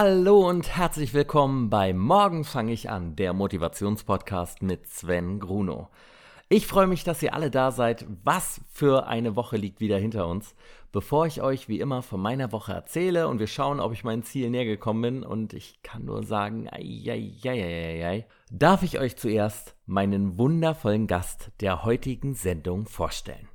Hallo 0.00 0.48
und 0.48 0.76
herzlich 0.76 1.12
willkommen 1.12 1.70
bei 1.70 1.92
Morgen 1.92 2.44
fange 2.44 2.72
ich 2.72 2.88
an, 2.88 3.16
der 3.16 3.32
Motivationspodcast 3.32 4.62
mit 4.62 4.86
Sven 4.86 5.40
Gruno. 5.40 5.88
Ich 6.48 6.68
freue 6.68 6.86
mich, 6.86 7.02
dass 7.02 7.20
ihr 7.20 7.34
alle 7.34 7.50
da 7.50 7.72
seid. 7.72 8.06
Was 8.22 8.60
für 8.70 9.08
eine 9.08 9.34
Woche 9.34 9.56
liegt 9.56 9.80
wieder 9.80 9.98
hinter 9.98 10.28
uns. 10.28 10.54
Bevor 10.92 11.26
ich 11.26 11.42
euch 11.42 11.68
wie 11.68 11.80
immer 11.80 12.02
von 12.02 12.20
meiner 12.20 12.52
Woche 12.52 12.74
erzähle 12.74 13.26
und 13.26 13.40
wir 13.40 13.48
schauen, 13.48 13.80
ob 13.80 13.92
ich 13.92 14.04
meinem 14.04 14.22
Ziel 14.22 14.50
näher 14.50 14.66
gekommen 14.66 15.02
bin 15.02 15.22
und 15.24 15.52
ich 15.52 15.82
kann 15.82 16.04
nur 16.04 16.22
sagen, 16.22 16.68
ai, 16.70 17.02
ai, 17.44 18.06
ai, 18.06 18.26
darf 18.52 18.84
ich 18.84 19.00
euch 19.00 19.16
zuerst 19.16 19.74
meinen 19.84 20.38
wundervollen 20.38 21.08
Gast 21.08 21.50
der 21.60 21.82
heutigen 21.82 22.34
Sendung 22.34 22.86
vorstellen. 22.86 23.48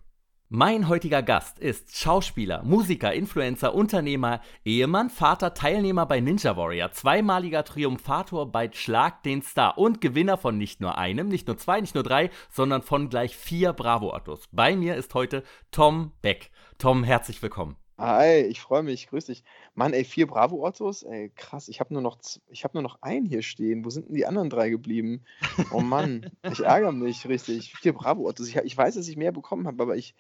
Mein 0.55 0.87
heutiger 0.87 1.23
Gast 1.23 1.57
ist 1.57 1.97
Schauspieler, 1.97 2.61
Musiker, 2.61 3.11
Influencer, 3.11 3.73
Unternehmer, 3.73 4.39
Ehemann, 4.63 5.09
Vater, 5.09 5.55
Teilnehmer 5.55 6.05
bei 6.05 6.19
Ninja 6.19 6.55
Warrior, 6.55 6.91
zweimaliger 6.91 7.63
Triumphator 7.63 8.51
bei 8.51 8.69
Schlag 8.71 9.23
den 9.23 9.41
Star 9.41 9.79
und 9.79 9.99
Gewinner 9.99 10.37
von 10.37 10.59
nicht 10.59 10.79
nur 10.79 10.95
einem, 10.95 11.27
nicht 11.27 11.47
nur 11.47 11.57
zwei, 11.57 11.81
nicht 11.81 11.95
nur 11.95 12.03
drei, 12.03 12.29
sondern 12.51 12.83
von 12.83 13.09
gleich 13.09 13.35
vier 13.35 13.73
Bravo-Autos. 13.73 14.47
Bei 14.51 14.75
mir 14.75 14.95
ist 14.95 15.15
heute 15.15 15.41
Tom 15.71 16.11
Beck. 16.21 16.51
Tom, 16.77 17.03
herzlich 17.03 17.41
willkommen. 17.41 17.75
Hi, 17.97 18.41
ich 18.41 18.61
freue 18.61 18.83
mich, 18.83 19.07
grüß 19.07 19.25
dich. 19.25 19.43
Mann, 19.73 19.93
ey, 19.93 20.03
vier 20.03 20.27
Bravo-Autos? 20.27 21.01
Ey, 21.01 21.31
krass, 21.35 21.67
ich 21.67 21.79
habe 21.79 21.91
nur, 21.95 22.03
noch 22.03 22.19
hab 22.63 22.75
nur 22.75 22.83
noch 22.83 23.01
einen 23.01 23.25
hier 23.25 23.41
stehen. 23.41 23.85
Wo 23.85 23.89
sind 23.89 24.09
denn 24.09 24.15
die 24.15 24.27
anderen 24.27 24.51
drei 24.51 24.69
geblieben? 24.69 25.23
Oh 25.71 25.81
Mann, 25.81 26.29
ich 26.43 26.59
ärgere 26.59 26.91
mich 26.91 27.27
richtig. 27.27 27.73
Vier 27.73 27.93
Bravo-Autos. 27.93 28.47
Ich, 28.49 28.55
ich 28.55 28.77
weiß, 28.77 28.93
dass 28.93 29.07
ich 29.07 29.17
mehr 29.17 29.31
bekommen 29.31 29.65
habe, 29.65 29.81
aber 29.81 29.95
ich, 29.95 30.13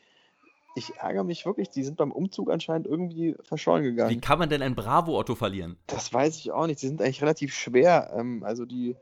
ich 0.75 0.95
ärgere 0.97 1.23
mich 1.23 1.45
wirklich, 1.45 1.69
die 1.69 1.83
sind 1.83 1.97
beim 1.97 2.11
Umzug 2.11 2.49
anscheinend 2.49 2.87
irgendwie 2.87 3.35
verschollen 3.43 3.83
gegangen. 3.83 4.09
Wie 4.09 4.19
kann 4.19 4.39
man 4.39 4.49
denn 4.49 4.61
ein 4.61 4.75
Bravo-Otto 4.75 5.35
verlieren? 5.35 5.77
Das 5.87 6.11
weiß 6.11 6.37
ich 6.37 6.51
auch 6.51 6.67
nicht. 6.67 6.81
Die 6.81 6.87
sind 6.87 7.01
eigentlich 7.01 7.21
relativ 7.21 7.53
schwer. 7.53 8.13
Ähm, 8.15 8.43
also 8.43 8.65
die, 8.65 8.95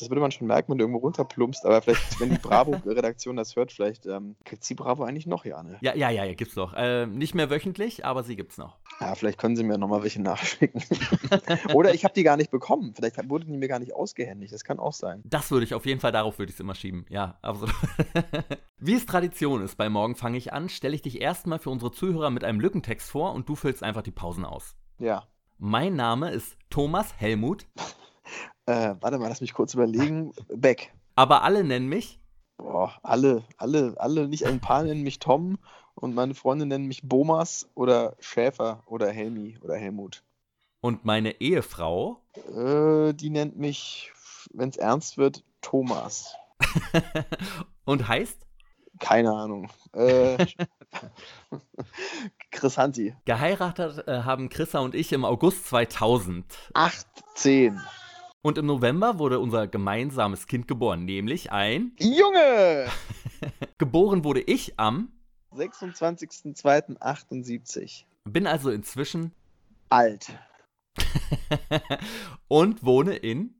das 0.00 0.10
würde 0.10 0.20
man 0.20 0.30
schon 0.30 0.46
merken, 0.46 0.72
wenn 0.72 0.78
du 0.78 0.84
irgendwo 0.84 1.00
runterplumpst, 1.00 1.64
aber 1.64 1.82
vielleicht, 1.82 2.20
wenn 2.20 2.30
die 2.30 2.38
Bravo-Redaktion 2.38 3.36
das 3.36 3.54
hört, 3.56 3.72
vielleicht 3.72 4.06
ähm, 4.06 4.36
es 4.50 4.66
die 4.66 4.74
Bravo 4.74 5.04
eigentlich 5.04 5.26
noch, 5.26 5.44
ja, 5.44 5.62
ne? 5.62 5.78
Ja, 5.80 5.94
ja, 5.94 6.10
ja, 6.10 6.24
ja 6.24 6.34
gibt's 6.34 6.56
noch. 6.56 6.72
Äh, 6.74 7.06
nicht 7.06 7.34
mehr 7.34 7.50
wöchentlich, 7.50 8.04
aber 8.04 8.22
sie 8.22 8.36
gibt's 8.36 8.58
noch. 8.58 8.78
Ja, 9.00 9.14
vielleicht 9.14 9.38
können 9.38 9.56
sie 9.56 9.62
mir 9.62 9.78
nochmal 9.78 10.02
welche 10.02 10.20
nachschicken. 10.22 10.82
Oder 11.74 11.94
ich 11.94 12.04
habe 12.04 12.14
die 12.14 12.22
gar 12.22 12.36
nicht 12.36 12.50
bekommen. 12.50 12.94
Vielleicht 12.94 13.16
wurden 13.28 13.52
die 13.52 13.58
mir 13.58 13.68
gar 13.68 13.78
nicht 13.78 13.94
ausgehändigt. 13.94 14.52
Das 14.52 14.64
kann 14.64 14.78
auch 14.78 14.92
sein. 14.92 15.22
Das 15.24 15.50
würde 15.50 15.64
ich 15.64 15.74
auf 15.74 15.86
jeden 15.86 16.00
Fall, 16.00 16.12
darauf 16.12 16.38
würde 16.38 16.50
ich 16.50 16.56
es 16.56 16.60
immer 16.60 16.74
schieben. 16.74 17.06
Ja, 17.08 17.38
absolut. 17.42 17.74
Wie 18.78 18.94
es 18.94 19.06
Tradition 19.06 19.62
ist, 19.62 19.76
bei 19.76 19.88
Morgen 19.88 20.16
fange 20.16 20.38
ich 20.38 20.52
an, 20.52 20.68
stelle 20.68 20.94
ich 20.94 21.02
dich 21.02 21.20
erstmal 21.20 21.58
für 21.58 21.70
unsere 21.70 21.92
Zuhörer 21.92 22.30
mit 22.30 22.44
einem 22.44 22.60
Lückentext 22.60 23.10
vor 23.10 23.32
und 23.34 23.48
du 23.48 23.54
füllst 23.54 23.82
einfach 23.82 24.02
die 24.02 24.10
Pausen 24.10 24.44
aus. 24.44 24.74
Ja. 24.98 25.24
Mein 25.58 25.94
Name 25.94 26.30
ist 26.30 26.56
Thomas 26.70 27.12
Helmut. 27.18 27.66
Äh, 28.70 28.94
warte 29.00 29.18
mal, 29.18 29.28
lass 29.28 29.40
mich 29.40 29.52
kurz 29.52 29.74
überlegen. 29.74 30.32
Beck. 30.48 30.92
Aber 31.16 31.42
alle 31.42 31.64
nennen 31.64 31.88
mich? 31.88 32.20
Boah, 32.56 32.92
alle, 33.02 33.42
alle, 33.56 33.94
alle, 33.96 34.28
nicht 34.28 34.46
ein 34.46 34.60
paar 34.60 34.84
nennen 34.84 35.02
mich 35.02 35.18
Tom 35.18 35.58
und 35.96 36.14
meine 36.14 36.34
Freunde 36.34 36.66
nennen 36.66 36.86
mich 36.86 37.02
Bomas 37.02 37.68
oder 37.74 38.14
Schäfer 38.20 38.84
oder 38.86 39.10
Helmi 39.10 39.58
oder 39.62 39.74
Helmut. 39.74 40.22
Und 40.82 41.04
meine 41.04 41.40
Ehefrau? 41.40 42.20
Äh, 42.54 43.12
die 43.12 43.30
nennt 43.30 43.58
mich, 43.58 44.12
wenn 44.52 44.68
es 44.68 44.76
ernst 44.76 45.18
wird, 45.18 45.42
Thomas. 45.62 46.36
und 47.84 48.06
heißt? 48.06 48.46
Keine 49.00 49.32
Ahnung. 49.32 49.68
Äh, 49.94 50.46
Chris 52.52 52.78
Hanti. 52.78 53.16
Geheiratet 53.24 54.06
äh, 54.06 54.22
haben 54.22 54.48
Chrissa 54.48 54.78
und 54.78 54.94
ich 54.94 55.12
im 55.12 55.24
August 55.24 55.66
2000. 55.66 56.44
18. 56.74 57.80
Und 58.42 58.56
im 58.56 58.64
November 58.64 59.18
wurde 59.18 59.38
unser 59.38 59.68
gemeinsames 59.68 60.46
Kind 60.46 60.66
geboren, 60.66 61.04
nämlich 61.04 61.52
ein 61.52 61.92
Junge! 61.98 62.86
geboren 63.78 64.24
wurde 64.24 64.40
ich 64.40 64.78
am 64.78 65.12
26.02.78. 65.52 68.04
Bin 68.24 68.46
also 68.46 68.70
inzwischen 68.70 69.34
alt. 69.90 70.32
und 72.48 72.82
wohne 72.82 73.16
in 73.16 73.54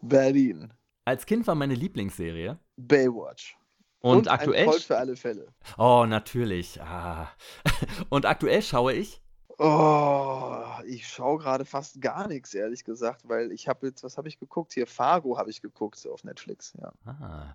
Berlin. 0.00 0.72
Als 1.04 1.24
Kind 1.24 1.46
war 1.46 1.54
meine 1.54 1.74
Lieblingsserie 1.74 2.58
Baywatch. 2.76 3.56
Und, 4.00 4.18
und 4.18 4.28
aktuell. 4.28 4.68
Ein 4.68 4.80
für 4.80 4.98
alle 4.98 5.14
Fälle. 5.14 5.54
Oh, 5.78 6.04
natürlich. 6.08 6.80
Ah. 6.80 7.30
Und 8.08 8.24
aktuell 8.24 8.62
schaue 8.62 8.94
ich 8.94 9.20
Oh, 9.62 10.64
ich 10.86 11.06
schaue 11.06 11.36
gerade 11.36 11.66
fast 11.66 12.00
gar 12.00 12.28
nichts, 12.28 12.54
ehrlich 12.54 12.82
gesagt, 12.82 13.28
weil 13.28 13.52
ich 13.52 13.68
habe 13.68 13.88
jetzt, 13.88 14.02
was 14.02 14.16
habe 14.16 14.26
ich 14.26 14.38
geguckt? 14.38 14.72
Hier, 14.72 14.86
Fargo 14.86 15.36
habe 15.36 15.50
ich 15.50 15.60
geguckt 15.60 16.02
auf 16.10 16.24
Netflix, 16.24 16.72
ja. 16.80 16.92
Ah. 17.04 17.54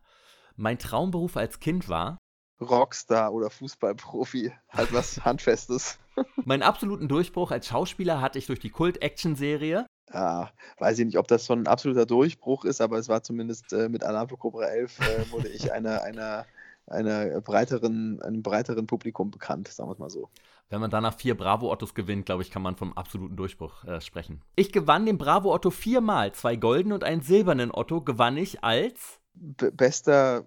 Mein 0.56 0.78
Traumberuf 0.78 1.36
als 1.36 1.60
Kind 1.60 1.90
war 1.90 2.20
Rockstar 2.62 3.34
oder 3.34 3.50
Fußballprofi, 3.50 4.54
halt 4.70 4.94
was 4.94 5.20
Handfestes. 5.26 5.98
Meinen 6.46 6.62
absoluten 6.62 7.08
Durchbruch 7.08 7.50
als 7.50 7.66
Schauspieler 7.66 8.22
hatte 8.22 8.38
ich 8.38 8.46
durch 8.46 8.60
die 8.60 8.70
Kult-Action-Serie. 8.70 9.88
Ja, 10.14 10.52
weiß 10.78 11.00
ich 11.00 11.06
nicht, 11.06 11.18
ob 11.18 11.28
das 11.28 11.46
so 11.46 11.54
ein 11.54 11.66
absoluter 11.66 12.06
Durchbruch 12.06 12.66
ist, 12.66 12.82
aber 12.82 13.00
es 13.00 13.10
war 13.10 13.24
zumindest 13.24 13.74
äh, 13.74 13.90
mit 13.90 14.04
Alarm 14.04 14.28
Cobra 14.28 14.66
11 14.66 15.00
äh, 15.00 15.32
wurde 15.32 15.48
ich 15.48 15.74
einer, 15.74 16.04
einer, 16.04 16.46
einer 16.88 17.42
breiteren, 17.42 18.22
einem 18.22 18.44
breiteren 18.44 18.88
Publikum 18.88 19.32
bekannt, 19.32 19.68
sagen 19.68 19.90
wir 19.90 19.94
es 19.94 20.00
mal 20.00 20.10
so. 20.10 20.30
Wenn 20.70 20.82
man 20.82 20.90
danach 20.90 21.16
vier 21.16 21.38
Bravo-Ottos 21.38 21.94
gewinnt, 21.94 22.26
glaube 22.26 22.42
ich, 22.42 22.50
kann 22.50 22.62
man 22.62 22.76
vom 22.76 22.94
absoluten 22.94 23.36
Durchbruch 23.36 23.84
äh, 23.84 24.02
sprechen. 24.02 24.42
Ich 24.56 24.72
gewann 24.72 25.06
den 25.06 25.18
Bravo-Otto 25.18 25.70
viermal. 25.70 26.34
Zwei 26.34 26.56
goldenen 26.56 26.94
und 26.94 27.04
einen 27.04 27.22
silbernen 27.22 27.72
Otto 27.72 28.02
gewann 28.02 28.38
ich 28.38 28.64
als 28.64 29.20
B 29.36 29.70
bester 29.70 30.46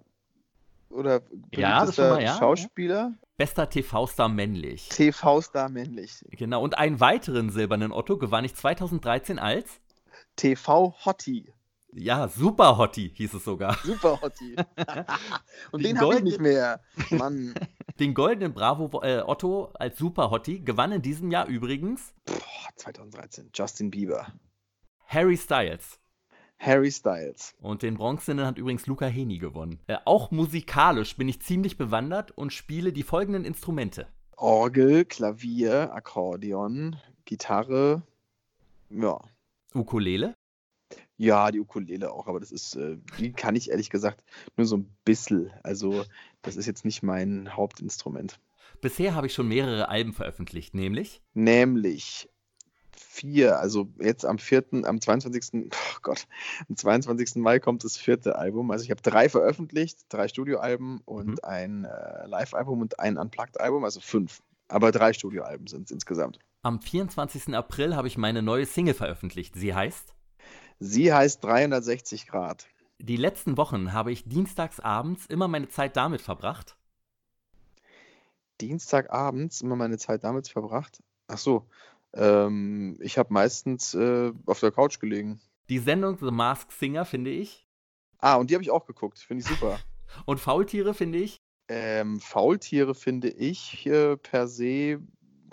oder 0.89 1.21
ja, 1.53 1.85
mal, 1.85 2.21
ja, 2.21 2.37
Schauspieler. 2.37 3.13
Bester 3.37 3.69
TV-Star 3.69 4.27
männlich. 4.27 4.89
TV-Star 4.89 5.69
männlich. 5.69 6.25
Genau. 6.31 6.61
Und 6.61 6.77
einen 6.77 6.99
weiteren 6.99 7.51
silbernen 7.51 7.91
Otto 7.91 8.17
gewann 8.17 8.43
ich 8.43 8.55
2013 8.55 9.39
als 9.39 9.79
TV-Hottie. 10.35 11.53
Ja, 11.93 12.27
Super 12.27 12.77
Hottie 12.77 13.11
hieß 13.15 13.33
es 13.33 13.43
sogar. 13.43 13.77
Super 13.83 14.21
Hottie. 14.21 14.55
Und 15.71 15.83
den, 15.83 15.95
den 15.95 15.99
habe 15.99 16.15
ich 16.15 16.23
nicht 16.23 16.39
mehr. 16.39 16.81
Mann. 17.09 17.53
Den 17.99 18.13
goldenen 18.13 18.53
Bravo 18.53 19.01
äh, 19.01 19.21
Otto 19.25 19.71
als 19.73 19.97
Super 19.97 20.31
Hottie 20.31 20.63
gewann 20.63 20.93
in 20.93 21.01
diesem 21.01 21.31
Jahr 21.31 21.47
übrigens. 21.47 22.13
Boah, 22.25 22.37
2013. 22.77 23.49
Justin 23.53 23.91
Bieber. 23.91 24.27
Harry 25.05 25.35
Styles. 25.35 25.99
Harry 26.59 26.91
Styles. 26.91 27.55
Und 27.59 27.81
den 27.81 27.95
Bronzenen 27.95 28.45
hat 28.45 28.57
übrigens 28.57 28.85
Luca 28.87 29.05
Heni 29.05 29.37
gewonnen. 29.37 29.79
Äh, 29.87 29.97
auch 30.05 30.31
musikalisch 30.31 31.17
bin 31.17 31.27
ich 31.27 31.41
ziemlich 31.41 31.77
bewandert 31.77 32.31
und 32.31 32.53
spiele 32.53 32.93
die 32.93 33.03
folgenden 33.03 33.43
Instrumente: 33.43 34.07
Orgel, 34.37 35.05
Klavier, 35.05 35.93
Akkordeon, 35.93 36.97
Gitarre, 37.25 38.03
ja. 38.89 39.19
Ukulele? 39.73 40.35
Ja, 41.17 41.51
die 41.51 41.59
Ukulele 41.59 42.11
auch, 42.11 42.27
aber 42.27 42.39
das 42.39 42.51
ist, 42.51 42.75
äh, 42.75 42.97
die 43.17 43.31
kann 43.31 43.55
ich 43.55 43.69
ehrlich 43.69 43.89
gesagt 43.89 44.23
nur 44.55 44.65
so 44.65 44.77
ein 44.77 44.95
bisschen. 45.03 45.51
Also, 45.63 46.05
das 46.41 46.55
ist 46.55 46.65
jetzt 46.65 46.85
nicht 46.85 47.03
mein 47.03 47.55
Hauptinstrument. 47.55 48.39
Bisher 48.81 49.15
habe 49.15 49.27
ich 49.27 49.33
schon 49.33 49.47
mehrere 49.47 49.89
Alben 49.89 50.13
veröffentlicht, 50.13 50.73
nämlich? 50.73 51.21
Nämlich 51.33 52.29
vier, 52.95 53.59
also 53.59 53.89
jetzt 53.99 54.25
am 54.25 54.37
4., 54.37 54.65
am 54.83 55.01
22., 55.01 55.71
oh 55.73 55.99
Gott, 56.01 56.27
am 56.67 56.75
22. 56.75 57.35
Mai 57.35 57.59
kommt 57.59 57.83
das 57.83 57.97
vierte 57.97 58.37
Album. 58.37 58.71
Also 58.71 58.83
ich 58.83 58.91
habe 58.91 59.01
drei 59.01 59.29
veröffentlicht, 59.29 60.05
drei 60.09 60.27
Studioalben 60.27 61.01
und 61.05 61.27
mhm. 61.27 61.37
ein 61.43 61.85
äh, 61.85 62.27
Live-Album 62.27 62.81
und 62.81 62.99
ein 62.99 63.17
Unplugged-Album, 63.17 63.83
also 63.83 63.99
fünf. 63.99 64.41
Aber 64.67 64.91
drei 64.91 65.13
Studioalben 65.13 65.67
sind 65.67 65.85
es 65.85 65.91
insgesamt. 65.91 66.39
Am 66.61 66.81
24. 66.81 67.55
April 67.55 67.95
habe 67.95 68.07
ich 68.07 68.17
meine 68.17 68.41
neue 68.41 68.65
Single 68.65 68.93
veröffentlicht. 68.93 69.55
Sie 69.55 69.73
heißt? 69.73 70.13
Sie 70.79 71.13
heißt 71.13 71.43
360 71.43 72.27
Grad. 72.27 72.67
Die 72.99 73.17
letzten 73.17 73.57
Wochen 73.57 73.93
habe 73.93 74.11
ich 74.11 74.27
dienstags 74.27 74.79
abends 74.79 75.25
immer 75.25 75.47
meine 75.47 75.67
Zeit 75.67 75.97
damit 75.97 76.21
verbracht. 76.21 76.77
Dienstagabends 78.61 79.61
immer 79.61 79.75
meine 79.75 79.97
Zeit 79.97 80.23
damit 80.23 80.47
verbracht? 80.47 81.01
Ach 81.27 81.37
so, 81.37 81.67
ähm, 82.13 82.97
ich 83.01 83.17
habe 83.17 83.33
meistens 83.33 83.93
äh, 83.93 84.31
auf 84.45 84.59
der 84.59 84.71
Couch 84.71 84.99
gelegen. 84.99 85.39
Die 85.69 85.79
Sendung 85.79 86.17
The 86.19 86.31
Mask 86.31 86.71
Singer 86.71 87.05
finde 87.05 87.31
ich. 87.31 87.67
Ah, 88.17 88.35
und 88.35 88.49
die 88.49 88.55
habe 88.55 88.63
ich 88.63 88.71
auch 88.71 88.85
geguckt. 88.85 89.19
Finde 89.19 89.43
ich 89.43 89.49
super. 89.49 89.79
und 90.25 90.39
Faultiere 90.39 90.93
finde 90.93 91.19
ich? 91.19 91.41
Ähm, 91.67 92.19
Faultiere 92.19 92.95
finde 92.95 93.29
ich 93.29 93.85
äh, 93.85 94.17
per 94.17 94.47
se, 94.47 94.99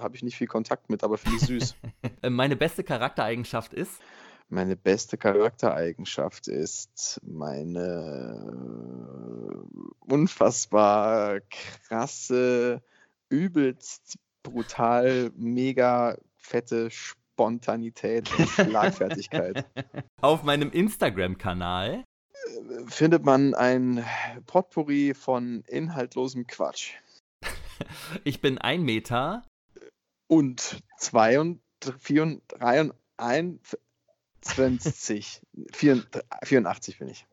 habe 0.00 0.16
ich 0.16 0.22
nicht 0.22 0.36
viel 0.36 0.46
Kontakt 0.46 0.88
mit, 0.88 1.04
aber 1.04 1.18
finde 1.18 1.36
ich 1.36 1.42
süß. 1.42 1.76
Meine 2.30 2.56
beste 2.56 2.82
Charaktereigenschaft 2.82 3.74
ist? 3.74 4.00
Meine 4.48 4.76
beste 4.76 5.18
Charaktereigenschaft 5.18 6.46
ist 6.46 7.20
meine 7.24 8.36
unfassbar 10.00 11.40
krasse, 11.88 12.80
übelst 13.28 14.18
brutal, 14.44 15.32
mega 15.36 16.16
fette 16.36 16.90
Spontanität 16.90 18.30
und 18.38 18.48
Schlagfertigkeit. 18.48 19.66
Auf 20.20 20.44
meinem 20.44 20.70
Instagram-Kanal 20.70 22.04
findet 22.86 23.24
man 23.24 23.54
ein 23.54 24.04
Potpourri 24.46 25.14
von 25.14 25.62
inhaltlosem 25.66 26.46
Quatsch. 26.46 26.92
Ich 28.24 28.40
bin 28.40 28.56
ein 28.56 28.84
Meter. 28.84 29.42
Und 30.28 30.80
2 30.96 31.40
und 31.40 31.60
4 31.98 32.22
und 32.22 32.42
3 32.48 32.80
und 32.80 32.94
21. 34.44 35.42
84 35.72 36.98
bin 36.98 37.08
ich. 37.08 37.26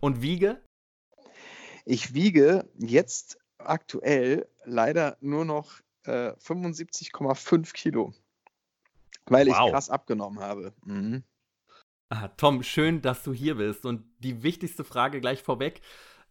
Und 0.00 0.22
wiege? 0.22 0.62
Ich 1.84 2.14
wiege 2.14 2.68
jetzt 2.74 3.38
aktuell 3.58 4.48
leider 4.64 5.16
nur 5.20 5.44
noch 5.44 5.80
äh, 6.04 6.32
75,5 6.32 7.72
Kilo, 7.72 8.12
weil 9.26 9.46
wow. 9.46 9.66
ich 9.66 9.72
krass 9.72 9.90
abgenommen 9.90 10.40
habe. 10.40 10.74
Mhm. 10.84 11.24
Ah, 12.08 12.28
Tom, 12.28 12.62
schön, 12.62 13.02
dass 13.02 13.22
du 13.24 13.32
hier 13.32 13.56
bist. 13.56 13.84
Und 13.84 14.04
die 14.20 14.42
wichtigste 14.42 14.84
Frage 14.84 15.20
gleich 15.20 15.42
vorweg. 15.42 15.80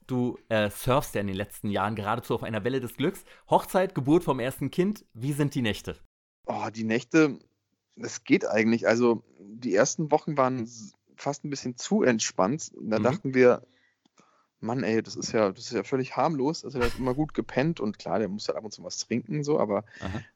Du 0.07 0.37
äh, 0.49 0.69
surfst 0.69 1.15
ja 1.15 1.21
in 1.21 1.27
den 1.27 1.35
letzten 1.35 1.69
Jahren 1.69 1.95
geradezu 1.95 2.35
auf 2.35 2.43
einer 2.43 2.63
Welle 2.63 2.79
des 2.79 2.95
Glücks. 2.95 3.25
Hochzeit, 3.49 3.95
Geburt 3.95 4.23
vom 4.23 4.39
ersten 4.39 4.71
Kind. 4.71 5.05
Wie 5.13 5.33
sind 5.33 5.55
die 5.55 5.61
Nächte? 5.61 5.97
Oh, 6.45 6.69
die 6.73 6.83
Nächte, 6.83 7.39
es 7.95 8.23
geht 8.23 8.47
eigentlich. 8.47 8.87
Also 8.87 9.23
die 9.39 9.73
ersten 9.73 10.11
Wochen 10.11 10.37
waren 10.37 10.69
fast 11.15 11.43
ein 11.43 11.49
bisschen 11.49 11.77
zu 11.77 12.03
entspannt. 12.03 12.71
Da 12.79 12.99
mhm. 12.99 13.03
dachten 13.03 13.33
wir, 13.33 13.61
Mann, 14.59 14.83
ey, 14.83 15.01
das 15.01 15.15
ist 15.15 15.31
ja, 15.31 15.51
das 15.51 15.65
ist 15.65 15.73
ja 15.73 15.83
völlig 15.83 16.15
harmlos. 16.17 16.65
Also 16.65 16.79
der 16.79 16.89
hat 16.89 16.99
immer 16.99 17.13
gut 17.13 17.33
gepennt 17.33 17.79
und 17.79 17.99
klar, 17.99 18.19
der 18.19 18.27
muss 18.27 18.47
halt 18.47 18.57
ab 18.57 18.65
und 18.65 18.71
zu 18.71 18.83
was 18.83 18.97
trinken, 18.97 19.43
so, 19.43 19.59
aber 19.59 19.85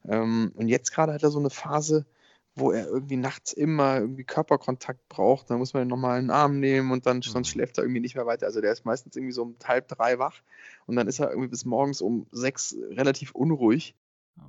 ähm, 0.08 0.52
und 0.54 0.68
jetzt 0.68 0.92
gerade 0.92 1.12
hat 1.12 1.22
er 1.22 1.30
so 1.30 1.38
eine 1.38 1.50
Phase, 1.50 2.06
wo 2.54 2.72
er 2.72 2.86
irgendwie 2.86 3.16
nachts 3.16 3.52
immer 3.52 3.98
irgendwie 4.00 4.24
Körperkontakt 4.24 5.08
braucht. 5.08 5.50
Dann 5.50 5.58
muss 5.58 5.72
man 5.72 5.84
ihn 5.84 5.88
nochmal 5.88 6.18
in 6.18 6.26
den 6.26 6.30
Arm 6.30 6.60
nehmen 6.60 6.90
und 6.90 7.06
dann 7.06 7.18
mhm. 7.18 7.22
sonst 7.22 7.48
schläft 7.48 7.78
er 7.78 7.84
irgendwie 7.84 8.00
nicht 8.00 8.14
mehr 8.14 8.26
weiter. 8.26 8.46
Also 8.46 8.60
der 8.60 8.72
ist 8.72 8.84
meistens 8.84 9.16
irgendwie 9.16 9.32
so 9.32 9.42
um 9.42 9.56
halb 9.64 9.88
drei 9.88 10.18
wach 10.18 10.42
und 10.86 10.96
dann 10.96 11.06
ist 11.08 11.20
er 11.20 11.30
irgendwie 11.30 11.48
bis 11.48 11.64
morgens 11.64 12.00
um 12.00 12.26
sechs 12.30 12.76
relativ 12.90 13.32
unruhig. 13.32 13.94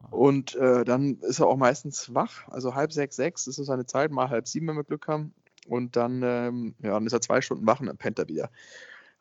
Und 0.09 0.55
äh, 0.55 0.83
dann 0.83 1.19
ist 1.19 1.39
er 1.39 1.47
auch 1.47 1.57
meistens 1.57 2.13
wach, 2.13 2.47
also 2.49 2.75
halb 2.75 2.91
sechs, 2.91 3.15
sechs 3.15 3.47
ist 3.47 3.55
so 3.55 3.63
seine 3.63 3.85
Zeit, 3.85 4.11
mal 4.11 4.29
halb 4.29 4.47
sieben, 4.47 4.67
wenn 4.67 4.75
wir 4.75 4.83
Glück 4.83 5.07
haben. 5.07 5.33
Und 5.67 5.95
dann, 5.95 6.21
ähm, 6.23 6.75
ja, 6.79 6.91
dann 6.91 7.05
ist 7.05 7.13
er 7.13 7.21
zwei 7.21 7.41
Stunden 7.41 7.65
wach 7.65 7.79
und 7.79 7.85
dann 7.87 7.97
pennt 7.97 8.19
er 8.19 8.27
wieder. 8.27 8.49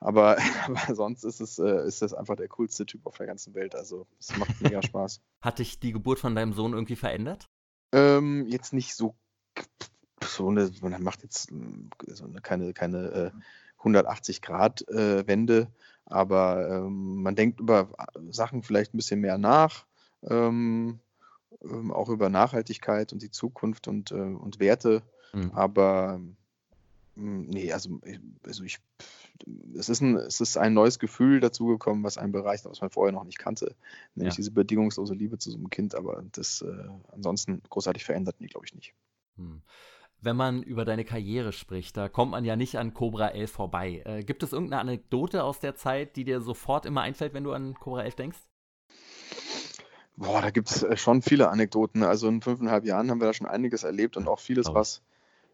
Aber, 0.01 0.39
aber 0.67 0.95
sonst 0.95 1.25
ist 1.25 1.41
es, 1.41 1.59
äh, 1.59 1.87
ist 1.87 2.03
das 2.03 2.15
einfach 2.15 2.37
der 2.37 2.49
coolste 2.49 2.87
Typ 2.87 3.07
auf 3.07 3.17
der 3.17 3.27
ganzen 3.27 3.55
Welt. 3.55 3.75
Also 3.75 4.07
es 4.19 4.37
macht 4.37 4.61
mega 4.61 4.83
Spaß. 4.83 5.21
Hat 5.43 5.59
dich 5.59 5.79
die 5.79 5.93
Geburt 5.93 6.19
von 6.19 6.35
deinem 6.35 6.53
Sohn 6.53 6.73
irgendwie 6.73 6.97
verändert? 6.97 7.49
Ähm, 7.93 8.47
jetzt 8.49 8.73
nicht 8.73 8.95
so, 8.95 9.15
so 10.25 10.49
eine, 10.49 10.71
man 10.81 11.03
macht 11.03 11.23
jetzt 11.23 11.53
so 12.07 12.25
eine, 12.25 12.41
keine, 12.41 12.73
keine 12.73 13.09
äh, 13.11 13.31
180 13.79 14.43
Grad 14.43 14.87
äh, 14.89 15.27
Wende, 15.27 15.69
aber 16.05 16.69
ähm, 16.69 17.23
man 17.23 17.35
denkt 17.35 17.61
über 17.61 17.89
Sachen 18.31 18.62
vielleicht 18.62 18.95
ein 18.95 18.99
bisschen 18.99 19.21
mehr 19.21 19.39
nach, 19.39 19.87
ähm, 20.23 21.01
ähm 21.63 21.93
auch 21.93 22.09
über 22.09 22.29
Nachhaltigkeit 22.29 23.13
und 23.13 23.23
die 23.23 23.31
Zukunft 23.31 23.89
und, 23.89 24.11
äh, 24.13 24.15
und 24.15 24.61
Werte. 24.61 25.03
Mhm. 25.33 25.51
Aber 25.53 26.21
hm, 27.21 27.47
nee, 27.49 27.73
also, 27.73 28.01
also 28.47 28.65
ich, 28.65 28.79
es 29.77 29.89
ist, 29.89 30.01
ein, 30.01 30.17
es 30.17 30.41
ist 30.41 30.57
ein 30.57 30.75
neues 30.75 30.99
Gefühl 30.99 31.41
dazugekommen, 31.41 32.05
was 32.05 32.19
einen 32.19 32.33
bereicht, 32.33 32.65
was 32.65 32.81
man 32.81 32.91
vorher 32.91 33.13
noch 33.13 33.25
nicht 33.25 33.39
kannte. 33.39 33.75
Nämlich 34.15 34.35
ja. 34.35 34.37
diese 34.37 34.53
bedingungslose 34.53 35.15
Liebe 35.15 35.39
zu 35.39 35.51
so 35.51 35.57
einem 35.57 35.71
Kind, 35.71 35.95
aber 35.95 36.23
das 36.33 36.63
äh, 36.63 36.89
ansonsten 37.13 37.63
großartig 37.69 38.05
verändert, 38.05 38.37
nee, 38.39 38.47
glaube 38.47 38.67
ich 38.67 38.75
nicht. 38.75 38.95
Hm. 39.37 39.63
Wenn 40.23 40.37
man 40.37 40.63
über 40.63 40.85
deine 40.85 41.05
Karriere 41.05 41.53
spricht, 41.53 41.97
da 41.97 42.09
kommt 42.09 42.33
man 42.33 42.45
ja 42.45 42.55
nicht 42.55 42.77
an 42.77 42.93
Cobra 42.93 43.29
11 43.29 43.51
vorbei. 43.51 44.03
Äh, 44.05 44.23
gibt 44.23 44.43
es 44.43 44.53
irgendeine 44.53 44.81
Anekdote 44.81 45.45
aus 45.45 45.61
der 45.61 45.77
Zeit, 45.77 46.17
die 46.17 46.25
dir 46.25 46.41
sofort 46.43 46.85
immer 46.85 47.01
einfällt, 47.01 47.33
wenn 47.33 47.45
du 47.45 47.53
an 47.53 47.75
Cobra 47.75 48.03
11 48.03 48.15
denkst? 48.17 48.39
Boah, 50.21 50.43
da 50.43 50.51
gibt 50.51 50.71
es 50.71 50.83
äh, 50.83 50.99
schon 50.99 51.23
viele 51.23 51.49
Anekdoten. 51.49 52.03
Also 52.03 52.29
in 52.29 52.43
fünfeinhalb 52.43 52.85
Jahren 52.85 53.11
haben 53.11 53.21
wir 53.21 53.27
da 53.27 53.33
schon 53.33 53.47
einiges 53.47 53.85
erlebt 53.85 54.19
und 54.19 54.29
auch 54.29 54.39
vieles, 54.39 54.67
was, 54.71 55.01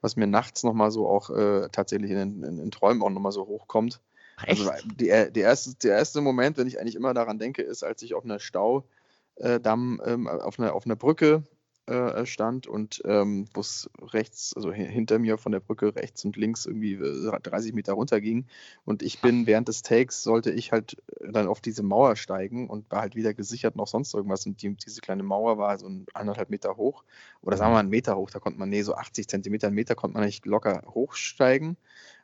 was 0.00 0.16
mir 0.16 0.26
nachts 0.26 0.64
nochmal 0.64 0.90
so 0.90 1.08
auch 1.08 1.30
äh, 1.30 1.68
tatsächlich 1.70 2.10
in, 2.10 2.42
in, 2.42 2.58
in, 2.58 2.70
Träumen 2.72 3.00
auch 3.00 3.10
nochmal 3.10 3.30
so 3.30 3.46
hochkommt. 3.46 4.00
Also 4.44 4.68
die, 4.84 5.30
die 5.30 5.40
erste, 5.40 5.76
der 5.76 5.96
erste 5.96 6.20
Moment, 6.20 6.58
wenn 6.58 6.66
ich 6.66 6.80
eigentlich 6.80 6.96
immer 6.96 7.14
daran 7.14 7.38
denke, 7.38 7.62
ist, 7.62 7.84
als 7.84 8.02
ich 8.02 8.14
auf 8.14 8.24
einer 8.24 8.40
Staudamm, 8.40 10.02
ähm, 10.04 10.26
auf, 10.26 10.58
einer, 10.58 10.74
auf 10.74 10.84
einer 10.84 10.96
Brücke 10.96 11.44
äh, 11.86 12.26
stand 12.26 12.66
und 12.66 13.02
ähm, 13.04 13.46
wo 13.54 13.60
es 13.60 13.88
rechts, 14.00 14.54
also 14.54 14.72
hinter 14.72 15.18
mir 15.18 15.38
von 15.38 15.52
der 15.52 15.60
Brücke 15.60 15.94
rechts 15.94 16.24
und 16.24 16.36
links 16.36 16.66
irgendwie 16.66 16.96
30 16.96 17.70
äh, 17.70 17.74
Meter 17.74 17.92
runter 17.92 18.20
ging. 18.20 18.46
Und 18.84 19.02
ich 19.02 19.20
bin 19.20 19.46
während 19.46 19.68
des 19.68 19.82
Takes, 19.82 20.22
sollte 20.22 20.50
ich 20.50 20.72
halt 20.72 20.96
äh, 21.20 21.30
dann 21.30 21.46
auf 21.46 21.60
diese 21.60 21.82
Mauer 21.82 22.16
steigen 22.16 22.68
und 22.68 22.90
war 22.90 23.00
halt 23.00 23.14
wieder 23.14 23.34
gesichert 23.34 23.76
noch 23.76 23.86
sonst 23.86 24.14
irgendwas. 24.14 24.46
Und 24.46 24.62
die, 24.62 24.74
diese 24.74 25.00
kleine 25.00 25.22
Mauer 25.22 25.58
war 25.58 25.78
so 25.78 25.88
ein 25.88 26.06
anderthalb 26.12 26.50
Meter 26.50 26.76
hoch 26.76 27.04
oder 27.42 27.56
sagen 27.56 27.70
wir 27.70 27.74
mal 27.74 27.80
einen 27.80 27.90
Meter 27.90 28.16
hoch. 28.16 28.30
Da 28.30 28.38
konnte 28.38 28.58
man, 28.58 28.68
nee, 28.68 28.82
so 28.82 28.94
80 28.94 29.28
Zentimeter, 29.28 29.68
einen 29.68 29.76
Meter 29.76 29.94
konnte 29.94 30.18
man 30.18 30.26
nicht 30.26 30.44
locker 30.46 30.82
hochsteigen 30.86 31.76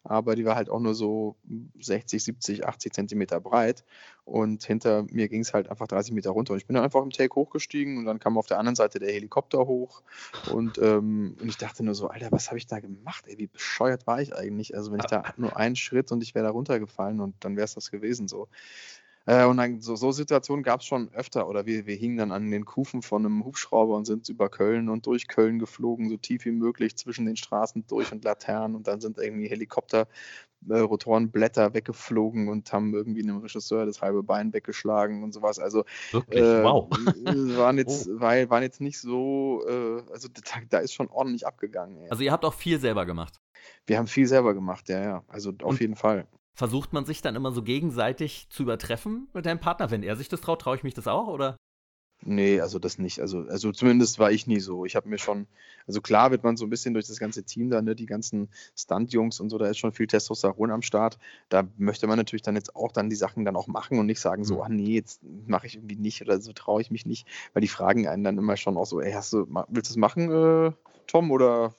aber 0.04 0.34
die 0.34 0.44
war 0.44 0.56
halt 0.56 0.68
auch 0.68 0.80
nur 0.80 0.94
so 0.94 1.36
60, 1.80 2.22
70, 2.22 2.66
80 2.66 2.92
Zentimeter 2.92 3.40
breit. 3.40 3.84
Und 4.24 4.64
hinter 4.64 5.04
mir 5.10 5.28
ging 5.28 5.42
es 5.42 5.52
halt 5.52 5.68
einfach 5.68 5.86
30 5.86 6.12
Meter 6.12 6.30
runter. 6.30 6.52
Und 6.52 6.58
ich 6.58 6.66
bin 6.66 6.74
dann 6.74 6.84
einfach 6.84 7.02
im 7.02 7.10
Take 7.10 7.34
hochgestiegen 7.34 7.98
und 7.98 8.04
dann 8.04 8.18
kam 8.18 8.38
auf 8.38 8.46
der 8.46 8.58
anderen 8.58 8.76
Seite 8.76 8.98
der 8.98 9.12
Helikopter 9.12 9.66
hoch. 9.66 10.02
Und, 10.50 10.78
ähm, 10.78 11.36
und 11.40 11.48
ich 11.48 11.56
dachte 11.56 11.84
nur 11.84 11.94
so, 11.94 12.08
Alter, 12.08 12.30
was 12.30 12.48
habe 12.48 12.58
ich 12.58 12.66
da 12.66 12.80
gemacht? 12.80 13.24
Ey, 13.26 13.38
wie 13.38 13.46
bescheuert 13.46 14.06
war 14.06 14.20
ich 14.20 14.34
eigentlich? 14.34 14.74
Also 14.76 14.92
wenn 14.92 15.00
ich 15.00 15.06
da 15.06 15.22
nur 15.36 15.56
einen 15.56 15.76
Schritt 15.76 16.12
und 16.12 16.22
ich 16.22 16.34
wäre 16.34 16.46
da 16.46 16.50
runtergefallen 16.50 17.20
und 17.20 17.34
dann 17.40 17.56
wäre 17.56 17.64
es 17.64 17.74
das 17.74 17.90
gewesen 17.90 18.28
so. 18.28 18.48
Äh, 19.26 19.44
und 19.44 19.56
dann 19.56 19.80
so, 19.80 19.96
so 19.96 20.12
Situationen 20.12 20.62
gab 20.62 20.80
es 20.80 20.86
schon 20.86 21.12
öfter. 21.14 21.48
Oder 21.48 21.66
wir, 21.66 21.86
wir 21.86 21.96
hingen 21.96 22.16
dann 22.16 22.32
an 22.32 22.50
den 22.50 22.64
Kufen 22.64 23.02
von 23.02 23.24
einem 23.24 23.44
Hubschrauber 23.44 23.96
und 23.96 24.04
sind 24.04 24.28
über 24.28 24.48
Köln 24.48 24.88
und 24.88 25.06
durch 25.06 25.28
Köln 25.28 25.58
geflogen, 25.58 26.08
so 26.08 26.16
tief 26.16 26.44
wie 26.44 26.50
möglich 26.50 26.96
zwischen 26.96 27.26
den 27.26 27.36
Straßen 27.36 27.86
durch 27.86 28.12
und 28.12 28.24
Laternen. 28.24 28.74
Und 28.74 28.88
dann 28.88 29.00
sind 29.00 29.18
irgendwie 29.18 29.48
Helikopter, 29.48 30.08
äh, 30.68 30.78
Rotorenblätter 30.78 31.74
weggeflogen 31.74 32.48
und 32.48 32.72
haben 32.72 32.94
irgendwie 32.94 33.22
einem 33.22 33.38
Regisseur 33.38 33.86
das 33.86 34.02
halbe 34.02 34.22
Bein 34.22 34.52
weggeschlagen 34.52 35.22
und 35.22 35.32
sowas. 35.32 35.58
Also 35.58 35.84
Wirklich? 36.10 36.42
Äh, 36.42 36.64
wow. 36.64 36.88
waren, 37.56 37.78
jetzt, 37.78 38.08
oh. 38.08 38.20
war, 38.20 38.50
waren 38.50 38.62
jetzt 38.62 38.80
nicht 38.80 38.98
so, 38.98 39.64
äh, 39.68 40.02
also 40.12 40.28
da, 40.28 40.40
da, 40.68 40.78
ist 40.78 40.94
schon 40.94 41.08
ordentlich 41.08 41.46
abgegangen. 41.46 41.98
Ey. 42.02 42.10
Also 42.10 42.22
ihr 42.22 42.32
habt 42.32 42.44
auch 42.44 42.54
viel 42.54 42.78
selber 42.80 43.06
gemacht. 43.06 43.40
Wir 43.86 43.98
haben 43.98 44.06
viel 44.06 44.26
selber 44.26 44.54
gemacht, 44.54 44.88
ja, 44.88 45.02
ja. 45.02 45.24
Also 45.28 45.50
auf 45.50 45.62
und 45.62 45.80
jeden 45.80 45.96
Fall. 45.96 46.26
Versucht 46.54 46.92
man 46.92 47.04
sich 47.04 47.22
dann 47.22 47.34
immer 47.34 47.52
so 47.52 47.62
gegenseitig 47.62 48.46
zu 48.50 48.62
übertreffen 48.64 49.28
mit 49.32 49.46
deinem 49.46 49.60
Partner? 49.60 49.90
Wenn 49.90 50.02
er 50.02 50.16
sich 50.16 50.28
das 50.28 50.42
traut, 50.42 50.60
traue 50.60 50.76
ich 50.76 50.82
mich 50.82 50.94
das 50.94 51.06
auch, 51.06 51.28
oder? 51.28 51.56
Nee, 52.24 52.60
also 52.60 52.78
das 52.78 52.98
nicht. 52.98 53.20
Also, 53.20 53.40
also 53.48 53.72
zumindest 53.72 54.18
war 54.18 54.30
ich 54.30 54.46
nie 54.46 54.60
so. 54.60 54.84
Ich 54.84 54.94
habe 54.94 55.08
mir 55.08 55.18
schon, 55.18 55.48
also 55.88 56.00
klar 56.00 56.30
wird 56.30 56.44
man 56.44 56.56
so 56.56 56.64
ein 56.64 56.70
bisschen 56.70 56.94
durch 56.94 57.06
das 57.06 57.18
ganze 57.18 57.42
Team 57.42 57.68
da, 57.68 57.82
ne, 57.82 57.96
die 57.96 58.06
ganzen 58.06 58.48
Stunt-Jungs 58.76 59.40
und 59.40 59.50
so, 59.50 59.58
da 59.58 59.66
ist 59.66 59.78
schon 59.78 59.92
viel 59.92 60.06
Testosteron 60.06 60.70
am 60.70 60.82
Start. 60.82 61.18
Da 61.48 61.64
möchte 61.78 62.06
man 62.06 62.18
natürlich 62.18 62.42
dann 62.42 62.54
jetzt 62.54 62.76
auch 62.76 62.92
dann 62.92 63.10
die 63.10 63.16
Sachen 63.16 63.44
dann 63.44 63.56
auch 63.56 63.66
machen 63.66 63.98
und 63.98 64.06
nicht 64.06 64.20
sagen 64.20 64.44
so, 64.44 64.56
mhm. 64.56 64.60
ah 64.62 64.68
nee, 64.68 64.94
jetzt 64.94 65.20
mache 65.46 65.66
ich 65.66 65.74
irgendwie 65.74 65.96
nicht 65.96 66.22
oder 66.22 66.40
so 66.40 66.52
traue 66.52 66.80
ich 66.80 66.92
mich 66.92 67.06
nicht, 67.06 67.26
weil 67.54 67.60
die 67.60 67.68
fragen 67.68 68.06
einen 68.06 68.22
dann 68.22 68.38
immer 68.38 68.56
schon 68.56 68.76
auch 68.76 68.86
so, 68.86 69.00
ey, 69.00 69.12
hast 69.12 69.32
du, 69.32 69.46
willst 69.68 69.90
du 69.90 69.94
das 69.94 69.96
machen, 69.96 70.30
äh, 70.30 70.72
Tom, 71.08 71.32
oder 71.32 71.74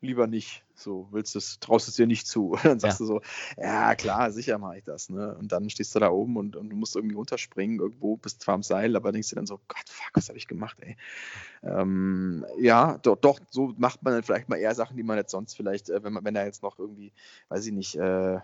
lieber 0.00 0.26
nicht. 0.26 0.62
So, 0.74 1.08
willst 1.10 1.34
du 1.34 1.38
es, 1.38 1.58
traust 1.58 1.88
es 1.88 1.96
dir 1.96 2.06
nicht 2.06 2.26
zu. 2.26 2.56
Dann 2.62 2.78
sagst 2.78 3.00
ja. 3.00 3.06
du 3.06 3.12
so, 3.12 3.20
ja 3.56 3.94
klar, 3.94 4.30
sicher 4.30 4.58
mache 4.58 4.78
ich 4.78 4.84
das. 4.84 5.08
Ne? 5.08 5.34
Und 5.36 5.52
dann 5.52 5.70
stehst 5.70 5.94
du 5.94 5.98
da 5.98 6.10
oben 6.10 6.36
und, 6.36 6.56
und 6.56 6.68
du 6.68 6.76
musst 6.76 6.96
irgendwie 6.96 7.16
runterspringen, 7.16 7.80
irgendwo, 7.80 8.16
bist 8.16 8.42
zwar 8.42 8.54
am 8.54 8.62
Seil, 8.62 8.94
aber 8.94 9.12
denkst 9.12 9.30
dir 9.30 9.36
dann 9.36 9.46
so, 9.46 9.60
Gott, 9.68 9.88
fuck, 9.88 10.10
was 10.14 10.28
habe 10.28 10.38
ich 10.38 10.48
gemacht, 10.48 10.76
ey. 10.80 10.96
Ähm, 11.62 12.44
ja, 12.58 12.98
doch, 12.98 13.16
doch, 13.16 13.40
so 13.50 13.74
macht 13.78 14.02
man 14.02 14.14
dann 14.14 14.22
vielleicht 14.22 14.48
mal 14.48 14.56
eher 14.56 14.74
Sachen, 14.74 14.96
die 14.96 15.02
man 15.02 15.16
jetzt 15.16 15.30
sonst 15.30 15.54
vielleicht, 15.54 15.88
äh, 15.88 16.02
wenn 16.04 16.12
man, 16.12 16.24
wenn 16.24 16.36
er 16.36 16.44
jetzt 16.44 16.62
noch 16.62 16.78
irgendwie, 16.78 17.12
weiß 17.48 17.66
ich 17.66 17.72
nicht, 17.72 17.96
äh, 17.96 18.40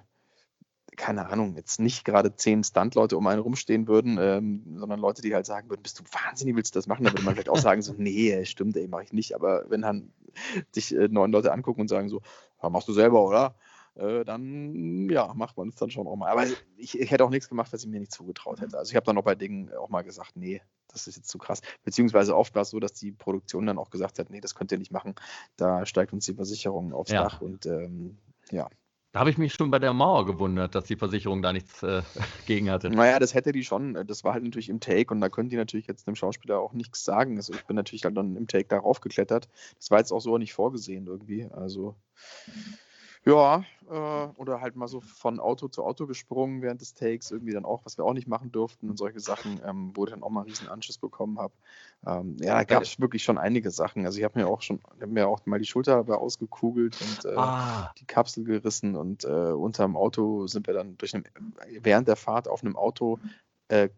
keine 0.96 1.28
Ahnung, 1.28 1.56
jetzt 1.56 1.80
nicht 1.80 2.04
gerade 2.04 2.37
zehn 2.37 2.62
Stunt-Leute 2.64 3.16
um 3.16 3.26
einen 3.26 3.40
rumstehen 3.40 3.88
würden, 3.88 4.18
ähm, 4.20 4.76
sondern 4.76 5.00
Leute, 5.00 5.22
die 5.22 5.34
halt 5.34 5.46
sagen 5.46 5.70
würden, 5.70 5.82
bist 5.82 5.99
du 5.99 6.04
wahnsinnig, 6.04 6.54
willst 6.56 6.75
du 6.75 6.78
das 6.78 6.87
machen? 6.87 7.04
Da 7.04 7.12
würde 7.12 7.25
man 7.25 7.34
vielleicht 7.34 7.49
auch 7.49 7.56
sagen, 7.56 7.82
so, 7.82 7.94
nee, 7.96 8.44
stimmt, 8.44 8.76
ey, 8.76 8.88
mache 8.88 9.04
ich 9.04 9.12
nicht. 9.12 9.34
Aber 9.34 9.64
wenn 9.70 9.82
dann 9.82 10.12
sich 10.72 10.94
äh, 10.94 11.08
neun 11.08 11.32
Leute 11.32 11.52
angucken 11.52 11.82
und 11.82 11.88
sagen 11.88 12.08
so, 12.08 12.20
ja, 12.62 12.68
machst 12.68 12.88
du 12.88 12.92
selber, 12.92 13.25
oder? 13.25 13.54
Äh, 13.94 14.25
dann, 14.25 15.08
ja, 15.11 15.32
macht 15.34 15.56
man 15.56 15.68
es 15.68 15.75
dann 15.76 15.90
schon 15.90 16.06
auch 16.06 16.16
mal. 16.16 16.30
Aber 16.30 16.46
ich, 16.46 16.99
ich, 16.99 17.11
hätte 17.11 17.25
auch 17.25 17.30
nichts 17.30 17.49
gemacht, 17.49 17.72
was 17.72 17.82
ich 17.82 17.90
mir 17.90 18.00
nicht 18.00 18.12
zugetraut 18.12 18.61
hätte. 18.61 18.78
Also 18.78 18.90
ich 18.90 18.96
habe 18.96 19.04
dann 19.04 19.18
auch 19.18 19.25
bei 19.25 19.34
Dingen 19.34 19.72
auch 19.75 19.90
mal 19.90 20.02
gesagt, 20.02 20.37
nee, 20.37 20.62
das 20.88 21.06
ist 21.06 21.16
jetzt 21.16 21.28
zu 21.28 21.38
krass. 21.38 21.61
Beziehungsweise 21.84 22.37
oft 22.37 22.54
war 22.54 22.62
es 22.62 22.70
so, 22.70 22.80
dass 22.80 22.94
die 22.94 23.12
Produktion 23.12 23.66
dann 23.66 23.78
auch 23.78 23.90
gesagt 23.90 24.18
hat, 24.18 24.30
nee, 24.30 24.40
das 24.40 24.54
könnt 24.54 24.72
ihr 24.72 24.78
nicht 24.78 24.92
machen. 24.92 25.14
Da 25.56 25.84
steigt 25.84 26.12
uns 26.12 26.25
die 26.25 26.34
Versicherung 26.34 26.92
aufs 26.94 27.11
ja. 27.11 27.22
Dach 27.22 27.40
und 27.42 27.66
ähm, 27.66 28.18
ja, 28.50 28.68
Da 29.12 29.21
habe 29.21 29.28
ich 29.28 29.37
mich 29.37 29.52
schon 29.52 29.71
bei 29.71 29.78
der 29.78 29.92
Mauer 29.92 30.25
gewundert, 30.25 30.75
dass 30.75 30.85
die 30.85 30.97
Versicherung 30.97 31.42
da 31.42 31.52
nichts 31.52 31.83
äh, 31.83 32.02
gegen 32.47 32.71
hatte. 32.71 32.88
Naja, 32.88 33.19
das 33.19 33.35
hätte 33.35 33.52
die 33.52 33.62
schon. 33.62 33.95
Das 34.07 34.25
war 34.25 34.33
halt 34.33 34.42
natürlich 34.42 34.71
im 34.71 34.81
Take 34.81 35.12
und 35.12 35.21
da 35.21 35.28
können 35.28 35.50
die 35.50 35.57
natürlich 35.57 35.87
jetzt 35.87 36.07
dem 36.07 36.16
Schauspieler 36.16 36.59
auch 36.59 36.73
nichts 36.73 37.04
sagen. 37.04 37.37
Also 37.37 37.52
ich 37.52 37.64
bin 37.66 37.76
natürlich 37.76 38.04
halt 38.04 38.16
dann 38.16 38.37
im 38.37 38.47
Take 38.47 38.69
darauf 38.69 39.00
geklettert. 39.00 39.50
Das 39.78 39.90
war 39.90 39.99
jetzt 39.99 40.12
auch 40.12 40.21
so 40.21 40.38
nicht 40.38 40.54
vorgesehen 40.54 41.07
irgendwie. 41.07 41.47
Also 41.52 41.95
ja, 43.24 43.64
äh, 43.88 44.28
oder 44.36 44.60
halt 44.60 44.74
mal 44.74 44.88
so 44.88 45.00
von 45.00 45.38
Auto 45.38 45.68
zu 45.68 45.84
Auto 45.84 46.06
gesprungen 46.06 46.62
während 46.62 46.80
des 46.80 46.94
Takes, 46.94 47.30
irgendwie 47.30 47.52
dann 47.52 47.64
auch, 47.64 47.84
was 47.84 47.98
wir 47.98 48.04
auch 48.04 48.14
nicht 48.14 48.26
machen 48.26 48.50
durften 48.50 48.90
und 48.90 48.96
solche 48.96 49.20
Sachen, 49.20 49.60
ähm, 49.64 49.92
wo 49.94 50.04
ich 50.04 50.10
dann 50.10 50.22
auch 50.22 50.30
mal 50.30 50.40
einen 50.40 50.50
riesen 50.50 50.68
Anschiss 50.68 50.98
bekommen 50.98 51.38
habe. 51.38 51.52
Ähm, 52.04 52.36
ja, 52.40 52.54
da 52.54 52.64
gab 52.64 52.82
es 52.82 52.98
wirklich 52.98 53.22
schon 53.22 53.38
einige 53.38 53.70
Sachen. 53.70 54.06
Also 54.06 54.18
ich 54.18 54.24
habe 54.24 54.38
mir 54.38 54.48
auch 54.48 54.62
schon, 54.62 54.80
mir 55.06 55.28
auch 55.28 55.46
mal 55.46 55.60
die 55.60 55.66
Schulter 55.66 56.04
ausgekugelt 56.08 56.96
und 57.00 57.30
äh, 57.30 57.36
ah. 57.36 57.92
die 57.98 58.06
Kapsel 58.06 58.44
gerissen 58.44 58.96
und 58.96 59.24
äh, 59.24 59.28
unterm 59.28 59.96
Auto 59.96 60.46
sind 60.46 60.66
wir 60.66 60.74
dann 60.74 60.96
durch 60.98 61.14
eine, 61.14 61.24
während 61.80 62.08
der 62.08 62.16
Fahrt 62.16 62.48
auf 62.48 62.62
einem 62.62 62.76
Auto 62.76 63.20
äh, 63.68 63.88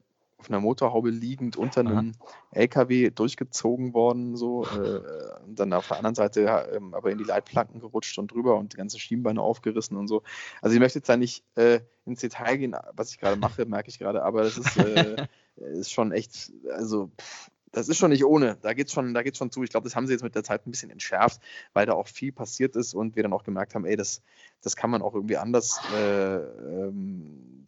auf 0.44 0.50
einer 0.50 0.60
Motorhaube 0.60 1.10
liegend 1.10 1.56
unter 1.56 1.80
einem 1.80 2.12
Aha. 2.20 2.30
LKW 2.50 3.10
durchgezogen 3.10 3.94
worden, 3.94 4.36
so. 4.36 4.64
Äh, 4.64 5.00
dann 5.46 5.72
auf 5.72 5.88
der 5.88 5.96
anderen 5.96 6.14
Seite 6.14 6.42
äh, 6.42 6.80
aber 6.92 7.10
in 7.10 7.18
die 7.18 7.24
Leitplanken 7.24 7.80
gerutscht 7.80 8.18
und 8.18 8.30
drüber 8.30 8.56
und 8.56 8.74
die 8.74 8.76
ganze 8.76 8.98
Schienbeine 8.98 9.40
aufgerissen 9.40 9.96
und 9.96 10.08
so. 10.08 10.22
Also 10.60 10.74
ich 10.74 10.80
möchte 10.80 10.98
jetzt 10.98 11.08
da 11.08 11.16
nicht 11.16 11.44
äh, 11.56 11.80
ins 12.04 12.20
Detail 12.20 12.58
gehen, 12.58 12.76
was 12.92 13.10
ich 13.10 13.18
gerade 13.18 13.36
mache, 13.36 13.64
merke 13.64 13.88
ich 13.88 13.98
gerade, 13.98 14.22
aber 14.22 14.42
das 14.42 14.58
ist, 14.58 14.76
äh, 14.76 15.26
ist 15.56 15.92
schon 15.92 16.12
echt, 16.12 16.52
also 16.70 17.10
pff, 17.20 17.50
das 17.74 17.88
ist 17.88 17.98
schon 17.98 18.10
nicht 18.10 18.24
ohne. 18.24 18.56
Da 18.62 18.72
geht 18.72 18.86
es 18.86 18.92
schon, 18.92 19.14
schon 19.34 19.50
zu. 19.50 19.62
Ich 19.62 19.70
glaube, 19.70 19.84
das 19.84 19.96
haben 19.96 20.06
sie 20.06 20.12
jetzt 20.12 20.22
mit 20.22 20.34
der 20.34 20.44
Zeit 20.44 20.66
ein 20.66 20.70
bisschen 20.70 20.90
entschärft, 20.90 21.40
weil 21.72 21.86
da 21.86 21.92
auch 21.92 22.06
viel 22.06 22.32
passiert 22.32 22.76
ist 22.76 22.94
und 22.94 23.16
wir 23.16 23.22
dann 23.22 23.32
auch 23.32 23.44
gemerkt 23.44 23.74
haben, 23.74 23.84
ey, 23.84 23.96
das, 23.96 24.22
das 24.62 24.76
kann 24.76 24.90
man 24.90 25.02
auch 25.02 25.14
irgendwie 25.14 25.36
anders 25.36 25.80
äh, 25.94 26.36
ähm, 26.36 27.64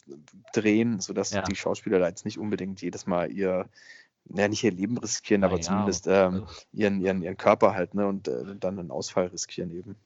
drehen, 0.52 1.00
sodass 1.00 1.32
ja. 1.32 1.42
die 1.42 1.56
Schauspieler 1.56 1.98
da 1.98 2.08
jetzt 2.08 2.24
nicht 2.24 2.38
unbedingt 2.38 2.80
jedes 2.80 3.06
Mal 3.06 3.32
ihr, 3.32 3.68
ja, 4.34 4.48
nicht 4.48 4.64
ihr 4.64 4.72
Leben 4.72 4.96
riskieren, 4.98 5.44
aber 5.44 5.56
ja, 5.56 5.62
zumindest 5.62 6.06
ähm, 6.06 6.46
ihren, 6.72 7.00
ihren, 7.00 7.22
ihren 7.22 7.36
Körper 7.36 7.74
halt, 7.74 7.94
ne, 7.94 8.06
und 8.06 8.28
äh, 8.28 8.56
dann 8.58 8.78
einen 8.78 8.90
Ausfall 8.90 9.26
riskieren 9.26 9.72
eben. 9.72 9.96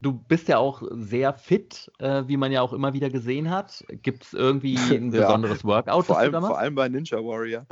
Du 0.00 0.12
bist 0.12 0.48
ja 0.48 0.58
auch 0.58 0.82
sehr 0.90 1.32
fit, 1.32 1.90
äh, 1.98 2.24
wie 2.26 2.36
man 2.36 2.52
ja 2.52 2.60
auch 2.60 2.72
immer 2.72 2.92
wieder 2.92 3.08
gesehen 3.08 3.50
hat. 3.50 3.84
Gibt 4.02 4.24
es 4.24 4.32
irgendwie 4.34 4.76
ein 4.94 5.10
besonderes 5.10 5.62
ja, 5.62 5.68
Workout? 5.68 6.06
Vor 6.06 6.18
allem, 6.18 6.32
vor 6.32 6.58
allem 6.58 6.74
bei 6.74 6.88
Ninja 6.88 7.18
Warrior. 7.18 7.64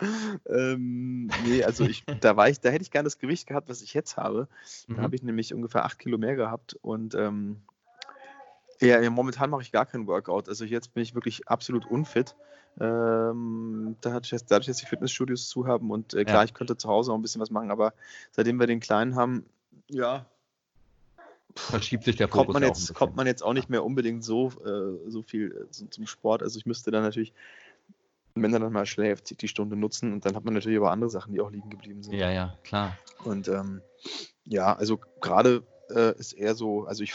Ähm, 0.47 1.31
nee, 1.47 1.63
also 1.63 1.85
ich, 1.85 2.05
da 2.21 2.37
war 2.37 2.49
ich, 2.49 2.61
da 2.61 2.71
hätte 2.71 2.83
ich 2.83 2.91
gerne 2.91 3.05
das 3.05 3.19
Gewicht 3.19 3.47
gehabt, 3.47 3.69
was 3.69 3.83
ich 3.83 3.93
jetzt 3.93 4.17
habe. 4.17 4.49
Da 4.89 4.95
mhm. 4.95 5.01
habe 5.01 5.15
ich 5.15 5.23
nämlich 5.23 5.53
ungefähr 5.53 5.85
acht 5.85 5.99
Kilo 5.99 6.17
mehr 6.17 6.37
gehabt 6.37 6.75
und 6.81 7.15
ähm, 7.15 7.61
ja, 8.81 9.11
momentan 9.11 9.51
mache 9.51 9.63
ich 9.63 9.73
gar 9.73 9.87
kein 9.87 10.07
Workout. 10.07 10.49
Also 10.49 10.65
jetzt 10.65 10.95
bin 10.95 11.03
ich 11.03 11.15
wirklich 11.15 11.49
absolut 11.49 11.87
unfit. 11.87 12.35
Ähm, 12.81 13.97
dadurch, 14.01 14.31
dadurch, 14.49 14.67
dass 14.67 14.79
die 14.79 14.87
Fitnessstudios 14.87 15.49
zu 15.49 15.67
haben 15.67 15.91
und 15.91 16.15
äh, 16.15 16.25
klar, 16.25 16.39
ja. 16.39 16.45
ich 16.45 16.55
könnte 16.55 16.77
zu 16.77 16.89
Hause 16.89 17.13
auch 17.13 17.17
ein 17.17 17.23
bisschen 17.23 17.41
was 17.43 17.51
machen, 17.51 17.71
aber 17.71 17.93
seitdem 18.31 18.59
wir 18.59 18.67
den 18.67 18.81
Kleinen 18.81 19.15
haben, 19.15 19.45
ja, 19.89 20.25
verschiebt 21.55 22.05
sich 22.05 22.17
der 22.17 22.29
Fokus 22.29 22.47
kommt 22.47 22.55
man 22.55 22.63
jetzt 22.63 22.95
kommt 22.95 23.17
man 23.17 23.27
jetzt 23.27 23.43
auch 23.43 23.53
nicht 23.53 23.69
mehr 23.69 23.85
unbedingt 23.85 24.25
so 24.25 24.49
äh, 24.65 25.11
so 25.11 25.23
viel 25.23 25.53
äh, 25.53 25.67
so, 25.71 25.87
zum 25.87 26.07
Sport. 26.07 26.43
Also 26.43 26.59
ich 26.59 26.67
müsste 26.67 26.91
dann 26.91 27.03
natürlich 27.03 27.33
wenn 28.35 28.53
er 28.55 28.61
dann 28.61 28.73
mal 28.73 28.87
schläft 28.87 29.43
die 29.43 29.49
Stunde 29.49 29.77
nutzen 29.77 30.13
und 30.13 30.25
dann 30.25 30.35
hat 30.35 30.45
man 30.45 30.55
natürlich 30.55 30.79
aber 30.79 30.91
andere 30.91 31.11
Sachen 31.11 31.33
die 31.35 31.41
auch 31.41 31.51
liegen 31.51 31.71
geblieben 31.71 32.03
sind. 32.03 32.15
Ja 32.15 32.31
ja 32.31 32.57
klar. 32.65 32.97
Und 33.25 33.49
ähm, 33.49 33.83
ja 34.45 34.75
also 34.75 34.99
gerade 35.21 35.63
äh, 35.91 36.19
ist 36.19 36.33
eher 36.33 36.55
so 36.55 36.85
also 36.85 37.03
ich 37.03 37.13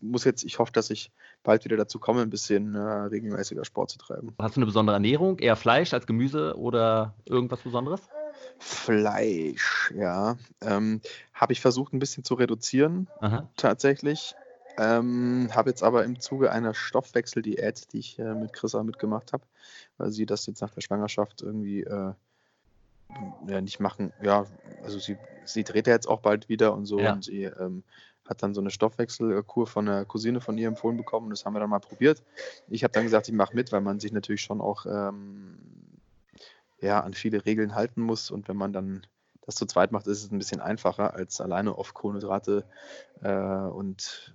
muss 0.00 0.24
jetzt 0.24 0.44
ich 0.44 0.58
hoffe 0.58 0.72
dass 0.72 0.90
ich 0.90 1.10
bald 1.42 1.64
wieder 1.64 1.76
dazu 1.76 1.98
komme 1.98 2.22
ein 2.22 2.30
bisschen 2.30 2.74
äh, 2.74 2.78
regelmäßiger 2.78 3.64
Sport 3.64 3.90
zu 3.90 3.98
treiben. 3.98 4.34
Hast 4.38 4.56
du 4.56 4.60
eine 4.60 4.66
besondere 4.66 4.94
Ernährung? 4.94 5.38
Eher 5.38 5.56
Fleisch 5.56 5.92
als 5.92 6.06
Gemüse 6.06 6.56
oder 6.56 7.14
irgendwas 7.24 7.60
Besonderes 7.60 8.02
Fleisch, 8.60 9.92
ja. 9.96 10.36
Ähm, 10.60 11.00
habe 11.32 11.54
ich 11.54 11.60
versucht, 11.62 11.94
ein 11.94 11.98
bisschen 11.98 12.24
zu 12.24 12.34
reduzieren, 12.34 13.08
Aha. 13.20 13.48
tatsächlich. 13.56 14.34
Ähm, 14.78 15.48
habe 15.52 15.70
jetzt 15.70 15.82
aber 15.82 16.04
im 16.04 16.20
Zuge 16.20 16.52
einer 16.52 16.74
Stoffwechseldiät, 16.74 17.92
die 17.92 17.98
ich 17.98 18.18
äh, 18.18 18.34
mit 18.34 18.52
Chrissa 18.52 18.82
mitgemacht 18.82 19.32
habe, 19.32 19.42
weil 19.96 20.12
sie 20.12 20.26
das 20.26 20.46
jetzt 20.46 20.60
nach 20.60 20.70
der 20.70 20.82
Schwangerschaft 20.82 21.42
irgendwie 21.42 21.82
äh, 21.82 22.12
ja, 23.46 23.60
nicht 23.60 23.80
machen. 23.80 24.12
Ja, 24.22 24.46
also 24.84 24.98
sie, 24.98 25.16
sie 25.44 25.64
dreht 25.64 25.86
ja 25.86 25.94
jetzt 25.94 26.06
auch 26.08 26.20
bald 26.20 26.48
wieder 26.48 26.74
und 26.74 26.84
so 26.84 27.00
ja. 27.00 27.14
und 27.14 27.24
sie 27.24 27.44
ähm, 27.44 27.82
hat 28.26 28.42
dann 28.42 28.54
so 28.54 28.60
eine 28.60 28.70
Stoffwechselkur 28.70 29.66
von 29.66 29.88
einer 29.88 30.04
Cousine 30.04 30.40
von 30.40 30.56
ihr 30.58 30.68
empfohlen 30.68 30.98
bekommen. 30.98 31.30
Das 31.30 31.44
haben 31.44 31.54
wir 31.54 31.60
dann 31.60 31.70
mal 31.70 31.80
probiert. 31.80 32.22
Ich 32.68 32.84
habe 32.84 32.92
dann 32.92 33.04
gesagt, 33.04 33.26
ich 33.26 33.34
mache 33.34 33.56
mit, 33.56 33.72
weil 33.72 33.80
man 33.80 34.00
sich 34.00 34.12
natürlich 34.12 34.42
schon 34.42 34.60
auch 34.60 34.86
ähm, 34.86 35.58
ja, 36.80 37.00
an 37.00 37.14
viele 37.14 37.44
Regeln 37.44 37.74
halten 37.74 38.00
muss. 38.00 38.30
Und 38.30 38.48
wenn 38.48 38.56
man 38.56 38.72
dann 38.72 39.06
das 39.42 39.54
zu 39.54 39.66
zweit 39.66 39.92
macht, 39.92 40.06
ist 40.06 40.24
es 40.24 40.30
ein 40.30 40.38
bisschen 40.38 40.60
einfacher, 40.60 41.14
als 41.14 41.40
alleine 41.40 41.74
auf 41.74 41.94
Kohlenhydrate 41.94 42.64
äh, 43.22 43.32
und 43.32 44.34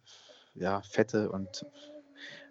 ja, 0.56 0.82
Fette 0.82 1.32
und 1.32 1.66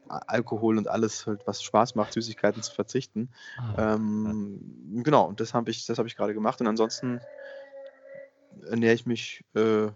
Alkohol 0.09 0.79
und 0.79 0.89
alles, 0.89 1.27
halt, 1.27 1.47
was 1.47 1.63
Spaß 1.63 1.95
macht, 1.95 2.13
Süßigkeiten 2.13 2.63
zu 2.63 2.75
verzichten. 2.75 3.31
Ah, 3.57 3.95
ähm, 3.95 4.93
ja. 4.93 5.03
Genau, 5.03 5.25
und 5.27 5.41
das 5.41 5.55
habe 5.55 5.71
ich, 5.71 5.87
das 5.87 5.99
hab 5.99 6.07
ich 6.07 6.17
gerade 6.17 6.35
gemacht. 6.35 6.61
Und 6.61 6.67
ansonsten 6.67 7.21
ernähre 8.67 8.95
ich 8.95 9.07
mich, 9.07 9.45
äh, 9.55 9.89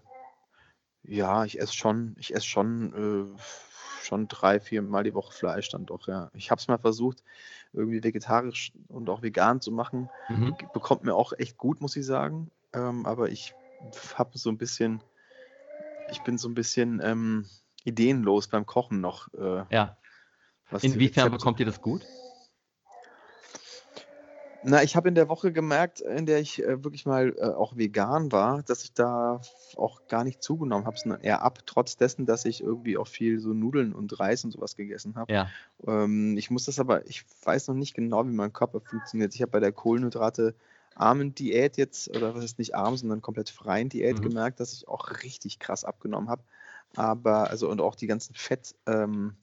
ja, 1.03 1.45
ich 1.45 1.59
esse 1.59 1.73
schon, 1.73 2.15
ich 2.19 2.35
esse 2.35 2.45
schon 2.45 2.93
äh, 2.93 3.41
schon 4.09 4.27
drei, 4.27 4.59
vier 4.59 4.81
Mal 4.81 5.03
die 5.03 5.13
Woche 5.13 5.31
Fleisch 5.31 5.69
dann 5.69 5.85
doch, 5.85 6.07
ja. 6.07 6.31
Ich 6.33 6.49
habe 6.49 6.59
es 6.59 6.67
mal 6.67 6.79
versucht, 6.79 7.23
irgendwie 7.73 8.03
vegetarisch 8.03 8.73
und 8.87 9.09
auch 9.09 9.21
vegan 9.21 9.61
zu 9.61 9.71
machen. 9.71 10.09
Mhm. 10.29 10.57
Bekommt 10.73 11.03
mir 11.03 11.13
auch 11.13 11.31
echt 11.37 11.57
gut, 11.57 11.79
muss 11.79 11.95
ich 11.95 12.05
sagen. 12.05 12.49
Ähm, 12.73 13.05
aber 13.05 13.29
ich 13.29 13.53
habe 14.15 14.37
so 14.37 14.49
ein 14.49 14.57
bisschen, 14.57 15.01
ich 16.11 16.21
bin 16.23 16.37
so 16.39 16.49
ein 16.49 16.55
bisschen 16.55 16.99
ähm, 17.03 17.45
ideenlos 17.83 18.47
beim 18.47 18.65
Kochen 18.65 18.99
noch. 18.99 19.31
Äh, 19.35 19.63
ja. 19.69 19.95
Inwiefern 20.81 21.31
bekommt 21.31 21.59
ihr 21.59 21.65
das 21.65 21.81
gut? 21.81 22.03
Na, 24.63 24.83
ich 24.83 24.95
habe 24.95 25.07
in 25.07 25.15
der 25.15 25.29
Woche 25.29 25.53
gemerkt, 25.53 26.01
in 26.01 26.25
der 26.25 26.39
ich 26.39 26.61
äh, 26.63 26.83
wirklich 26.83 27.05
mal 27.05 27.33
äh, 27.37 27.45
auch 27.45 27.77
vegan 27.77 28.31
war, 28.31 28.61
dass 28.63 28.83
ich 28.83 28.93
da 28.93 29.41
auch 29.77 30.07
gar 30.07 30.23
nicht 30.23 30.43
zugenommen 30.43 30.85
habe, 30.85 30.97
sondern 30.97 31.21
eher 31.21 31.41
ab, 31.43 31.59
trotz 31.65 31.95
dessen, 31.95 32.25
dass 32.25 32.43
ich 32.43 32.61
irgendwie 32.61 32.97
auch 32.97 33.07
viel 33.07 33.39
so 33.39 33.53
Nudeln 33.53 33.93
und 33.93 34.19
Reis 34.19 34.43
und 34.43 34.51
sowas 34.51 34.75
gegessen 34.75 35.15
habe. 35.15 35.31
Ja. 35.31 35.49
Ähm, 35.87 36.37
ich 36.37 36.49
muss 36.49 36.65
das 36.65 36.79
aber, 36.79 37.07
ich 37.07 37.23
weiß 37.43 37.69
noch 37.69 37.75
nicht 37.75 37.93
genau, 37.93 38.25
wie 38.25 38.33
mein 38.33 38.51
Körper 38.51 38.81
funktioniert. 38.81 39.33
Ich 39.33 39.41
habe 39.41 39.51
bei 39.51 39.61
der 39.61 39.71
Kohlenhydrate 39.71 40.55
armen 40.95 41.33
Diät 41.33 41.77
jetzt, 41.77 42.09
oder 42.09 42.35
was 42.35 42.43
ist 42.43 42.59
nicht 42.59 42.75
arm, 42.75 42.97
sondern 42.97 43.21
komplett 43.21 43.49
freien 43.49 43.87
Diät 43.87 44.17
mhm. 44.17 44.23
gemerkt, 44.23 44.59
dass 44.59 44.73
ich 44.73 44.87
auch 44.87 45.23
richtig 45.23 45.59
krass 45.59 45.85
abgenommen 45.85 46.29
habe. 46.29 46.43
Aber, 46.95 47.49
also, 47.49 47.69
und 47.69 47.79
auch 47.79 47.95
die 47.95 48.07
ganzen 48.07 48.35
Fett, 48.35 48.75
ähm, 48.85 49.35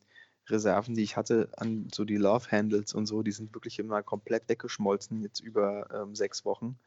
Reserven, 0.49 0.95
die 0.95 1.03
ich 1.03 1.17
hatte, 1.17 1.49
an 1.57 1.89
so 1.93 2.05
die 2.05 2.17
Love 2.17 2.51
Handles 2.51 2.95
und 2.95 3.07
so, 3.07 3.23
die 3.23 3.33
sind 3.33 3.55
wirklich 3.55 3.79
immer 3.79 4.03
komplett 4.03 4.49
weggeschmolzen, 4.49 5.23
jetzt 5.23 5.41
über 5.41 5.89
ähm, 5.93 6.15
sechs 6.15 6.45
Wochen. 6.45 6.79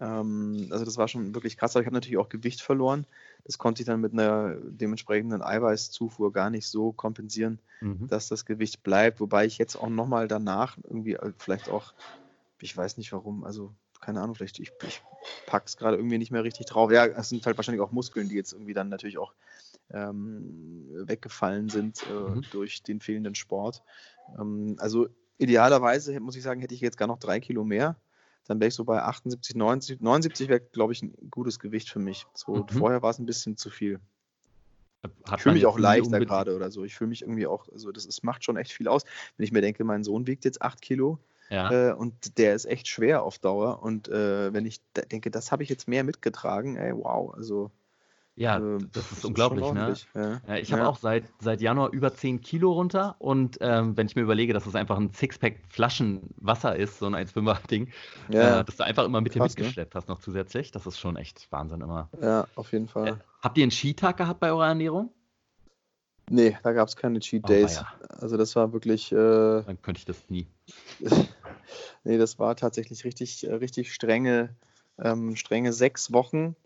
Ähm, 0.00 0.68
also 0.70 0.84
das 0.84 0.96
war 0.96 1.08
schon 1.08 1.34
wirklich 1.34 1.56
krass, 1.56 1.76
aber 1.76 1.82
ich 1.82 1.86
habe 1.86 1.94
natürlich 1.94 2.18
auch 2.18 2.28
Gewicht 2.28 2.62
verloren. 2.62 3.06
Das 3.44 3.58
konnte 3.58 3.82
ich 3.82 3.86
dann 3.86 4.00
mit 4.00 4.12
einer 4.12 4.56
dementsprechenden 4.62 5.42
Eiweißzufuhr 5.42 6.32
gar 6.32 6.50
nicht 6.50 6.66
so 6.66 6.92
kompensieren, 6.92 7.58
mhm. 7.80 8.08
dass 8.08 8.28
das 8.28 8.44
Gewicht 8.44 8.82
bleibt. 8.82 9.20
Wobei 9.20 9.46
ich 9.46 9.58
jetzt 9.58 9.76
auch 9.76 9.88
nochmal 9.88 10.28
danach 10.28 10.76
irgendwie 10.82 11.14
äh, 11.14 11.32
vielleicht 11.38 11.68
auch, 11.68 11.92
ich 12.60 12.76
weiß 12.76 12.96
nicht 12.96 13.12
warum, 13.12 13.44
also 13.44 13.72
keine 14.00 14.20
Ahnung, 14.20 14.34
vielleicht 14.34 14.58
ich, 14.58 14.70
ich 14.86 15.02
packe 15.46 15.66
es 15.66 15.76
gerade 15.76 15.96
irgendwie 15.96 16.18
nicht 16.18 16.30
mehr 16.30 16.44
richtig 16.44 16.66
drauf. 16.66 16.90
Ja, 16.90 17.06
es 17.06 17.30
sind 17.30 17.46
halt 17.46 17.56
wahrscheinlich 17.56 17.80
auch 17.80 17.92
Muskeln, 17.92 18.28
die 18.28 18.34
jetzt 18.34 18.52
irgendwie 18.52 18.74
dann 18.74 18.90
natürlich 18.90 19.16
auch 19.16 19.32
ähm, 19.90 20.88
weggefallen 21.06 21.68
sind 21.68 22.04
äh, 22.10 22.12
mhm. 22.12 22.44
durch 22.50 22.82
den 22.82 23.00
fehlenden 23.00 23.34
Sport. 23.34 23.82
Ähm, 24.38 24.76
also 24.78 25.08
idealerweise, 25.38 26.18
muss 26.20 26.36
ich 26.36 26.42
sagen, 26.42 26.60
hätte 26.60 26.74
ich 26.74 26.80
jetzt 26.80 26.96
gar 26.96 27.08
noch 27.08 27.18
drei 27.18 27.40
Kilo 27.40 27.64
mehr. 27.64 27.96
Dann 28.46 28.60
wäre 28.60 28.68
ich 28.68 28.74
so 28.74 28.84
bei 28.84 29.02
78, 29.02 29.56
90, 29.56 30.00
79 30.00 30.48
wäre, 30.48 30.60
glaube 30.60 30.92
ich, 30.92 31.02
ein 31.02 31.14
gutes 31.30 31.58
Gewicht 31.58 31.88
für 31.88 31.98
mich. 31.98 32.26
So, 32.34 32.56
mhm. 32.56 32.68
Vorher 32.68 33.02
war 33.02 33.10
es 33.10 33.18
ein 33.18 33.26
bisschen 33.26 33.56
zu 33.56 33.70
viel. 33.70 34.00
Hat 35.26 35.38
ich 35.38 35.42
fühle 35.42 35.54
mich 35.54 35.66
auch 35.66 35.78
leichter 35.78 36.20
gerade 36.20 36.56
oder 36.56 36.70
so. 36.70 36.84
Ich 36.84 36.94
fühle 36.94 37.08
mich 37.08 37.22
irgendwie 37.22 37.46
auch, 37.46 37.68
also 37.70 37.92
das 37.92 38.06
ist, 38.06 38.22
macht 38.22 38.44
schon 38.44 38.56
echt 38.56 38.72
viel 38.72 38.88
aus. 38.88 39.04
Wenn 39.36 39.44
ich 39.44 39.52
mir 39.52 39.60
denke, 39.60 39.84
mein 39.84 40.04
Sohn 40.04 40.26
wiegt 40.26 40.44
jetzt 40.44 40.62
8 40.62 40.80
Kilo 40.80 41.18
ja. 41.50 41.90
äh, 41.90 41.92
und 41.92 42.38
der 42.38 42.54
ist 42.54 42.64
echt 42.64 42.88
schwer 42.88 43.22
auf 43.22 43.38
Dauer. 43.38 43.82
Und 43.82 44.08
äh, 44.08 44.52
wenn 44.52 44.66
ich 44.66 44.80
denke, 45.10 45.30
das 45.30 45.52
habe 45.52 45.62
ich 45.62 45.68
jetzt 45.68 45.88
mehr 45.88 46.04
mitgetragen, 46.04 46.76
ey, 46.76 46.94
wow, 46.94 47.34
also 47.34 47.70
ja, 48.36 48.56
ähm, 48.56 48.90
das 48.92 49.12
ist 49.12 49.24
unglaublich, 49.24 49.70
ne? 49.72 49.94
Ja. 50.14 50.40
Ja, 50.46 50.56
ich 50.56 50.72
habe 50.72 50.82
ja. 50.82 50.88
auch 50.88 50.96
seit, 50.96 51.24
seit 51.40 51.60
Januar 51.60 51.90
über 51.92 52.12
10 52.12 52.40
Kilo 52.40 52.72
runter 52.72 53.14
und 53.18 53.58
ähm, 53.60 53.96
wenn 53.96 54.06
ich 54.06 54.16
mir 54.16 54.22
überlege, 54.22 54.52
dass 54.52 54.66
es 54.66 54.74
einfach 54.74 54.98
ein 54.98 55.12
Sixpack 55.12 55.60
Flaschenwasser 55.68 56.74
ist, 56.74 56.98
so 56.98 57.06
ein 57.06 57.14
1,5er-Ding, 57.14 57.92
ja. 58.30 58.60
äh, 58.60 58.64
dass 58.64 58.76
du 58.76 58.84
einfach 58.84 59.04
immer 59.04 59.20
mit 59.20 59.34
dir 59.34 59.38
ne? 59.38 59.44
mitgeschleppt 59.44 59.94
ne? 59.94 59.98
hast 59.98 60.08
noch 60.08 60.18
zusätzlich, 60.18 60.72
das 60.72 60.86
ist 60.86 60.98
schon 60.98 61.16
echt 61.16 61.46
Wahnsinn 61.52 61.80
immer. 61.80 62.08
Ja, 62.20 62.48
auf 62.56 62.72
jeden 62.72 62.88
Fall. 62.88 63.08
Äh, 63.08 63.14
habt 63.40 63.56
ihr 63.56 63.62
einen 63.62 63.70
Skitag 63.70 64.16
gehabt 64.16 64.40
bei 64.40 64.50
eurer 64.50 64.66
Ernährung? 64.66 65.12
Nee, 66.30 66.56
da 66.62 66.72
gab 66.72 66.88
es 66.88 66.96
keine 66.96 67.20
Cheat 67.20 67.44
Oh, 67.44 67.48
Days. 67.48 67.78
weia. 67.78 67.92
Also 68.18 68.36
das 68.36 68.56
war 68.56 68.72
wirklich, 68.72 69.12
äh, 69.12 69.16
Dann 69.16 69.80
könnte 69.82 69.98
ich 69.98 70.06
das 70.06 70.30
nie. 70.30 70.46
nee, 72.04 72.18
das 72.18 72.38
war 72.38 72.56
tatsächlich 72.56 73.04
richtig, 73.04 73.46
äh, 73.46 73.54
richtig 73.54 73.92
strenge, 73.92 74.56
ähm, 74.98 75.36
strenge 75.36 75.72
sechs 75.72 76.12
Wochen. 76.12 76.56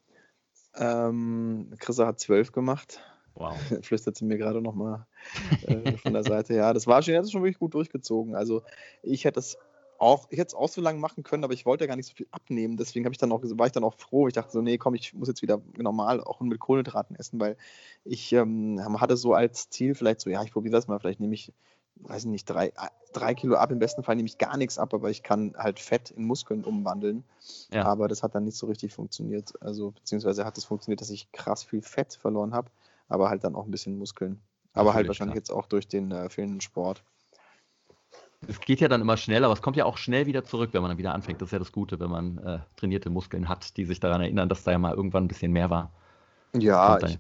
Ähm, 0.79 1.73
Chrissa 1.79 2.07
hat 2.07 2.21
zwölf 2.21 2.53
gemacht. 2.53 3.01
Wow. 3.35 3.57
Flüstert 3.83 4.17
sie 4.17 4.25
mir 4.25 4.37
gerade 4.37 4.61
nochmal 4.61 5.07
äh, 5.67 5.97
von 5.99 6.13
der 6.13 6.25
Seite. 6.25 6.55
Ja, 6.55 6.73
das 6.73 6.87
war 6.87 7.03
schon, 7.03 7.15
das 7.15 7.27
ist 7.27 7.33
schon 7.33 7.43
wirklich 7.43 7.59
gut 7.59 7.75
durchgezogen. 7.75 8.35
Also 8.35 8.63
ich 9.03 9.25
hätte 9.25 9.41
es 9.41 9.57
auch, 9.99 10.29
ich 10.31 10.39
hätte 10.39 10.49
es 10.49 10.55
auch 10.55 10.69
so 10.69 10.81
lange 10.81 11.01
machen 11.01 11.25
können, 11.25 11.45
aber 11.45 11.53
ich 11.53 11.67
wollte 11.67 11.85
ja 11.85 11.89
gar 11.89 11.97
nicht 11.97 12.09
so 12.09 12.15
viel 12.15 12.29
abnehmen. 12.31 12.77
Deswegen 12.77 13.11
ich 13.11 13.23
auch, 13.23 13.43
war 13.43 13.67
ich 13.67 13.73
dann 13.73 13.85
auch 13.85 13.95
froh. 13.97 14.29
Ich 14.29 14.35
dachte 14.35 14.53
so, 14.53 14.63
nee, 14.63 14.79
komm, 14.79 14.95
ich 14.95 15.15
muss 15.15 15.29
jetzt 15.29 15.43
wieder 15.43 15.61
normal 15.77 16.21
auch 16.21 16.41
mit 16.41 16.59
Kohlenhydraten 16.59 17.17
essen, 17.17 17.41
weil 17.41 17.57
ich 18.05 18.33
ähm, 18.33 18.81
hatte 19.01 19.17
so 19.17 19.35
als 19.35 19.71
Ziel 19.71 19.95
vielleicht 19.95 20.21
so, 20.21 20.31
ja, 20.31 20.43
ich 20.43 20.53
probiere 20.53 20.73
das 20.73 20.87
mal, 20.87 20.99
vielleicht 20.99 21.21
nehme 21.21 21.35
ich, 21.35 21.53
weiß 22.03 22.25
ich 22.25 22.31
nicht, 22.31 22.45
drei, 22.45 22.73
drei 23.13 23.35
Kilo 23.35 23.57
ab. 23.57 23.71
Im 23.71 23.79
besten 23.79 24.03
Fall 24.03 24.17
nehme 24.17 24.29
ich 24.29 24.39
gar 24.39 24.57
nichts 24.57 24.79
ab, 24.79 24.95
aber 24.95 25.11
ich 25.11 25.23
kann 25.23 25.55
halt 25.57 25.79
Fett 25.79 26.11
in 26.11 26.25
Muskeln 26.25 26.65
umwandeln. 26.65 27.25
Ja. 27.73 27.85
Aber 27.85 28.09
das 28.09 28.23
hat 28.23 28.35
dann 28.35 28.45
nicht 28.45 28.57
so 28.57 28.67
richtig 28.67 28.93
funktioniert. 28.93 29.53
Also, 29.61 29.93
beziehungsweise 29.93 30.45
hat 30.45 30.59
es 30.59 30.65
funktioniert, 30.65 31.01
dass 31.01 31.11
ich 31.11 31.31
krass 31.33 31.65
viel 31.65 31.83
Fett 31.83 32.15
verloren 32.15 32.55
habe, 32.55 32.71
aber 33.09 33.29
halt 33.29 33.45
dann 33.45 33.55
auch 33.55 33.65
ein 33.65 33.71
bisschen 33.71 33.99
Muskeln. 33.99 34.41
Aber 34.73 34.95
halt 34.95 35.07
Natürlich, 35.07 35.09
wahrscheinlich 35.09 35.33
klar. 35.33 35.41
jetzt 35.41 35.51
auch 35.51 35.67
durch 35.67 35.89
den 35.89 36.13
äh, 36.13 36.29
fehlenden 36.29 36.61
Sport. 36.61 37.03
Es 38.47 38.61
geht 38.61 38.81
ja 38.81 38.87
dann 38.87 39.01
immer 39.01 39.17
schnell, 39.17 39.45
aber 39.45 39.53
es 39.53 39.63
kommt 39.63 39.77
ja 39.77 39.85
auch 39.85 39.99
schnell 39.99 40.27
wieder 40.27 40.45
zurück, 40.45 40.71
wenn 40.73 40.83
man 40.83 40.91
dann 40.91 40.99
wieder 40.99 41.13
anfängt. 41.13 41.41
Das 41.41 41.49
ist 41.49 41.53
ja 41.53 41.59
das 41.59 41.73
Gute, 41.73 41.99
wenn 41.99 42.11
man 42.11 42.39
äh, 42.39 42.59
trainierte 42.77 43.11
Muskeln 43.11 43.49
hat, 43.49 43.77
die 43.77 43.85
sich 43.85 43.99
daran 43.99 44.21
erinnern, 44.21 44.49
dass 44.49 44.63
da 44.63 44.71
ja 44.71 44.79
mal 44.79 44.95
irgendwann 44.95 45.25
ein 45.25 45.29
bisschen 45.29 45.51
mehr 45.51 45.71
war. 45.71 45.91
Ja, 46.55 46.99
ich 46.99 47.19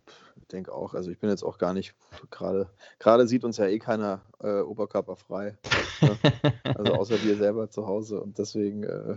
denke 0.48 0.72
auch. 0.72 0.94
Also 0.94 1.10
ich 1.10 1.18
bin 1.18 1.30
jetzt 1.30 1.42
auch 1.42 1.58
gar 1.58 1.74
nicht 1.74 1.94
gerade. 2.30 2.70
Gerade 2.98 3.26
sieht 3.26 3.44
uns 3.44 3.56
ja 3.56 3.66
eh 3.66 3.78
keiner 3.78 4.22
äh, 4.42 4.60
oberkörperfrei. 4.60 5.56
ne? 6.00 6.18
Also 6.64 6.94
außer 6.94 7.22
wir 7.22 7.36
selber 7.36 7.70
zu 7.70 7.86
Hause. 7.86 8.20
Und 8.20 8.38
deswegen, 8.38 8.84
äh, 8.84 9.16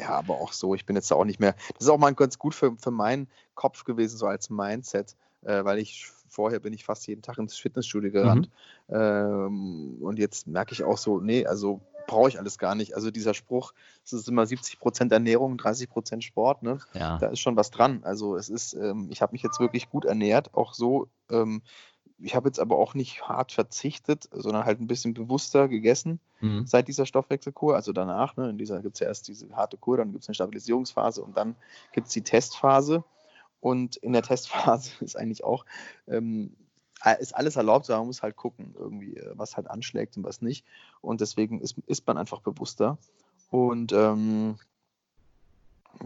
ja, 0.00 0.10
aber 0.10 0.34
auch 0.34 0.52
so, 0.52 0.74
ich 0.74 0.86
bin 0.86 0.96
jetzt 0.96 1.12
auch 1.12 1.24
nicht 1.24 1.40
mehr. 1.40 1.54
Das 1.74 1.82
ist 1.82 1.88
auch 1.88 1.98
mal 1.98 2.14
ganz 2.14 2.38
gut 2.38 2.54
für, 2.54 2.76
für 2.76 2.90
meinen 2.90 3.28
Kopf 3.54 3.84
gewesen, 3.84 4.16
so 4.16 4.26
als 4.26 4.50
Mindset, 4.50 5.16
äh, 5.42 5.64
weil 5.64 5.78
ich 5.78 6.10
vorher 6.28 6.60
bin 6.60 6.72
ich 6.72 6.84
fast 6.84 7.06
jeden 7.06 7.22
Tag 7.22 7.38
ins 7.38 7.56
Fitnessstudio 7.56 8.10
gerannt. 8.10 8.50
Ähm, 8.88 9.98
und 10.00 10.18
jetzt 10.18 10.46
merke 10.46 10.72
ich 10.72 10.84
auch 10.84 10.98
so, 10.98 11.20
nee, 11.20 11.46
also 11.46 11.80
brauche 12.06 12.28
ich 12.28 12.38
alles 12.38 12.58
gar 12.58 12.74
nicht. 12.74 12.94
Also 12.94 13.10
dieser 13.10 13.34
Spruch, 13.34 13.72
es 14.04 14.12
ist 14.12 14.28
immer 14.28 14.42
70% 14.44 15.12
Ernährung, 15.12 15.56
30% 15.56 16.22
Sport, 16.22 16.62
ne? 16.62 16.78
Ja. 16.94 17.18
da 17.18 17.28
ist 17.28 17.40
schon 17.40 17.56
was 17.56 17.70
dran. 17.70 18.00
Also 18.04 18.36
es 18.36 18.48
ist, 18.48 18.74
ähm, 18.74 19.08
ich 19.10 19.22
habe 19.22 19.32
mich 19.32 19.42
jetzt 19.42 19.60
wirklich 19.60 19.88
gut 19.90 20.04
ernährt, 20.04 20.54
auch 20.54 20.74
so. 20.74 21.08
Ähm, 21.30 21.62
ich 22.18 22.34
habe 22.34 22.48
jetzt 22.48 22.60
aber 22.60 22.78
auch 22.78 22.94
nicht 22.94 23.28
hart 23.28 23.52
verzichtet, 23.52 24.28
sondern 24.32 24.64
halt 24.64 24.80
ein 24.80 24.86
bisschen 24.86 25.12
bewusster 25.12 25.68
gegessen 25.68 26.18
Mhm. 26.40 26.66
seit 26.66 26.86
dieser 26.88 27.06
Stoffwechselkur. 27.06 27.74
Also 27.74 27.92
danach, 27.92 28.36
ne, 28.36 28.50
in 28.50 28.58
dieser 28.58 28.80
gibt 28.80 28.96
es 28.96 29.00
ja 29.00 29.06
erst 29.06 29.28
diese 29.28 29.54
harte 29.56 29.76
Kur, 29.78 29.96
dann 29.98 30.12
gibt 30.12 30.22
es 30.22 30.28
eine 30.28 30.34
Stabilisierungsphase 30.34 31.22
und 31.22 31.36
dann 31.36 31.56
gibt 31.92 32.06
es 32.08 32.12
die 32.12 32.22
Testphase. 32.22 33.04
Und 33.60 33.96
in 33.96 34.12
der 34.12 34.22
Testphase 34.22 34.90
ist 35.04 35.16
eigentlich 35.16 35.44
auch, 35.44 35.64
ähm, 36.08 36.54
ist 37.12 37.34
alles 37.34 37.56
erlaubt, 37.56 37.88
aber 37.90 37.98
man 37.98 38.08
muss 38.08 38.22
halt 38.22 38.36
gucken, 38.36 38.74
irgendwie, 38.78 39.16
äh, 39.16 39.32
was 39.34 39.56
halt 39.56 39.68
anschlägt 39.70 40.16
und 40.16 40.24
was 40.24 40.40
nicht. 40.42 40.64
Und 41.00 41.20
deswegen 41.20 41.60
ist, 41.60 41.76
ist 41.86 42.06
man 42.06 42.18
einfach 42.18 42.40
bewusster. 42.40 42.98
Und 43.50 43.92
ähm, 43.92 44.58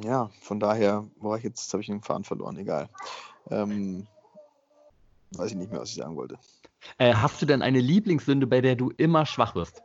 ja, 0.03 0.31
von 0.41 0.61
daher, 0.61 1.07
war 1.17 1.37
ich 1.39 1.45
jetzt, 1.45 1.73
habe 1.73 1.81
ich 1.81 1.87
den 1.87 2.03
Faden 2.03 2.25
verloren, 2.25 2.57
egal. 2.57 2.89
Ähm, 3.51 4.07
weiß 5.33 5.51
ich 5.53 5.57
nicht 5.57 5.71
mehr, 5.71 5.81
was 5.81 5.91
ich 5.91 5.97
sagen 5.97 6.17
wollte. 6.17 6.39
Äh, 6.99 7.15
hast 7.15 7.41
du 7.43 7.47
denn 7.47 7.63
eine 7.63 7.81
Lieblingssünde, 7.81 8.47
bei 8.47 8.61
der 8.61 8.77
du 8.77 8.91
immer 8.91 9.27
schwach 9.27 9.55
wirst? 9.55 9.83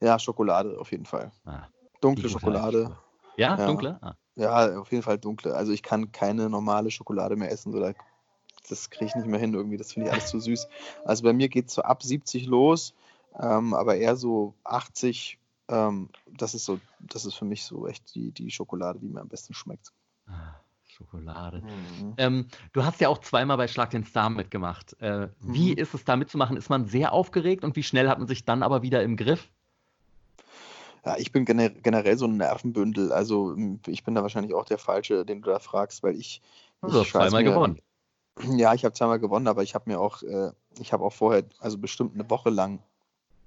Ja, 0.00 0.18
Schokolade 0.18 0.78
auf 0.78 0.90
jeden 0.92 1.04
Fall. 1.04 1.30
Ah, 1.44 1.66
Dunkle 2.00 2.28
Schokolade. 2.28 2.96
Ja, 3.36 3.56
Ja. 3.56 3.66
dunkle? 3.66 3.98
Ah. 4.00 4.14
Ja, 4.36 4.80
auf 4.80 4.90
jeden 4.90 5.02
Fall 5.02 5.18
dunkle. 5.18 5.54
Also 5.54 5.72
ich 5.72 5.82
kann 5.82 6.12
keine 6.12 6.48
normale 6.48 6.90
Schokolade 6.90 7.36
mehr 7.36 7.50
essen. 7.50 7.72
So, 7.72 7.80
da, 7.80 7.92
das 8.68 8.90
kriege 8.90 9.06
ich 9.06 9.14
nicht 9.14 9.26
mehr 9.26 9.40
hin 9.40 9.54
irgendwie. 9.54 9.76
Das 9.76 9.92
finde 9.92 10.08
ich 10.08 10.12
alles 10.12 10.28
zu 10.28 10.40
süß. 10.40 10.68
Also 11.04 11.22
bei 11.24 11.32
mir 11.32 11.48
geht 11.48 11.68
es 11.68 11.74
so 11.74 11.82
ab 11.82 12.02
70 12.02 12.46
los, 12.46 12.94
ähm, 13.38 13.74
aber 13.74 13.96
eher 13.96 14.16
so 14.16 14.54
80. 14.64 15.38
Ähm, 15.68 16.08
das 16.26 16.54
ist 16.54 16.64
so, 16.64 16.80
das 17.00 17.24
ist 17.24 17.34
für 17.34 17.44
mich 17.44 17.64
so 17.64 17.86
echt 17.86 18.14
die, 18.14 18.30
die 18.32 18.50
Schokolade, 18.50 18.98
die 18.98 19.08
mir 19.08 19.20
am 19.20 19.28
besten 19.28 19.54
schmeckt. 19.54 19.92
Ah, 20.26 20.54
Schokolade. 20.86 21.62
Mhm. 21.62 22.14
Ähm, 22.16 22.46
du 22.72 22.84
hast 22.84 23.00
ja 23.00 23.08
auch 23.08 23.18
zweimal 23.18 23.56
bei 23.56 23.68
Schlag 23.68 23.90
den 23.90 24.04
Star 24.04 24.30
mitgemacht. 24.30 25.00
Äh, 25.00 25.28
Wie 25.40 25.72
Mhm. 25.72 25.78
ist 25.78 25.94
es 25.94 26.04
da 26.04 26.16
mitzumachen? 26.16 26.56
Ist 26.56 26.70
man 26.70 26.86
sehr 26.86 27.12
aufgeregt 27.12 27.64
und 27.64 27.76
wie 27.76 27.82
schnell 27.82 28.08
hat 28.08 28.18
man 28.18 28.28
sich 28.28 28.44
dann 28.44 28.62
aber 28.62 28.82
wieder 28.82 29.02
im 29.02 29.16
Griff? 29.16 29.50
Ja, 31.04 31.16
ich 31.16 31.32
bin 31.32 31.44
gener 31.46 31.70
generell 31.70 32.18
so 32.18 32.26
ein 32.26 32.36
Nervenbündel. 32.36 33.12
Also 33.12 33.52
m, 33.52 33.80
ich 33.86 34.04
bin 34.04 34.14
da 34.14 34.22
wahrscheinlich 34.22 34.54
auch 34.54 34.66
der 34.66 34.78
Falsche, 34.78 35.24
den 35.24 35.40
du 35.40 35.50
da 35.50 35.58
fragst, 35.58 36.02
weil 36.02 36.14
ich. 36.14 36.42
Du 36.82 36.88
hast 36.92 37.06
ich 37.06 37.12
zweimal 37.12 37.42
gewonnen. 37.42 37.80
Ja, 38.42 38.74
ich 38.74 38.84
habe 38.84 38.94
zweimal 38.94 39.18
gewonnen, 39.18 39.48
aber 39.48 39.62
ich 39.62 39.74
habe 39.74 39.90
mir 39.90 40.00
auch, 40.00 40.22
äh, 40.22 40.52
ich 40.78 40.92
habe 40.92 41.04
auch 41.04 41.12
vorher, 41.12 41.44
also 41.58 41.78
bestimmt 41.78 42.14
eine 42.14 42.28
Woche 42.30 42.50
lang 42.50 42.80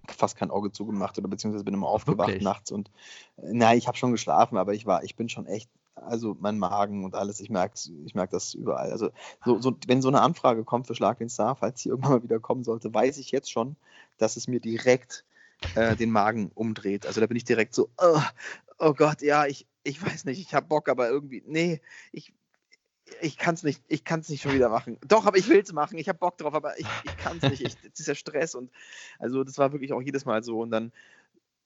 fast 0.07 0.35
kein 0.35 0.51
Auge 0.51 0.71
zugemacht 0.71 1.17
oder 1.17 1.27
beziehungsweise 1.27 1.63
bin 1.63 1.73
immer 1.73 1.87
aufgewacht 1.87 2.27
Wirklich? 2.27 2.43
nachts 2.43 2.71
und 2.71 2.89
äh, 3.37 3.53
nein, 3.53 3.77
ich 3.77 3.87
habe 3.87 3.97
schon 3.97 4.11
geschlafen, 4.11 4.57
aber 4.57 4.73
ich 4.73 4.85
war, 4.85 5.03
ich 5.03 5.15
bin 5.15 5.29
schon 5.29 5.45
echt, 5.45 5.69
also 5.95 6.35
mein 6.39 6.59
Magen 6.59 7.05
und 7.05 7.15
alles, 7.15 7.39
ich 7.39 7.49
merke 7.49 7.75
ich 8.05 8.13
merk 8.13 8.31
das 8.31 8.53
überall. 8.53 8.91
Also 8.91 9.11
so, 9.45 9.61
so, 9.61 9.75
wenn 9.87 10.01
so 10.01 10.09
eine 10.09 10.21
Anfrage 10.21 10.63
kommt 10.63 10.87
für 10.87 10.95
Schlag 10.95 11.19
den 11.19 11.29
Star, 11.29 11.55
falls 11.55 11.81
sie 11.81 11.89
irgendwann 11.89 12.11
mal 12.13 12.23
wieder 12.23 12.39
kommen 12.39 12.63
sollte, 12.63 12.93
weiß 12.93 13.17
ich 13.17 13.31
jetzt 13.31 13.51
schon, 13.51 13.75
dass 14.17 14.35
es 14.35 14.47
mir 14.47 14.59
direkt 14.59 15.23
äh, 15.75 15.95
den 15.95 16.11
Magen 16.11 16.51
umdreht. 16.53 17.05
Also 17.05 17.21
da 17.21 17.27
bin 17.27 17.37
ich 17.37 17.45
direkt 17.45 17.73
so, 17.73 17.89
oh, 17.97 18.21
oh 18.79 18.93
Gott, 18.93 19.21
ja, 19.21 19.45
ich, 19.45 19.65
ich 19.83 20.03
weiß 20.03 20.25
nicht, 20.25 20.39
ich 20.39 20.53
habe 20.53 20.67
Bock, 20.67 20.89
aber 20.89 21.09
irgendwie, 21.09 21.43
nee, 21.45 21.81
ich, 22.11 22.33
ich 23.21 23.37
kann 23.37 23.55
es 23.55 23.63
nicht, 23.63 23.81
ich 23.87 24.03
kann 24.03 24.19
es 24.19 24.29
nicht 24.29 24.41
schon 24.41 24.53
wieder 24.53 24.69
machen. 24.69 24.97
Doch, 25.07 25.25
aber 25.25 25.37
ich 25.37 25.47
will 25.49 25.59
es 25.59 25.73
machen, 25.73 25.97
ich 25.97 26.09
habe 26.09 26.19
Bock 26.19 26.37
drauf, 26.37 26.53
aber 26.53 26.79
ich, 26.79 26.87
ich 27.03 27.17
kann 27.17 27.37
es 27.37 27.49
nicht. 27.49 27.61
Ich, 27.61 27.75
dieser 27.97 28.15
Stress 28.15 28.55
und 28.55 28.71
also 29.19 29.43
das 29.43 29.57
war 29.57 29.71
wirklich 29.71 29.93
auch 29.93 30.01
jedes 30.01 30.25
Mal 30.25 30.43
so. 30.43 30.59
Und 30.59 30.71
dann 30.71 30.91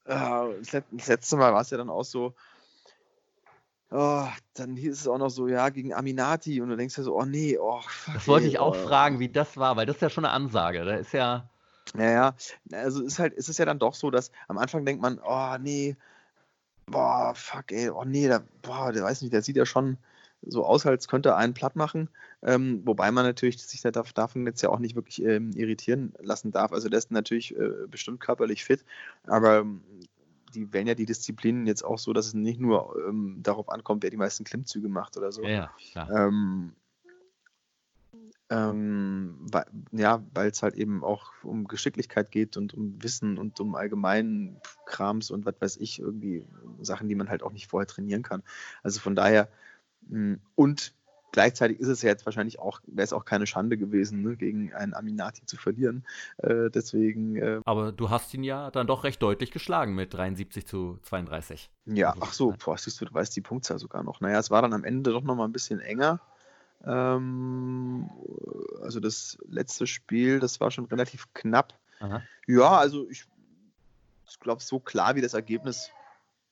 äh, 0.05 0.59
das 0.59 0.71
let- 0.71 0.85
das 0.91 1.07
letzte 1.07 1.37
Mal 1.37 1.53
war 1.53 1.61
es 1.61 1.69
ja 1.69 1.77
dann 1.77 1.89
auch 1.89 2.03
so, 2.03 2.33
oh, 3.91 4.27
dann 4.53 4.75
hieß 4.75 5.01
es 5.01 5.07
auch 5.07 5.17
noch 5.17 5.29
so, 5.29 5.47
ja, 5.47 5.69
gegen 5.69 5.93
Aminati 5.93 6.61
und 6.61 6.69
du 6.69 6.75
denkst 6.75 6.97
ja 6.97 7.03
so, 7.03 7.15
oh 7.15 7.25
nee, 7.25 7.57
oh, 7.57 7.81
fuck, 7.81 8.13
Das 8.13 8.27
wollte 8.27 8.45
ey, 8.45 8.51
ich 8.51 8.59
auch 8.59 8.75
oh. 8.75 8.87
fragen, 8.87 9.19
wie 9.19 9.29
das 9.29 9.57
war, 9.57 9.75
weil 9.75 9.85
das 9.85 9.97
ist 9.97 10.01
ja 10.01 10.09
schon 10.09 10.25
eine 10.25 10.33
Ansage. 10.33 10.83
Da 10.85 10.95
ist 10.95 11.13
ja. 11.13 11.49
Naja, 11.93 12.35
also 12.71 13.01
es 13.01 13.13
ist 13.13 13.19
halt, 13.19 13.33
es 13.37 13.47
ist 13.47 13.59
ja 13.59 13.65
dann 13.65 13.79
doch 13.79 13.93
so, 13.93 14.11
dass 14.11 14.31
am 14.47 14.57
Anfang 14.57 14.85
denkt 14.85 15.01
man, 15.01 15.19
oh 15.25 15.57
nee, 15.57 15.95
boah, 16.85 17.33
fuck, 17.35 17.71
ey, 17.71 17.89
oh 17.89 18.03
nee, 18.03 18.27
der, 18.27 18.43
boah, 18.61 18.91
der 18.91 19.03
weiß 19.03 19.21
nicht, 19.21 19.33
der 19.33 19.41
sieht 19.41 19.55
ja 19.55 19.65
schon 19.65 19.97
so 20.41 20.65
aus, 20.65 20.85
als 20.85 21.07
könnte 21.07 21.29
er 21.29 21.37
einen 21.37 21.53
platt 21.53 21.75
machen. 21.75 22.09
Ähm, 22.41 22.81
wobei 22.85 23.11
man 23.11 23.25
natürlich 23.25 23.61
sich 23.63 23.81
da- 23.81 23.91
davon 23.91 24.45
jetzt 24.45 24.61
ja 24.61 24.69
auch 24.69 24.79
nicht 24.79 24.95
wirklich 24.95 25.23
ähm, 25.23 25.51
irritieren 25.53 26.13
lassen 26.19 26.51
darf. 26.51 26.71
Also 26.71 26.89
der 26.89 26.99
ist 26.99 27.11
natürlich 27.11 27.55
äh, 27.57 27.87
bestimmt 27.89 28.19
körperlich 28.19 28.63
fit, 28.63 28.85
aber 29.25 29.59
ähm, 29.59 29.81
die 30.53 30.71
wählen 30.73 30.87
ja 30.87 30.95
die 30.95 31.05
Disziplinen 31.05 31.67
jetzt 31.67 31.83
auch 31.83 31.99
so, 31.99 32.13
dass 32.13 32.27
es 32.27 32.33
nicht 32.33 32.59
nur 32.59 32.95
ähm, 33.07 33.39
darauf 33.41 33.69
ankommt, 33.69 34.03
wer 34.03 34.09
die 34.09 34.17
meisten 34.17 34.43
Klimmzüge 34.43 34.87
macht 34.87 35.17
oder 35.17 35.31
so. 35.31 35.43
Ja, 35.43 35.71
klar. 35.91 36.09
Ähm, 36.09 36.73
ähm, 38.49 39.35
weil, 39.51 39.65
ja, 39.91 40.23
weil 40.33 40.49
es 40.49 40.63
halt 40.63 40.75
eben 40.75 41.03
auch 41.03 41.31
um 41.43 41.67
Geschicklichkeit 41.67 42.31
geht 42.31 42.55
und 42.55 42.73
um 42.73 43.01
Wissen 43.03 43.37
und 43.37 43.59
um 43.59 43.75
allgemeinen 43.75 44.57
Krams 44.85 45.31
und 45.31 45.45
was 45.45 45.55
weiß 45.59 45.77
ich, 45.77 45.99
irgendwie 45.99 46.45
Sachen, 46.81 47.09
die 47.09 47.15
man 47.15 47.29
halt 47.29 47.43
auch 47.43 47.51
nicht 47.51 47.67
vorher 47.67 47.87
trainieren 47.87 48.23
kann. 48.23 48.43
Also 48.83 49.01
von 49.01 49.15
daher, 49.15 49.49
und 50.55 50.93
gleichzeitig 51.31 51.79
ist 51.79 51.87
es 51.87 52.01
ja 52.01 52.09
jetzt 52.09 52.25
wahrscheinlich 52.25 52.59
auch, 52.59 52.79
wäre 52.87 53.03
es 53.03 53.13
auch 53.13 53.25
keine 53.25 53.45
Schande 53.45 53.77
gewesen, 53.77 54.21
ne, 54.23 54.35
gegen 54.35 54.73
einen 54.73 54.93
Aminati 54.93 55.45
zu 55.45 55.57
verlieren. 55.57 56.05
Äh, 56.37 56.69
deswegen, 56.69 57.35
äh, 57.35 57.61
Aber 57.65 57.91
du 57.91 58.09
hast 58.09 58.33
ihn 58.33 58.43
ja 58.43 58.71
dann 58.71 58.87
doch 58.87 59.03
recht 59.03 59.21
deutlich 59.21 59.51
geschlagen 59.51 59.93
mit 59.93 60.13
73 60.13 60.65
zu 60.65 60.99
32. 61.03 61.69
Ja, 61.85 62.09
Also, 62.09 62.21
ach 62.21 62.33
so, 62.33 62.55
boah, 62.63 62.77
siehst 62.77 62.99
du, 63.01 63.05
du 63.05 63.13
weißt 63.13 63.35
die 63.35 63.41
Punktzahl 63.41 63.77
sogar 63.79 64.03
noch. 64.03 64.21
Naja, 64.21 64.39
es 64.39 64.49
war 64.49 64.61
dann 64.61 64.73
am 64.73 64.83
Ende 64.83 65.11
doch 65.11 65.23
nochmal 65.23 65.47
ein 65.47 65.51
bisschen 65.53 65.79
enger. 65.79 66.21
Ähm, 66.85 68.09
also 68.81 68.99
das 68.99 69.37
letzte 69.47 69.87
Spiel, 69.87 70.39
das 70.39 70.59
war 70.59 70.71
schon 70.71 70.85
relativ 70.85 71.33
knapp. 71.33 71.73
Aha. 71.99 72.21
Ja, 72.47 72.77
also 72.77 73.09
ich, 73.09 73.25
ich 74.29 74.39
glaube, 74.39 74.61
so 74.61 74.79
klar 74.79 75.15
wie 75.15 75.21
das 75.21 75.33
Ergebnis. 75.33 75.91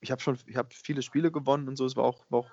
Ich 0.02 0.12
habe 0.12 0.22
schon, 0.22 0.38
ich 0.46 0.58
habe 0.58 0.70
viele 0.72 1.02
Spiele 1.02 1.32
gewonnen 1.32 1.68
und 1.68 1.76
so, 1.76 1.86
es 1.86 1.96
war 1.96 2.04
auch, 2.04 2.26
war 2.30 2.42
auch, 2.42 2.52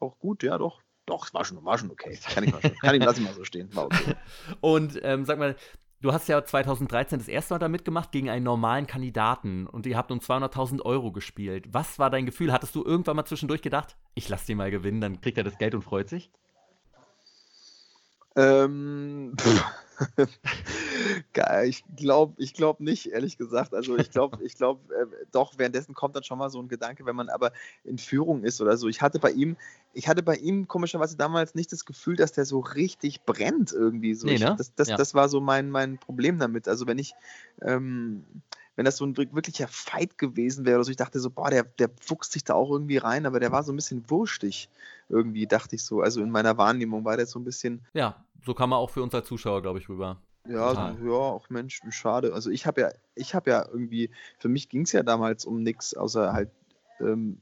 auch 0.00 0.18
gut, 0.18 0.42
ja, 0.42 0.58
doch. 0.58 0.80
Doch, 1.06 1.26
es 1.26 1.34
war 1.34 1.44
schon, 1.44 1.62
war 1.64 1.78
schon 1.78 1.90
okay. 1.90 2.18
Kann 2.34 2.44
ich 2.44 2.52
mal, 2.52 2.62
schon, 2.62 2.74
kann 2.78 2.94
ich, 2.94 3.04
lass 3.04 3.18
ich 3.18 3.24
mal 3.24 3.34
so 3.34 3.44
stehen. 3.44 3.68
Okay. 3.74 4.14
Und 4.60 4.98
ähm, 5.02 5.24
sag 5.24 5.38
mal, 5.38 5.56
du 6.00 6.12
hast 6.12 6.28
ja 6.28 6.42
2013 6.44 7.18
das 7.18 7.28
erste 7.28 7.54
Mal 7.54 7.58
da 7.58 7.68
mitgemacht 7.68 8.12
gegen 8.12 8.30
einen 8.30 8.44
normalen 8.44 8.86
Kandidaten 8.86 9.66
und 9.66 9.86
ihr 9.86 9.96
habt 9.96 10.10
um 10.10 10.18
200.000 10.18 10.82
Euro 10.82 11.12
gespielt. 11.12 11.72
Was 11.72 11.98
war 11.98 12.10
dein 12.10 12.26
Gefühl? 12.26 12.52
Hattest 12.52 12.74
du 12.74 12.84
irgendwann 12.84 13.16
mal 13.16 13.24
zwischendurch 13.24 13.62
gedacht, 13.62 13.96
ich 14.14 14.28
lass 14.28 14.46
den 14.46 14.58
mal 14.58 14.70
gewinnen, 14.70 15.00
dann 15.00 15.20
kriegt 15.20 15.38
er 15.38 15.44
das 15.44 15.58
Geld 15.58 15.74
und 15.74 15.82
freut 15.82 16.08
sich? 16.08 16.30
Ähm, 18.36 19.36
ich 21.66 21.84
glaube 21.96 22.34
ich 22.38 22.54
glaub 22.54 22.80
nicht, 22.80 23.06
ehrlich 23.06 23.38
gesagt. 23.38 23.74
Also 23.74 23.96
ich 23.96 24.10
glaube, 24.10 24.38
ich 24.42 24.56
glaube, 24.56 24.80
äh, 24.94 25.06
doch, 25.32 25.58
währenddessen 25.58 25.94
kommt 25.94 26.16
dann 26.16 26.24
schon 26.24 26.38
mal 26.38 26.50
so 26.50 26.60
ein 26.60 26.68
Gedanke, 26.68 27.06
wenn 27.06 27.16
man 27.16 27.28
aber 27.28 27.52
in 27.84 27.98
Führung 27.98 28.42
ist 28.42 28.60
oder 28.60 28.76
so. 28.76 28.88
Ich 28.88 29.02
hatte 29.02 29.18
bei 29.18 29.30
ihm, 29.30 29.56
ich 29.92 30.08
hatte 30.08 30.22
bei 30.22 30.36
ihm 30.36 30.66
komischerweise 30.66 31.16
damals 31.16 31.54
nicht 31.54 31.72
das 31.72 31.84
Gefühl, 31.84 32.16
dass 32.16 32.32
der 32.32 32.44
so 32.44 32.60
richtig 32.60 33.22
brennt 33.22 33.72
irgendwie. 33.72 34.14
So. 34.14 34.26
Nee, 34.26 34.38
ne? 34.38 34.50
ich, 34.50 34.56
das, 34.56 34.74
das, 34.74 34.88
ja. 34.88 34.96
das 34.96 35.14
war 35.14 35.28
so 35.28 35.40
mein, 35.40 35.70
mein 35.70 35.98
Problem 35.98 36.38
damit. 36.38 36.68
Also 36.68 36.86
wenn 36.86 36.98
ich, 36.98 37.14
ähm, 37.62 38.24
wenn 38.76 38.84
das 38.84 38.96
so 38.96 39.04
ein 39.04 39.16
wirklicher 39.16 39.68
Fight 39.68 40.18
gewesen 40.18 40.64
wäre 40.64 40.76
oder 40.76 40.84
so, 40.84 40.90
ich 40.90 40.96
dachte 40.96 41.20
so, 41.20 41.30
boah, 41.30 41.50
der, 41.50 41.64
der 41.64 41.90
fuchst 42.00 42.32
sich 42.32 42.44
da 42.44 42.54
auch 42.54 42.70
irgendwie 42.70 42.96
rein, 42.96 43.26
aber 43.26 43.40
der 43.40 43.52
war 43.52 43.62
so 43.62 43.72
ein 43.72 43.76
bisschen 43.76 44.08
wurstig 44.10 44.68
irgendwie, 45.08 45.46
dachte 45.46 45.76
ich 45.76 45.84
so. 45.84 46.00
Also 46.00 46.22
in 46.22 46.30
meiner 46.30 46.58
Wahrnehmung 46.58 47.04
war 47.04 47.16
der 47.16 47.26
so 47.26 47.38
ein 47.38 47.44
bisschen. 47.44 47.86
Ja, 47.92 48.24
so 48.44 48.54
kann 48.54 48.68
man 48.70 48.78
auch 48.78 48.90
für 48.90 49.02
uns 49.02 49.14
als 49.14 49.28
Zuschauer, 49.28 49.62
glaube 49.62 49.78
ich, 49.78 49.88
rüber. 49.88 50.20
Ja, 50.46 50.74
so, 50.74 51.06
ja, 51.06 51.12
auch 51.12 51.48
Mensch, 51.48 51.80
schade. 51.90 52.34
Also 52.34 52.50
ich 52.50 52.66
habe 52.66 52.82
ja, 52.82 52.90
ich 53.14 53.34
habe 53.34 53.50
ja 53.50 53.66
irgendwie, 53.66 54.10
für 54.38 54.48
mich 54.48 54.68
ging 54.68 54.82
es 54.82 54.92
ja 54.92 55.02
damals 55.02 55.46
um 55.46 55.62
nichts, 55.62 55.94
außer 55.94 56.32
halt, 56.32 56.50
ähm, 57.00 57.40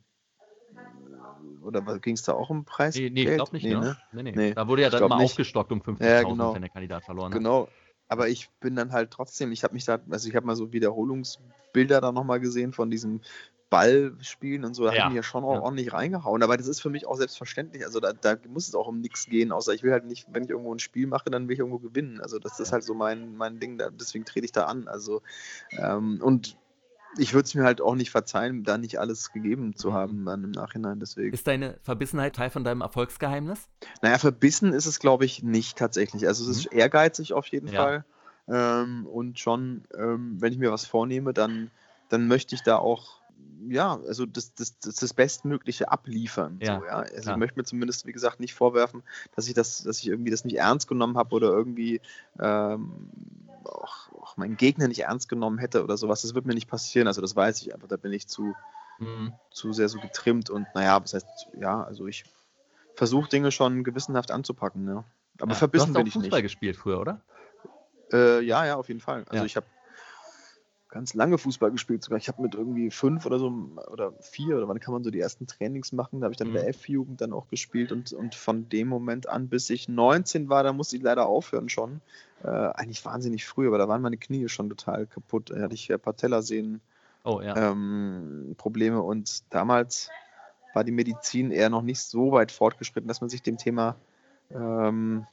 oder 1.62 1.81
ging 1.99 2.14
es 2.14 2.23
da 2.23 2.33
auch 2.35 2.51
um 2.51 2.64
Preis? 2.64 2.95
Nee, 2.95 3.11
nee 3.11 3.23
ich 3.23 3.35
glaube 3.35 3.53
nicht, 3.53 3.64
nee, 3.64 3.75
ne? 3.75 3.81
ne? 3.81 3.97
Nee, 4.12 4.23
nee. 4.23 4.33
nee, 4.35 4.55
Da 4.55 4.68
wurde 4.68 4.83
ja 4.83 4.90
dann 4.90 5.09
mal 5.09 5.23
aufgestockt 5.23 5.73
um 5.73 5.81
50.000, 5.81 6.05
ja, 6.05 6.23
genau. 6.23 6.55
wenn 6.55 6.62
der 6.62 6.71
Kandidat 6.71 7.05
verloren 7.05 7.33
hat. 7.33 7.38
Genau, 7.38 7.68
aber 8.12 8.29
ich 8.29 8.51
bin 8.61 8.77
dann 8.77 8.92
halt 8.92 9.11
trotzdem, 9.11 9.53
ich 9.53 9.64
habe 9.64 9.72
mich 9.72 9.87
da, 9.87 9.98
also 10.11 10.29
ich 10.29 10.37
habe 10.37 10.46
mal 10.46 10.55
so 10.55 10.70
Wiederholungsbilder 10.70 12.03
da 12.03 12.12
nochmal 12.12 12.40
gesehen 12.40 12.75
von 12.75 12.90
diesem 12.90 13.22
Ballspielen 13.70 14.66
und 14.66 14.75
so, 14.75 14.85
da 14.85 14.92
ja. 14.92 15.05
haben 15.05 15.11
die 15.12 15.16
ja 15.16 15.22
schon 15.22 15.44
auch 15.44 15.62
ordentlich 15.62 15.94
reingehauen. 15.94 16.42
Aber 16.42 16.59
das 16.59 16.66
ist 16.68 16.83
für 16.83 16.90
mich 16.90 17.07
auch 17.07 17.16
selbstverständlich. 17.16 17.87
Also 17.87 18.01
da, 18.01 18.12
da, 18.12 18.37
muss 18.46 18.68
es 18.68 18.75
auch 18.75 18.87
um 18.87 19.01
nichts 19.01 19.25
gehen, 19.25 19.51
außer 19.51 19.72
ich 19.72 19.83
will 19.83 19.92
halt 19.92 20.05
nicht, 20.05 20.27
wenn 20.31 20.44
ich 20.44 20.51
irgendwo 20.51 20.75
ein 20.75 20.79
Spiel 20.79 21.07
mache, 21.07 21.31
dann 21.31 21.48
will 21.48 21.55
ich 21.55 21.61
irgendwo 21.61 21.79
gewinnen. 21.79 22.20
Also 22.20 22.38
das 22.38 22.61
ist 22.61 22.70
halt 22.70 22.85
so 22.85 22.92
mein, 22.92 23.35
mein 23.35 23.59
Ding, 23.61 23.79
da, 23.79 23.88
deswegen 23.88 24.27
trete 24.27 24.44
ich 24.44 24.53
da 24.53 24.64
an. 24.64 24.88
Also 24.88 25.22
ähm, 25.79 26.20
und 26.22 26.59
ich 27.18 27.35
würde 27.35 27.46
es 27.46 27.55
mir 27.55 27.64
halt 27.64 27.81
auch 27.81 27.94
nicht 27.94 28.11
verzeihen, 28.11 28.64
da 28.64 28.79
nicht 28.79 28.98
alles 28.98 29.33
gegeben 29.33 29.75
zu 29.75 29.90
mhm. 29.90 29.94
haben 29.94 30.25
dann 30.25 30.44
im 30.44 30.51
Nachhinein. 30.51 31.01
Deswegen. 31.01 31.33
Ist 31.33 31.46
deine 31.46 31.79
Verbissenheit 31.83 32.37
Teil 32.37 32.51
von 32.51 32.64
deinem 32.64 32.81
Erfolgsgeheimnis? 32.81 33.68
Naja, 34.01 34.18
verbissen 34.18 34.72
ist 34.72 34.87
es, 34.87 34.98
glaube 34.98 35.25
ich, 35.25 35.42
nicht 35.42 35.79
tatsächlich. 35.79 36.27
Also 36.27 36.51
es 36.51 36.59
ist 36.59 36.72
mhm. 36.72 36.79
ehrgeizig 36.79 37.33
auf 37.33 37.46
jeden 37.48 37.68
ja. 37.68 37.83
Fall. 37.83 38.05
Ähm, 38.48 39.07
und 39.07 39.38
schon, 39.38 39.85
ähm, 39.96 40.40
wenn 40.40 40.53
ich 40.53 40.59
mir 40.59 40.72
was 40.72 40.87
vornehme, 40.87 41.33
dann, 41.33 41.70
dann 42.09 42.27
möchte 42.27 42.55
ich 42.55 42.62
da 42.62 42.77
auch 42.77 43.22
ja, 43.68 43.98
also 44.07 44.27
das, 44.27 44.55
das, 44.55 44.79
das, 44.79 44.96
das 44.96 45.14
Bestmögliche 45.14 45.90
abliefern. 45.90 46.59
Ja. 46.62 46.79
So, 46.79 46.87
ja? 46.87 46.92
Also 46.96 47.31
ja. 47.31 47.33
ich 47.33 47.38
möchte 47.38 47.59
mir 47.59 47.64
zumindest, 47.64 48.07
wie 48.07 48.12
gesagt, 48.12 48.40
nicht 48.40 48.55
vorwerfen, 48.55 49.03
dass 49.35 49.48
ich 49.48 49.55
das, 49.55 49.83
dass 49.83 49.98
ich 49.98 50.09
irgendwie 50.09 50.31
das 50.31 50.44
nicht 50.44 50.57
ernst 50.57 50.88
genommen 50.88 51.16
habe 51.16 51.35
oder 51.35 51.48
irgendwie 51.48 52.01
ähm, 52.38 52.92
auch, 53.64 54.12
auch, 54.20 54.37
meinen 54.37 54.57
Gegner 54.57 54.88
nicht 54.88 55.01
ernst 55.01 55.29
genommen 55.29 55.59
hätte 55.59 55.85
oder 55.85 55.96
sowas. 55.96 56.22
Das 56.22 56.35
wird 56.35 56.46
mir 56.46 56.55
nicht 56.55 56.68
passieren. 56.68 57.07
Also 57.07 57.20
das 57.20 57.37
weiß 57.37 57.62
ich 57.62 57.75
einfach, 57.75 57.88
da 57.88 57.96
bin 57.96 58.12
ich 58.12 58.27
zu, 58.27 58.55
mhm. 58.98 59.33
zu 59.51 59.72
sehr 59.72 59.88
so 59.88 60.01
getrimmt 60.01 60.51
und 60.51 60.66
naja, 60.75 60.98
das 61.01 61.14
heißt, 61.14 61.27
ja, 61.59 61.83
also 61.83 62.07
ich 62.07 62.25
versuche 62.94 63.29
Dinge 63.29 63.51
schon 63.51 63.85
gewissenhaft 63.85 64.31
anzupacken, 64.31 64.87
ja. 64.88 65.05
Aber 65.40 65.53
ja. 65.53 65.57
verbissen 65.57 65.92
bin 65.92 66.07
ich 66.07 66.14
nicht. 66.14 66.14
Du 66.14 66.18
hast 66.18 66.20
auch 66.20 66.22
Fußball 66.25 66.42
gespielt 66.42 66.77
früher, 66.77 67.01
oder? 67.01 67.20
Äh, 68.12 68.40
ja, 68.42 68.66
ja, 68.66 68.77
auf 68.77 68.88
jeden 68.88 69.01
Fall. 69.01 69.25
Also 69.29 69.44
ich 69.44 69.57
habe 69.57 69.66
ganz 70.92 71.14
lange 71.14 71.38
Fußball 71.38 71.70
gespielt 71.70 72.05
sogar. 72.05 72.18
Ich 72.18 72.28
habe 72.28 72.42
mit 72.42 72.55
irgendwie 72.55 72.90
fünf 72.90 73.24
oder 73.26 73.38
so 73.38 73.48
oder 73.90 74.12
vier 74.20 74.57
oder 74.59 74.68
wann 74.68 74.78
kann 74.78 74.92
man 74.92 75.02
so 75.02 75.11
die 75.11 75.20
ersten 75.20 75.46
Trainings 75.46 75.92
machen. 75.92 76.20
Da 76.20 76.26
habe 76.26 76.33
ich 76.33 76.37
dann 76.37 76.48
mhm. 76.48 76.57
in 76.57 76.62
der 76.62 76.64
mhm. 76.64 76.70
F-Jugend 76.70 77.20
dann 77.20 77.33
auch 77.33 77.48
gespielt 77.48 77.90
und, 77.92 78.12
und 78.12 78.35
von 78.35 78.68
dem 78.68 78.88
Moment 78.88 79.28
an, 79.28 79.48
bis 79.48 79.70
ich 79.70 79.88
19 79.88 80.48
war, 80.48 80.62
da 80.62 80.72
musste 80.72 80.96
ich 80.96 81.02
leider 81.02 81.26
aufhören 81.26 81.68
schon. 81.68 82.00
Äh, 82.44 82.48
eigentlich 82.48 83.05
wahnsinnig 83.05 83.46
früh, 83.46 83.66
aber 83.66 83.78
da 83.78 83.88
waren 83.88 84.02
meine 84.02 84.18
Knie 84.18 84.48
schon 84.48 84.68
total 84.68 85.07
kaputt. 85.07 85.50
Da 85.50 85.62
hatte 85.62 85.74
ich 85.74 85.88
Patellasehnen 85.88 86.81
oh, 87.24 87.40
ja. 87.40 87.57
ähm, 87.57 88.55
Probleme 88.59 89.00
und 89.00 89.42
damals 89.52 90.11
war 90.74 90.85
die 90.85 90.92
Medizin 90.92 91.50
eher 91.50 91.70
noch 91.70 91.83
nicht 91.83 92.00
so 92.00 92.33
weit 92.33 92.52
fortgeschritten, 92.52 93.09
dass 93.09 93.20
man 93.20 93.31
sich 93.31 93.42
dem 93.42 93.57
Thema 93.57 93.96
ähm, 94.50 95.26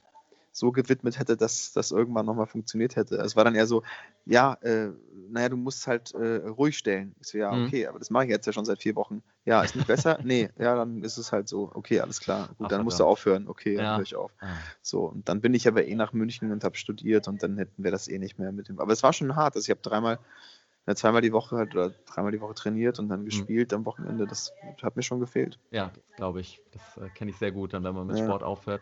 so 0.52 0.72
gewidmet 0.72 1.20
hätte, 1.20 1.38
dass 1.38 1.74
das 1.74 1.92
irgendwann 1.92 2.26
nochmal 2.26 2.48
funktioniert 2.48 2.96
hätte. 2.96 3.16
Es 3.18 3.36
war 3.36 3.44
dann 3.44 3.56
eher 3.56 3.68
so, 3.68 3.84
ja, 4.26 4.54
äh, 4.62 4.90
naja, 5.30 5.50
du 5.50 5.58
musst 5.58 5.88
halt 5.88 6.14
äh, 6.14 6.48
ruhig 6.48 6.78
stellen. 6.78 7.16
Ich 7.20 7.28
so, 7.28 7.38
ja, 7.38 7.52
mhm. 7.52 7.66
okay, 7.66 7.88
aber 7.88 8.00
das 8.00 8.10
mache 8.10 8.26
ich 8.26 8.30
jetzt 8.30 8.46
ja 8.46 8.54
schon 8.54 8.66
seit 8.66 8.82
vier 8.82 8.96
Wochen. 8.96 9.22
Ja, 9.46 9.64
ist 9.64 9.76
nicht 9.76 9.88
besser? 9.88 10.20
nee, 10.24 10.50
ja, 10.58 10.76
dann 10.76 11.04
ist 11.04 11.18
es 11.18 11.32
halt 11.32 11.48
so, 11.48 11.72
okay, 11.74 12.00
alles 12.00 12.20
klar. 12.20 12.48
Gut, 12.58 12.58
Ach, 12.62 12.68
dann 12.68 12.84
musst 12.84 13.00
du 13.00 13.06
aufhören. 13.06 13.48
Okay, 13.48 13.76
ja. 13.76 13.82
dann 13.82 13.96
höre 13.98 14.04
ich 14.04 14.16
auf. 14.16 14.32
Ah. 14.40 14.48
So, 14.82 15.06
und 15.06 15.30
dann 15.30 15.42
bin 15.42 15.54
ich 15.54 15.68
aber 15.68 15.86
eh 15.86 15.96
nach 15.96 16.14
München 16.14 16.52
und 16.52 16.64
habe 16.64 16.78
studiert 16.78 17.28
und 17.28 17.44
dann 17.44 17.58
hätten 17.58 17.84
wir 17.84 17.92
das 17.92 18.08
eh 18.08 18.20
nicht 18.20 18.40
mehr 18.40 18.52
mit 18.52 18.70
dem. 18.70 18.80
Aber 18.80 18.94
es 18.94 19.04
war 19.04 19.14
schon 19.14 19.36
hart. 19.36 19.56
Also 19.56 19.66
ich 19.66 19.72
habe 19.72 19.82
dreimal 19.82 20.20
ja, 20.90 20.96
zweimal 20.96 21.22
die 21.22 21.32
Woche 21.32 21.56
halt 21.56 21.76
oder 21.76 21.92
dreimal 22.08 22.32
die 22.32 22.42
Woche 22.42 22.56
trainiert 22.56 22.98
und 22.98 23.10
dann 23.10 23.22
mhm. 23.22 23.26
gespielt 23.26 23.72
mhm. 23.72 23.78
am 23.78 23.86
Wochenende. 23.86 24.26
Das 24.26 24.52
hat 24.82 24.96
mir 24.96 25.04
schon 25.04 25.20
gefehlt. 25.20 25.60
Ja, 25.70 25.92
glaube 26.16 26.42
ich. 26.42 26.64
Das 26.72 26.98
äh, 26.98 27.10
kenne 27.10 27.30
ich 27.30 27.38
sehr 27.38 27.52
gut, 27.52 27.74
dann, 27.74 27.84
wenn 27.84 27.94
man 27.94 28.08
mit 28.08 28.18
ja. 28.18 28.26
Sport 28.26 28.42
aufhört. 28.42 28.82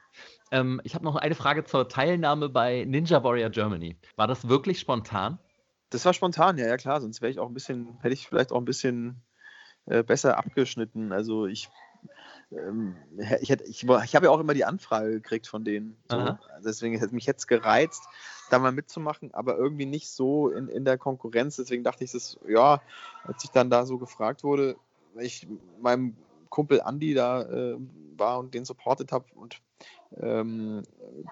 Ähm, 0.50 0.80
ich 0.86 0.96
habe 0.96 1.04
noch 1.04 1.18
eine 1.18 1.36
Frage 1.36 1.66
zur 1.66 1.90
Teilnahme 1.90 2.48
bei 2.48 2.86
Ninja 2.86 3.26
Warrior 3.26 3.50
Germany. 3.50 3.98
War 4.16 4.26
das 4.26 4.48
wirklich 4.48 4.80
spontan? 4.80 5.38
Das 5.90 6.06
war 6.06 6.14
spontan, 6.14 6.58
ja, 6.58 6.68
ja 6.68 6.78
klar. 6.78 7.02
Sonst 7.02 7.22
wäre 7.22 7.30
ich 7.30 7.40
auch 7.40 7.48
ein 7.50 7.54
bisschen, 7.54 8.00
hätte 8.00 8.14
ich 8.14 8.26
vielleicht 8.26 8.54
auch 8.54 8.60
ein 8.60 8.64
bisschen 8.66 9.22
äh, 9.86 10.02
besser 10.02 10.38
abgeschnitten. 10.38 11.12
Also 11.12 11.46
ich 11.46 11.68
ich, 13.42 13.50
hätte, 13.50 13.66
ich, 13.66 13.84
ich 13.84 14.16
habe 14.16 14.26
ja 14.26 14.32
auch 14.32 14.40
immer 14.40 14.54
die 14.54 14.66
Anfrage 14.66 15.12
gekriegt 15.12 15.48
von 15.48 15.66
denen. 15.66 15.98
So. 16.10 16.38
Deswegen 16.64 16.98
hätte 16.98 17.14
mich 17.14 17.26
jetzt 17.26 17.48
gereizt, 17.48 18.04
da 18.50 18.60
mal 18.60 18.72
mitzumachen, 18.72 19.34
aber 19.34 19.58
irgendwie 19.58 19.86
nicht 19.86 20.10
so 20.10 20.50
in, 20.50 20.70
in 20.70 20.86
der 20.86 20.98
Konkurrenz. 20.98 21.58
Deswegen 21.58 21.84
dachte 21.84 22.04
ich, 22.04 22.12
das, 22.12 22.40
ja, 22.48 22.82
als 23.24 23.44
ich 23.44 23.52
dann 23.52 23.70
da 23.70 23.86
so 23.86 23.98
gefragt 23.98 24.44
wurde, 24.44 24.78
ich 25.20 25.48
meinem 25.82 26.16
Kumpel 26.50 26.82
Andy 26.86 27.14
da 27.14 27.42
äh, 27.42 27.78
war 28.16 28.40
und 28.40 28.54
den 28.54 28.64
supportet 28.64 29.12
habe 29.12 29.26
und 29.36 29.62
ähm, 30.16 30.84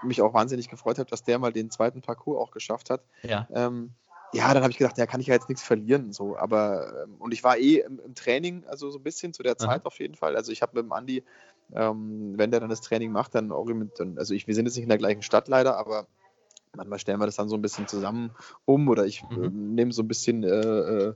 mich 0.03 0.21
auch 0.21 0.33
wahnsinnig 0.33 0.69
gefreut 0.69 0.99
habe, 0.99 1.09
dass 1.09 1.23
der 1.23 1.39
mal 1.39 1.53
den 1.53 1.71
zweiten 1.71 2.01
Parcours 2.01 2.41
auch 2.41 2.51
geschafft 2.51 2.89
hat. 2.89 3.01
Ja. 3.23 3.47
Ähm, 3.53 3.91
ja, 4.33 4.53
dann 4.53 4.63
habe 4.63 4.71
ich 4.71 4.77
gedacht, 4.77 4.97
ja, 4.97 5.05
kann 5.05 5.21
ich 5.21 5.27
ja 5.27 5.33
jetzt 5.33 5.49
nichts 5.49 5.63
verlieren. 5.63 6.11
So. 6.11 6.37
Aber, 6.37 7.03
ähm, 7.03 7.15
und 7.19 7.33
ich 7.33 7.43
war 7.43 7.57
eh 7.57 7.79
im, 7.79 7.99
im, 7.99 8.15
Training, 8.15 8.65
also 8.67 8.89
so 8.89 8.99
ein 8.99 9.03
bisschen 9.03 9.33
zu 9.33 9.43
der 9.43 9.57
Zeit 9.57 9.81
Aha. 9.81 9.85
auf 9.85 9.99
jeden 9.99 10.15
Fall. 10.15 10.35
Also 10.35 10.51
ich 10.51 10.61
habe 10.61 10.75
mit 10.75 10.85
dem 10.85 10.91
Andi, 10.91 11.23
ähm, 11.73 12.33
wenn 12.35 12.51
der 12.51 12.59
dann 12.59 12.69
das 12.69 12.81
Training 12.81 13.11
macht, 13.11 13.35
dann 13.35 13.51
auch 13.51 13.65
mit, 13.65 13.99
also 14.17 14.33
ich, 14.33 14.47
wir 14.47 14.55
sind 14.55 14.65
jetzt 14.65 14.75
nicht 14.75 14.83
in 14.83 14.89
der 14.89 14.97
gleichen 14.97 15.21
Stadt 15.21 15.47
leider, 15.47 15.77
aber 15.77 16.07
manchmal 16.75 16.99
stellen 16.99 17.19
wir 17.19 17.25
das 17.25 17.35
dann 17.35 17.49
so 17.49 17.55
ein 17.55 17.61
bisschen 17.61 17.87
zusammen 17.87 18.31
um 18.65 18.87
oder 18.89 19.05
ich 19.05 19.23
mhm. 19.29 19.43
äh, 19.43 19.49
nehme 19.49 19.91
so 19.93 20.03
ein 20.03 20.07
bisschen 20.07 20.43
äh, 20.43 20.49
äh, 20.49 21.13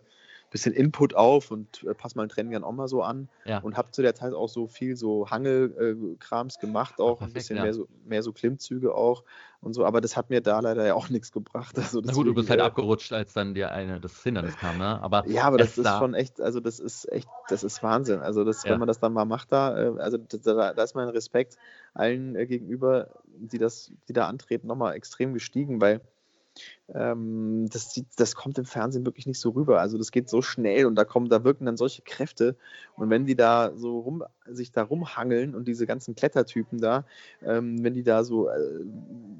bisschen 0.49 0.73
Input 0.73 1.15
auf 1.15 1.51
und 1.51 1.83
äh, 1.83 1.93
passe 1.93 2.17
mein 2.17 2.29
Training 2.29 2.53
dann 2.53 2.63
auch 2.63 2.71
mal 2.71 2.87
so 2.87 3.03
an. 3.03 3.29
Ja. 3.45 3.59
Und 3.59 3.77
habe 3.77 3.91
zu 3.91 4.01
der 4.01 4.15
Zeit 4.15 4.33
auch 4.33 4.49
so 4.49 4.67
viel 4.67 4.95
so 4.95 5.29
Hangelkrams 5.29 6.57
äh, 6.57 6.59
gemacht, 6.59 6.99
auch 6.99 7.19
Perfekt, 7.19 7.29
ein 7.29 7.33
bisschen 7.33 7.57
ja. 7.57 7.63
mehr, 7.63 7.73
so, 7.73 7.87
mehr 8.05 8.23
so 8.23 8.33
Klimmzüge 8.33 8.95
auch 8.95 9.23
und 9.61 9.73
so. 9.73 9.85
Aber 9.85 10.01
das 10.01 10.17
hat 10.17 10.29
mir 10.29 10.41
da 10.41 10.59
leider 10.59 10.85
ja 10.85 10.93
auch 10.95 11.09
nichts 11.09 11.31
gebracht. 11.31 11.77
Also 11.89 12.01
Na 12.03 12.13
gut, 12.13 12.27
du 12.27 12.33
bist 12.33 12.49
halt 12.49 12.59
äh, 12.59 12.63
abgerutscht, 12.63 13.13
als 13.13 13.33
dann 13.33 13.53
dir 13.53 13.71
eine 13.71 13.99
das 13.99 14.21
Hindernis 14.21 14.57
kam, 14.57 14.77
ne? 14.77 15.01
Aber 15.01 15.27
ja, 15.27 15.43
aber 15.43 15.57
das 15.57 15.77
ist 15.77 15.85
da 15.85 15.99
schon 15.99 16.13
echt, 16.13 16.41
also 16.41 16.59
das 16.59 16.79
ist 16.79 17.11
echt, 17.11 17.27
das 17.47 17.63
ist 17.63 17.81
Wahnsinn. 17.81 18.19
Also 18.19 18.43
das, 18.43 18.63
ja. 18.63 18.71
wenn 18.71 18.79
man 18.79 18.87
das 18.87 18.99
dann 18.99 19.13
mal 19.13 19.25
macht 19.25 19.51
da, 19.51 19.77
äh, 19.77 19.99
also 19.99 20.17
da, 20.17 20.73
da 20.73 20.83
ist 20.83 20.95
mein 20.95 21.09
Respekt 21.09 21.57
allen 21.93 22.35
äh, 22.35 22.45
gegenüber, 22.45 23.09
die 23.25 23.57
das, 23.57 23.91
die 24.07 24.13
da 24.13 24.27
antreten, 24.27 24.67
nochmal 24.67 24.95
extrem 24.95 25.33
gestiegen, 25.33 25.81
weil 25.81 26.01
ähm, 26.93 27.67
das, 27.71 28.01
das 28.15 28.35
kommt 28.35 28.57
im 28.57 28.65
Fernsehen 28.65 29.05
wirklich 29.05 29.27
nicht 29.27 29.39
so 29.39 29.51
rüber. 29.51 29.79
Also 29.79 29.97
das 29.97 30.11
geht 30.11 30.29
so 30.29 30.41
schnell 30.41 30.85
und 30.85 30.95
da 30.95 31.05
kommen, 31.05 31.29
da 31.29 31.43
wirken 31.43 31.65
dann 31.65 31.77
solche 31.77 32.01
Kräfte. 32.01 32.55
Und 32.95 33.09
wenn 33.09 33.25
die 33.25 33.35
da 33.35 33.71
so 33.75 33.99
rum, 33.99 34.23
sich 34.47 34.71
da 34.71 34.83
rumhangeln 34.83 35.55
und 35.55 35.67
diese 35.67 35.85
ganzen 35.85 36.15
Klettertypen 36.15 36.79
da, 36.79 37.05
ähm, 37.43 37.83
wenn 37.83 37.93
die 37.93 38.03
da 38.03 38.23
so 38.23 38.49
äh, 38.49 38.85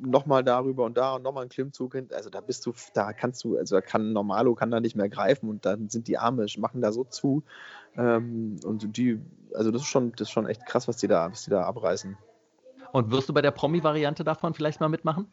nochmal 0.01 0.43
darüber 0.43 0.85
und 0.85 0.97
da 0.97 1.15
und 1.15 1.23
nochmal 1.23 1.41
einen 1.41 1.49
Klimmzug 1.49 1.93
hin, 1.93 2.09
also 2.13 2.29
da 2.29 2.41
bist 2.41 2.65
du, 2.65 2.73
da 2.93 3.13
kannst 3.13 3.43
du, 3.43 3.57
also 3.57 3.75
da 3.75 3.81
kann 3.81 4.13
Normalo 4.13 4.55
kann 4.55 4.71
da 4.71 4.79
nicht 4.79 4.95
mehr 4.95 5.09
greifen 5.09 5.49
und 5.49 5.65
dann 5.65 5.89
sind 5.89 6.07
die 6.07 6.17
Arme, 6.17 6.45
machen 6.57 6.81
da 6.81 6.91
so 6.91 7.03
zu. 7.03 7.43
Ähm, 7.97 8.59
und 8.63 8.97
die, 8.97 9.19
also 9.53 9.71
das 9.71 9.81
ist 9.81 9.87
schon, 9.87 10.11
das 10.11 10.27
ist 10.27 10.31
schon 10.31 10.47
echt 10.47 10.65
krass, 10.65 10.87
was 10.87 10.97
die 10.97 11.07
da, 11.07 11.31
was 11.31 11.43
die 11.43 11.51
da 11.51 11.63
abreißen. 11.63 12.17
Und 12.91 13.11
wirst 13.11 13.29
du 13.29 13.33
bei 13.33 13.41
der 13.41 13.51
Promi-Variante 13.51 14.23
davon 14.23 14.53
vielleicht 14.53 14.79
mal 14.79 14.89
mitmachen? 14.89 15.27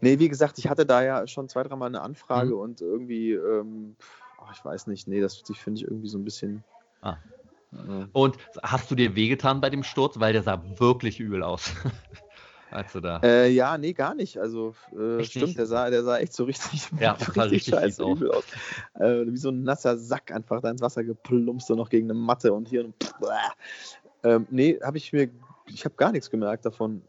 Nee, 0.00 0.18
wie 0.18 0.28
gesagt, 0.28 0.58
ich 0.58 0.68
hatte 0.68 0.86
da 0.86 1.02
ja 1.02 1.26
schon 1.26 1.48
zwei, 1.48 1.62
dreimal 1.62 1.88
eine 1.88 2.00
Anfrage 2.00 2.54
mhm. 2.54 2.60
und 2.60 2.80
irgendwie, 2.80 3.32
ähm, 3.32 3.96
oh, 4.40 4.48
ich 4.52 4.64
weiß 4.64 4.86
nicht, 4.86 5.08
nee, 5.08 5.20
das 5.20 5.36
finde 5.36 5.80
ich 5.80 5.86
irgendwie 5.86 6.08
so 6.08 6.18
ein 6.18 6.24
bisschen. 6.24 6.64
Ah. 7.00 7.16
Äh, 7.72 8.06
und 8.12 8.38
hast 8.62 8.90
du 8.90 8.94
dir 8.94 9.14
wehgetan 9.14 9.60
bei 9.60 9.70
dem 9.70 9.82
Sturz? 9.82 10.18
Weil 10.20 10.32
der 10.32 10.42
sah 10.42 10.62
wirklich 10.78 11.20
übel 11.20 11.42
aus. 11.42 11.72
Als 12.70 12.92
du 12.92 13.00
da. 13.00 13.20
Äh, 13.22 13.48
ja, 13.48 13.78
nee, 13.78 13.94
gar 13.94 14.14
nicht. 14.14 14.38
Also 14.38 14.74
äh, 14.92 15.24
stimmt, 15.24 15.56
der 15.56 15.64
sah, 15.66 15.88
der 15.88 16.04
sah 16.04 16.18
echt 16.18 16.34
so 16.34 16.44
richtig, 16.44 16.86
ja, 17.00 17.12
richtig, 17.20 17.36
richtig 17.36 17.64
scheiße 17.74 18.02
übel 18.04 18.30
aus. 18.30 18.44
Äh, 18.94 19.26
wie 19.26 19.38
so 19.38 19.48
ein 19.48 19.62
nasser 19.62 19.96
Sack 19.96 20.32
einfach 20.32 20.60
da 20.60 20.70
ins 20.70 20.82
Wasser 20.82 21.02
geplumpst 21.02 21.70
und 21.70 21.78
noch 21.78 21.88
gegen 21.88 22.10
eine 22.10 22.18
Matte 22.18 22.52
und 22.52 22.68
hier. 22.68 22.84
Und, 22.84 22.94
ähm, 24.22 24.46
nee, 24.50 24.78
habe 24.82 24.98
ich 24.98 25.12
mir, 25.14 25.30
ich 25.66 25.86
habe 25.86 25.94
gar 25.94 26.12
nichts 26.12 26.30
gemerkt 26.30 26.66
davon. 26.66 27.02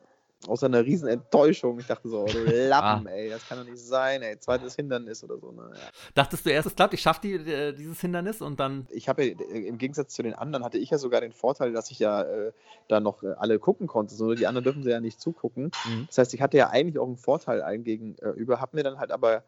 Außer 0.48 0.68
einer 0.68 0.86
riesen 0.86 1.08
Enttäuschung. 1.10 1.80
Ich 1.80 1.88
dachte 1.88 2.08
so, 2.10 2.22
oh, 2.22 2.26
du 2.26 2.44
Lappen, 2.70 3.08
Ah. 3.08 3.12
ey, 3.12 3.30
das 3.30 3.48
kann 3.48 3.58
doch 3.58 3.66
nicht 3.66 3.78
sein, 3.78 4.22
ey, 4.22 4.40
zweites 4.40 4.76
Hindernis 4.76 5.24
oder 5.24 5.38
so. 5.38 5.52
Ne? 5.52 5.70
Ja. 5.74 5.80
Dachtest 6.16 6.46
du 6.46 6.50
erst, 6.50 6.68
es 6.68 6.76
klappt, 6.76 6.94
ich 6.94 7.02
schaffe 7.02 7.22
die, 7.22 7.34
äh, 7.34 7.74
dieses 7.74 8.00
Hindernis 8.00 8.42
und 8.42 8.60
dann. 8.60 8.88
Ich 8.92 9.10
habe 9.10 9.26
ja, 9.26 9.34
äh, 9.40 9.68
im 9.68 9.78
Gegensatz 9.78 10.14
zu 10.14 10.24
den 10.24 10.34
anderen 10.34 10.64
hatte 10.64 10.78
ich 10.78 10.90
ja 10.90 10.98
sogar 10.98 11.22
den 11.22 11.34
Vorteil, 11.34 11.74
dass 11.74 11.92
ich 11.92 12.00
ja 12.00 12.22
äh, 12.24 12.52
da 12.88 13.00
noch 13.00 13.22
äh, 13.24 13.34
alle 13.38 13.60
gucken 13.60 13.88
konnte. 13.88 14.16
So, 14.16 14.34
die 14.34 14.48
anderen 14.48 14.64
dürfen 14.64 14.84
sie 14.84 14.90
ja 14.92 15.00
nicht 15.02 15.20
zugucken. 15.20 15.72
Mhm. 15.86 16.06
Das 16.08 16.18
heißt, 16.18 16.34
ich 16.34 16.42
hatte 16.42 16.58
ja 16.58 16.70
eigentlich 16.70 17.00
auch 17.00 17.08
einen 17.08 17.18
Vorteil 17.18 17.62
allen 17.62 17.84
gegenüber, 17.84 18.62
habe 18.62 18.78
mir 18.78 18.84
dann 18.84 18.98
halt 18.98 19.12
aber 19.12 19.44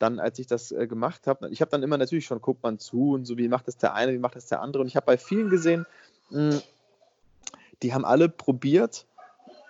dann, 0.00 0.18
als 0.18 0.38
ich 0.40 0.46
das 0.48 0.72
äh, 0.72 0.86
gemacht 0.88 1.26
habe, 1.26 1.48
ich 1.50 1.60
habe 1.60 1.70
dann 1.70 1.82
immer 1.84 1.96
natürlich 1.96 2.26
schon, 2.26 2.42
guckt 2.42 2.62
man 2.62 2.78
zu 2.78 3.12
und 3.12 3.24
so, 3.26 3.38
wie 3.38 3.48
macht 3.48 3.68
das 3.68 3.76
der 3.78 3.94
eine, 3.94 4.12
wie 4.12 4.18
macht 4.18 4.34
das 4.36 4.46
der 4.46 4.60
andere. 4.60 4.82
Und 4.82 4.88
ich 4.88 4.96
habe 4.96 5.06
bei 5.06 5.16
vielen 5.16 5.48
gesehen, 5.50 5.86
mh, 6.30 6.60
die 7.82 7.94
haben 7.94 8.04
alle 8.04 8.28
probiert, 8.28 9.06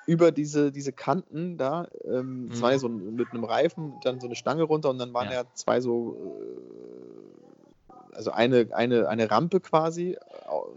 über 0.07 0.33
diese, 0.33 0.73
diese 0.73 0.93
Kanten 0.93 1.57
da, 1.57 1.89
ähm, 2.05 2.51
Mhm. 2.53 2.63
ja 2.63 2.79
so 2.79 2.89
mit 2.89 3.33
einem 3.33 3.45
Reifen, 3.45 3.95
dann 4.03 4.21
so 4.21 4.27
eine 4.27 4.37
Stange 4.37 4.65
runter 4.65 4.91
und 4.91 4.99
dann 4.99 5.15
waren 5.15 5.29
Ja. 5.29 5.43
ja, 5.43 5.45
zwei 5.55 5.81
so, 5.81 6.15
äh, 6.15 8.15
also 8.15 8.31
eine, 8.31 8.69
eine, 8.73 9.09
eine 9.09 9.31
Rampe 9.31 9.61
quasi 9.61 10.17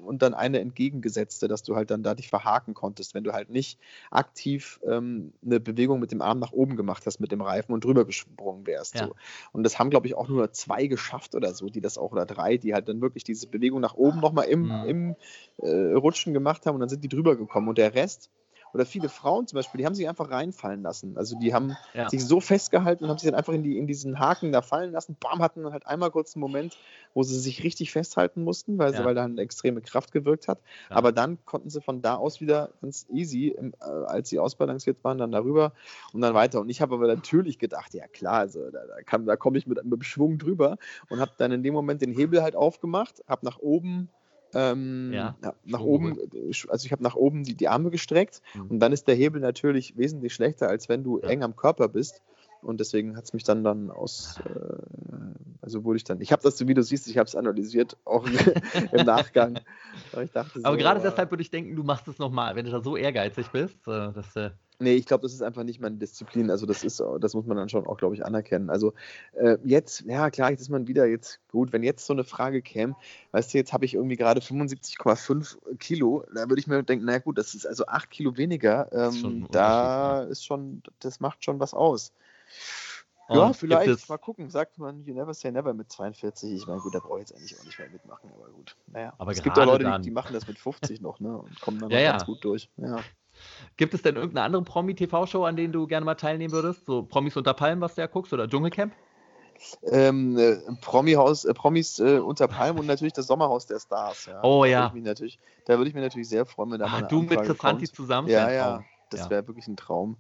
und 0.04 0.24
dann 0.24 0.34
eine 0.34 0.60
entgegengesetzte, 0.60 1.48
dass 1.48 1.62
du 1.62 1.76
halt 1.76 1.92
dann 1.92 2.02
da 2.02 2.16
dich 2.16 2.30
verhaken 2.30 2.74
konntest, 2.74 3.14
wenn 3.14 3.24
du 3.24 3.34
halt 3.34 3.50
nicht 3.50 3.80
aktiv 4.10 4.80
ähm, 4.88 5.34
eine 5.46 5.60
Bewegung 5.60 6.00
mit 6.00 6.12
dem 6.12 6.22
Arm 6.22 6.40
nach 6.40 6.52
oben 6.52 6.78
gemacht 6.78 7.06
hast 7.06 7.20
mit 7.20 7.32
dem 7.32 7.42
Reifen 7.42 7.74
und 7.74 7.84
drüber 7.84 8.06
gesprungen 8.06 8.66
wärst. 8.66 8.96
Ja. 8.96 9.06
So. 9.06 9.16
Und 9.52 9.64
das 9.64 9.78
haben, 9.78 9.92
glaube 9.92 10.08
ich, 10.08 10.16
auch 10.16 10.30
nur 10.30 10.52
zwei 10.52 10.88
geschafft 10.88 11.36
oder 11.36 11.54
so, 11.54 11.68
die 11.68 11.82
das 11.82 12.00
auch, 12.00 12.12
oder 12.12 12.26
drei, 12.26 12.58
die 12.58 12.74
halt 12.74 12.90
dann 12.90 13.02
wirklich 13.02 13.24
diese 13.24 13.48
Bewegung 13.48 13.82
nach 13.82 13.94
oben 13.94 14.20
nochmal 14.20 14.48
im, 14.48 14.64
Mhm. 14.64 14.84
im 14.88 15.16
äh, 15.58 15.94
Rutschen 15.94 16.34
gemacht 16.34 16.66
haben 16.66 16.76
und 16.76 16.80
dann 16.80 16.90
sind 16.90 17.04
die 17.04 17.10
drüber 17.10 17.36
gekommen. 17.36 17.68
Und 17.68 17.78
der 17.78 17.94
Rest, 17.94 18.32
oder 18.74 18.86
viele 18.86 19.10
Frauen 19.10 19.48
zum 19.48 19.58
Beispiel, 19.58 19.80
die 19.80 19.86
haben 19.86 19.96
sich 19.96 20.08
einfach 20.08 20.30
reinfallen 20.30 20.82
lassen. 20.82 21.18
Also 21.18 21.36
die 21.38 21.54
haben 21.54 21.76
Ja. 21.94 22.10
sich 22.10 22.26
so 22.26 22.40
festgehalten 22.42 23.04
und 23.06 23.10
haben 23.10 23.18
sich 23.18 23.30
dann 23.30 23.38
einfach 23.38 23.54
in, 23.54 23.64
die, 23.64 23.78
in 23.78 23.88
diesen 23.88 24.20
Haken 24.20 24.52
da 24.52 24.62
fallen 24.62 24.92
lassen. 24.92 25.16
Bam, 25.20 25.42
hatten 25.42 25.64
dann 25.64 25.74
halt 25.74 25.88
einmal 25.88 26.12
kurz 26.12 26.36
einen 26.36 26.42
Moment, 26.42 26.78
wo 27.14 27.24
sie 27.24 27.40
sich 27.40 27.64
richtig 27.64 27.92
festhalten 27.92 28.44
mussten, 28.44 28.78
weil, 28.78 28.92
sie, 28.92 29.00
Ja. 29.00 29.06
weil 29.06 29.16
da 29.16 29.24
eine 29.24 29.42
extreme 29.42 29.82
Kraft 29.82 30.12
gewirkt 30.12 30.48
hat. 30.48 30.60
Ja. 30.90 30.98
Aber 30.98 31.12
dann 31.12 31.44
konnten 31.46 31.70
sie 31.70 31.82
von 31.82 32.02
da 32.02 32.16
aus 32.16 32.42
wieder 32.42 32.72
ganz 32.82 33.06
easy, 33.10 33.50
äh, 33.50 33.72
als 33.86 34.30
sie 34.30 34.40
ausbalanciert 34.40 35.04
waren, 35.04 35.18
dann 35.18 35.32
darüber 35.32 35.74
und 36.14 36.22
dann 36.22 36.34
weiter. 36.34 36.60
Und 36.62 36.70
ich 36.70 36.82
habe 36.82 36.96
aber 36.96 37.08
natürlich 37.08 37.60
gedacht, 37.60 37.94
ja 37.94 38.08
klar, 38.08 38.40
also 38.40 38.70
da, 38.70 38.86
da, 38.86 39.02
kann- 39.04 39.26
da 39.26 39.36
komme 39.36 39.58
ich 39.58 39.68
mit, 39.68 39.78
dem 39.78 40.02
Schwung 40.02 40.38
drüber 40.38 40.78
und 41.10 41.20
habe 41.20 41.32
dann 41.38 41.52
in 41.52 41.64
dem 41.64 41.74
Moment 41.74 42.02
den 42.02 42.12
Hebel 42.12 42.44
halt 42.44 42.56
aufgemacht, 42.56 43.24
habe 43.28 43.46
nach 43.46 43.60
oben 43.60 44.10
ähm, 44.54 45.36
Ja, 45.42 45.56
nach 45.64 45.82
oben, 45.82 46.18
äh, 46.20 46.52
also 46.70 46.86
ich 46.86 46.92
habe 46.92 47.04
nach 47.04 47.16
oben 47.16 47.44
die, 47.44 47.56
die 47.56 47.68
Arme 47.68 47.90
gestreckt 47.92 48.42
Mhm. 48.54 48.70
und 48.70 48.80
dann 48.80 48.94
ist 48.94 49.08
der 49.08 49.16
Hebel 49.16 49.42
natürlich 49.42 49.98
wesentlich 49.98 50.34
schlechter, 50.34 50.70
als 50.70 50.90
wenn 50.90 51.04
du 51.04 51.20
Ja. 51.22 51.38
eng 51.38 51.44
am 51.44 51.56
Körper 51.56 51.90
bist. 51.90 52.22
Und 52.62 52.80
deswegen 52.80 53.16
hat 53.16 53.26
es 53.26 53.34
mich 53.34 53.44
dann 53.44 53.64
dann 53.64 53.92
aus, 53.92 54.40
äh, 54.46 54.78
also 55.62 55.84
wurde 55.84 55.98
ich 55.98 56.04
dann, 56.04 56.22
ich 56.22 56.32
habe 56.32 56.42
das, 56.42 56.66
wie 56.68 56.74
du 56.74 56.84
siehst, 56.84 57.08
ich 57.08 57.18
habe 57.18 57.28
es 57.28 57.36
analysiert, 57.36 57.98
auch 58.06 58.26
im 58.92 59.06
Nachgang. 59.06 59.60
Aber 60.12 60.26
dachte 60.26 60.60
Aber 60.64 60.76
so, 60.76 60.78
gerade 60.78 61.00
äh, 61.00 61.04
deshalb 61.04 61.32
würde 61.32 61.42
ich 61.42 61.52
denken, 61.52 61.76
du 61.76 61.84
machst 61.84 62.08
es 62.08 62.20
nochmal, 62.20 62.56
wenn 62.56 62.66
du 62.66 62.72
da 62.72 62.82
so 62.82 62.98
ehrgeizig 62.98 63.48
bist. 63.50 63.76
Äh, 63.88 64.12
dass, 64.14 64.36
äh, 64.36 64.52
Nee, 64.80 64.94
ich 64.94 65.08
glaube, 65.08 65.24
das 65.24 65.34
ist 65.34 65.42
einfach 65.42 65.64
nicht 65.64 65.82
meine 65.82 65.96
Disziplin. 65.96 66.52
Also 66.52 66.68
das 66.68 66.84
ist, 66.84 67.02
das 67.20 67.34
muss 67.34 67.48
man 67.48 67.58
dann 67.58 67.68
schon 67.68 67.88
auch, 67.88 67.98
glaube 67.98 68.14
ich, 68.14 68.24
anerkennen. 68.24 68.70
Also 68.70 68.94
äh, 69.34 69.58
jetzt, 69.64 70.02
ja 70.02 70.30
klar, 70.30 70.52
jetzt 70.52 70.62
ist 70.62 70.70
man 70.70 70.88
wieder 70.88 71.08
jetzt 71.08 71.40
gut, 71.52 71.74
wenn 71.74 71.82
jetzt 71.82 72.06
so 72.06 72.14
eine 72.14 72.24
Frage 72.24 72.62
käme, 72.62 72.96
weißt 73.32 73.54
du, 73.54 73.58
jetzt 73.58 73.74
habe 73.74 73.86
ich 73.86 73.96
irgendwie 73.96 74.18
gerade 74.18 74.40
75,5 74.40 75.78
Kilo, 75.80 76.26
da 76.34 76.48
würde 76.48 76.60
ich 76.60 76.68
mir 76.68 76.84
denken, 76.84 77.06
na 77.06 77.18
gut, 77.18 77.40
das 77.40 77.56
ist 77.56 77.66
also 77.66 77.88
8 77.88 78.12
Kilo 78.12 78.38
weniger. 78.38 78.92
Ist 78.92 79.24
Ähm, 79.24 79.26
ein 79.26 79.48
da 79.52 80.22
ist 80.24 80.46
schon, 80.46 80.84
das 81.00 81.20
macht 81.20 81.44
schon 81.44 81.60
was 81.60 81.74
aus. 81.74 82.14
Und 83.30 83.36
ja, 83.38 83.54
vielleicht, 83.54 83.90
es- 83.90 84.08
mal 84.08 84.18
gucken, 84.18 84.50
sagt 84.50 84.78
man, 84.78 85.04
you 85.04 85.14
never 85.14 85.34
say 85.34 85.52
never 85.52 85.74
mit 85.74 85.92
42. 85.92 86.54
Ich 86.54 86.68
meine, 86.68 86.80
gut, 86.80 86.96
da 86.96 87.00
brauche 87.00 87.20
ich 87.20 87.28
jetzt 87.30 87.36
eigentlich 87.36 87.60
auch 87.60 87.66
nicht 87.66 87.78
mehr 87.78 87.90
mitmachen, 87.90 88.32
aber 88.34 88.50
gut. 88.52 88.76
Naja, 88.88 89.14
Aber 89.18 89.32
es 89.32 89.44
gibt 89.44 89.58
auch 89.60 89.66
Leute, 89.66 89.84
die, 90.00 90.02
die 90.04 90.12
machen 90.12 90.34
das 90.34 90.48
mit 90.48 90.58
50 90.58 91.02
noch, 91.02 91.20
ne, 91.20 91.38
und 91.38 91.60
kommen 91.60 91.80
dann 91.82 91.92
Ja, 91.92 92.00
ja. 92.00 92.12
ganz 92.14 92.26
gut 92.26 92.44
durch. 92.46 92.70
Ja. 92.78 92.98
Gibt 93.76 93.94
es 93.94 94.02
denn 94.02 94.16
irgendeine 94.16 94.46
andere 94.46 94.64
Promi-TV-Show, 94.64 95.44
an 95.44 95.56
denen 95.58 95.74
du 95.74 95.88
gerne 95.88 96.06
mal 96.06 96.16
teilnehmen 96.16 96.54
würdest? 96.54 96.86
So 96.86 97.04
Promis 97.04 97.36
unter 97.36 97.54
Palmen, 97.54 97.82
was 97.82 97.96
du 97.96 98.02
ja 98.02 98.08
guckst, 98.08 98.32
oder 98.34 98.48
Dschungelcamp? 98.48 98.94
ähm, 99.84 100.38
äh, 100.38 100.58
Promi-Haus, 100.82 101.46
äh, 101.46 101.54
Promis 101.54 102.00
äh, 102.00 102.20
unter 102.20 102.48
Palmen 102.48 102.80
und 102.80 102.86
natürlich 102.86 103.14
das 103.14 103.28
Sommerhaus 103.28 103.66
der 103.66 103.80
Stars. 103.80 104.26
Ja. 104.26 104.44
Oh, 104.44 104.64
da 104.64 104.70
ja. 104.70 104.94
Würde 104.94 105.26
ich 105.26 105.40
da 105.66 105.78
würde 105.78 105.90
ich 105.90 105.96
mich 105.96 106.04
natürlich 106.04 106.30
sehr 106.30 106.46
freuen, 106.46 106.72
wenn 106.72 106.80
da 106.80 106.88
mal 106.88 106.94
Ah, 106.94 106.98
eine 107.00 107.08
du 107.08 107.22
mit 107.22 107.32
Anfrage 107.32 107.48
Chrisanti 107.56 107.86
kommt. 107.88 107.96
zusammen? 107.96 108.28
Ja, 108.30 108.52
ja, 108.52 108.76
Traum. 108.78 108.86
das 109.10 109.30
wäre 109.30 109.48
wirklich 109.48 109.68
ein 109.68 109.78
Traum. 109.78 110.18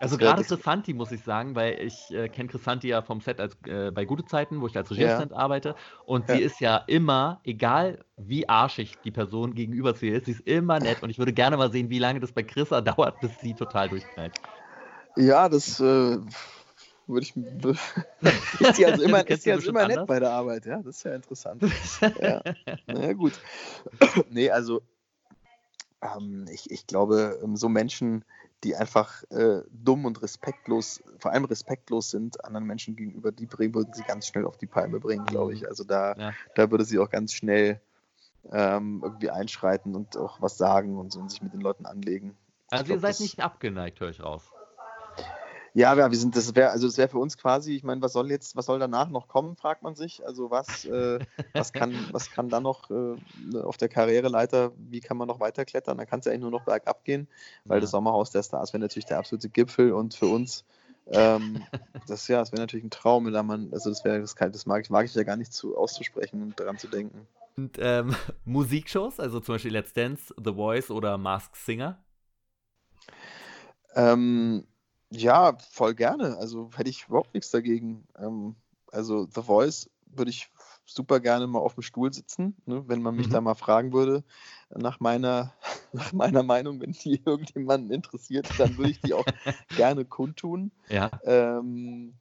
Also 0.00 0.16
gerade 0.16 0.42
Chrisanti 0.42 0.94
muss 0.94 1.12
ich 1.12 1.22
sagen, 1.22 1.54
weil 1.54 1.78
ich 1.82 2.12
äh, 2.14 2.30
kenne 2.30 2.48
Chrisanti 2.48 2.88
ja 2.88 3.02
vom 3.02 3.20
Set 3.20 3.38
als, 3.38 3.54
äh, 3.66 3.90
bei 3.90 4.06
Gute 4.06 4.24
Zeiten, 4.24 4.62
wo 4.62 4.66
ich 4.66 4.74
als 4.76 4.88
Ja. 4.88 4.96
Regieassistent 4.96 5.34
arbeite. 5.34 5.74
Und 6.06 6.26
Ja. 6.26 6.36
sie 6.36 6.42
ist 6.42 6.58
ja 6.58 6.78
immer, 6.86 7.40
egal 7.44 8.02
wie 8.16 8.48
arschig 8.48 8.94
die 9.04 9.10
Person 9.10 9.54
gegenüber 9.54 9.94
zu 9.94 10.06
ihr 10.06 10.16
ist, 10.16 10.24
sie 10.24 10.32
ist 10.32 10.46
immer 10.46 10.80
nett. 10.80 11.02
Und 11.02 11.10
ich 11.10 11.18
würde 11.18 11.34
gerne 11.34 11.58
mal 11.58 11.70
sehen, 11.70 11.90
wie 11.90 11.98
lange 11.98 12.18
das 12.18 12.32
bei 12.32 12.42
Chrissa 12.42 12.80
dauert, 12.80 13.20
bis 13.20 13.38
sie 13.40 13.54
total 13.54 13.90
durchknallt. 13.90 14.32
Ja, 15.16 15.50
das 15.50 15.78
äh, 15.80 15.82
würde 17.06 17.20
ich. 17.20 17.34
ist 18.58 18.78
die 18.78 18.86
also 18.86 19.02
immer, 19.02 19.26
ist 19.26 19.42
sie 19.42 19.52
also 19.52 19.68
immer 19.68 19.86
nett 19.86 20.06
bei 20.06 20.18
der 20.18 20.30
Arbeit, 20.30 20.64
ja? 20.64 20.78
Das 20.78 20.96
ist 20.96 21.04
ja 21.04 21.14
interessant. 21.14 21.62
ja. 22.22 22.40
Na 22.86 23.12
gut. 23.12 23.34
nee, 24.30 24.48
also 24.48 24.80
ähm, 26.02 26.46
ich, 26.50 26.70
ich 26.70 26.86
glaube, 26.86 27.38
ähm, 27.42 27.56
so 27.56 27.68
Menschen, 27.68 28.24
die 28.64 28.76
einfach 28.76 29.22
äh, 29.30 29.62
dumm 29.70 30.04
und 30.04 30.20
respektlos, 30.22 31.02
vor 31.18 31.32
allem 31.32 31.44
respektlos 31.46 32.10
sind 32.10 32.44
anderen 32.44 32.66
Menschen 32.66 32.94
gegenüber, 32.96 33.32
die 33.32 33.46
bringen, 33.46 33.74
würden 33.74 33.92
sie 33.94 34.02
ganz 34.02 34.26
schnell 34.26 34.44
auf 34.44 34.58
die 34.58 34.66
Palme 34.66 35.00
bringen, 35.00 35.24
glaube 35.24 35.54
ich. 35.54 35.66
Also 35.66 35.84
da, 35.84 36.14
Ja. 36.16 36.32
da 36.54 36.70
würde 36.70 36.84
sie 36.84 36.98
auch 36.98 37.08
ganz 37.10 37.32
schnell 37.32 37.80
ähm, 38.52 39.00
irgendwie 39.02 39.30
einschreiten 39.30 39.94
und 39.94 40.16
auch 40.16 40.40
was 40.42 40.56
sagen 40.58 40.98
und, 40.98 41.12
so 41.12 41.20
und 41.20 41.30
sich 41.30 41.42
mit 41.42 41.52
den 41.52 41.60
Leuten 41.60 41.86
anlegen. 41.86 42.36
Also 42.70 42.84
ihr 42.84 42.88
glaub, 42.88 43.00
seid 43.00 43.10
das- 43.10 43.20
nicht 43.20 43.40
abgeneigt, 43.40 44.00
höre 44.00 44.10
ich 44.10 44.22
raus. 44.22 44.50
Ja, 45.74 45.96
wir 45.96 46.10
sind, 46.18 46.34
das 46.36 46.54
wäre, 46.56 46.70
also 46.70 46.86
das 46.88 46.98
wäre 46.98 47.08
für 47.08 47.18
uns 47.18 47.36
quasi, 47.38 47.74
ich 47.76 47.84
meine, 47.84 48.02
was 48.02 48.12
soll 48.12 48.30
jetzt, 48.30 48.56
was 48.56 48.66
soll 48.66 48.78
danach 48.78 49.08
noch 49.08 49.28
kommen, 49.28 49.56
fragt 49.56 49.82
man 49.82 49.94
sich. 49.94 50.24
Also 50.26 50.50
was, 50.50 50.84
äh, 50.84 51.20
was 51.56 51.72
kann, 51.72 52.08
was 52.12 52.30
kann 52.30 52.50
dann 52.50 52.64
noch 52.64 52.90
äh, 52.90 53.16
auf 53.62 53.76
der 53.76 53.88
Karriereleiter, 53.88 54.72
wie 54.76 55.00
kann 55.00 55.16
man 55.16 55.28
noch 55.28 55.40
weiterklettern? 55.40 55.98
Da 55.98 56.06
kann 56.06 56.20
es 56.20 56.26
ja 56.26 56.32
eigentlich 56.32 56.42
nur 56.42 56.50
noch 56.50 56.64
bergab 56.64 57.04
gehen, 57.04 57.28
weil 57.66 57.78
Ja. 57.78 57.82
das 57.82 57.90
Sommerhaus 57.92 58.30
der 58.30 58.42
Stars 58.42 58.72
wäre 58.72 58.80
natürlich 58.80 59.06
der 59.06 59.18
absolute 59.18 59.48
Gipfel 59.48 59.92
und 59.92 60.14
für 60.14 60.26
uns, 60.28 60.64
ähm, 61.06 61.66
das 62.06 62.26
ja, 62.28 62.38
das 62.40 62.52
wäre 62.52 62.62
natürlich 62.62 62.84
ein 62.84 62.90
Traum, 62.90 63.26
wenn 63.26 63.32
da 63.32 63.42
man, 63.42 63.72
also 63.72 63.90
das 63.90 64.04
wäre, 64.04 64.20
das, 64.20 64.34
das 64.34 64.66
mag, 64.66 64.82
ich- 64.82 64.90
mag 64.90 65.04
ich 65.06 65.14
ja 65.14 65.22
gar 65.22 65.36
nicht 65.36 65.52
zu 65.52 65.76
auszusprechen 65.76 66.42
und 66.42 66.58
daran 66.58 66.78
zu 66.78 66.88
denken. 66.88 67.28
Und 67.56 67.76
ähm, 67.80 68.14
Musikshows, 68.44 69.20
also 69.20 69.40
zum 69.40 69.54
Beispiel 69.54 69.72
Let's 69.72 69.92
Dance, 69.92 70.34
The 70.42 70.52
Voice 70.54 70.90
oder 70.90 71.18
Mask 71.18 71.54
Singer? 71.56 72.02
Ähm, 73.94 74.66
ja, 75.10 75.56
voll 75.70 75.94
gerne. 75.94 76.36
Also 76.38 76.70
hätte 76.76 76.90
ich 76.90 77.06
überhaupt 77.08 77.34
nichts 77.34 77.50
dagegen. 77.50 78.06
Ähm, 78.18 78.56
also 78.92 79.26
The 79.26 79.42
Voice 79.42 79.90
würde 80.06 80.30
ich 80.30 80.50
super 80.84 81.20
gerne 81.20 81.46
mal 81.46 81.60
auf 81.60 81.74
dem 81.74 81.82
Stuhl 81.82 82.12
sitzen, 82.12 82.56
ne, 82.66 82.82
wenn 82.88 83.02
man 83.02 83.14
mich 83.14 83.28
Mhm. 83.28 83.32
da 83.32 83.40
mal 83.40 83.54
fragen 83.54 83.92
würde 83.92 84.24
nach 84.70 84.98
meiner, 85.00 85.54
nach 85.92 86.12
meiner 86.12 86.42
Meinung, 86.42 86.80
wenn 86.80 86.92
die 86.92 87.22
irgendjemanden 87.26 87.90
interessiert, 87.92 88.46
dann 88.56 88.76
würde 88.76 88.90
ich 88.90 89.00
die 89.00 89.14
auch 89.14 89.26
gerne 89.70 90.04
kundtun. 90.04 90.72
Ja. 90.88 91.10
Ähm, 91.22 92.14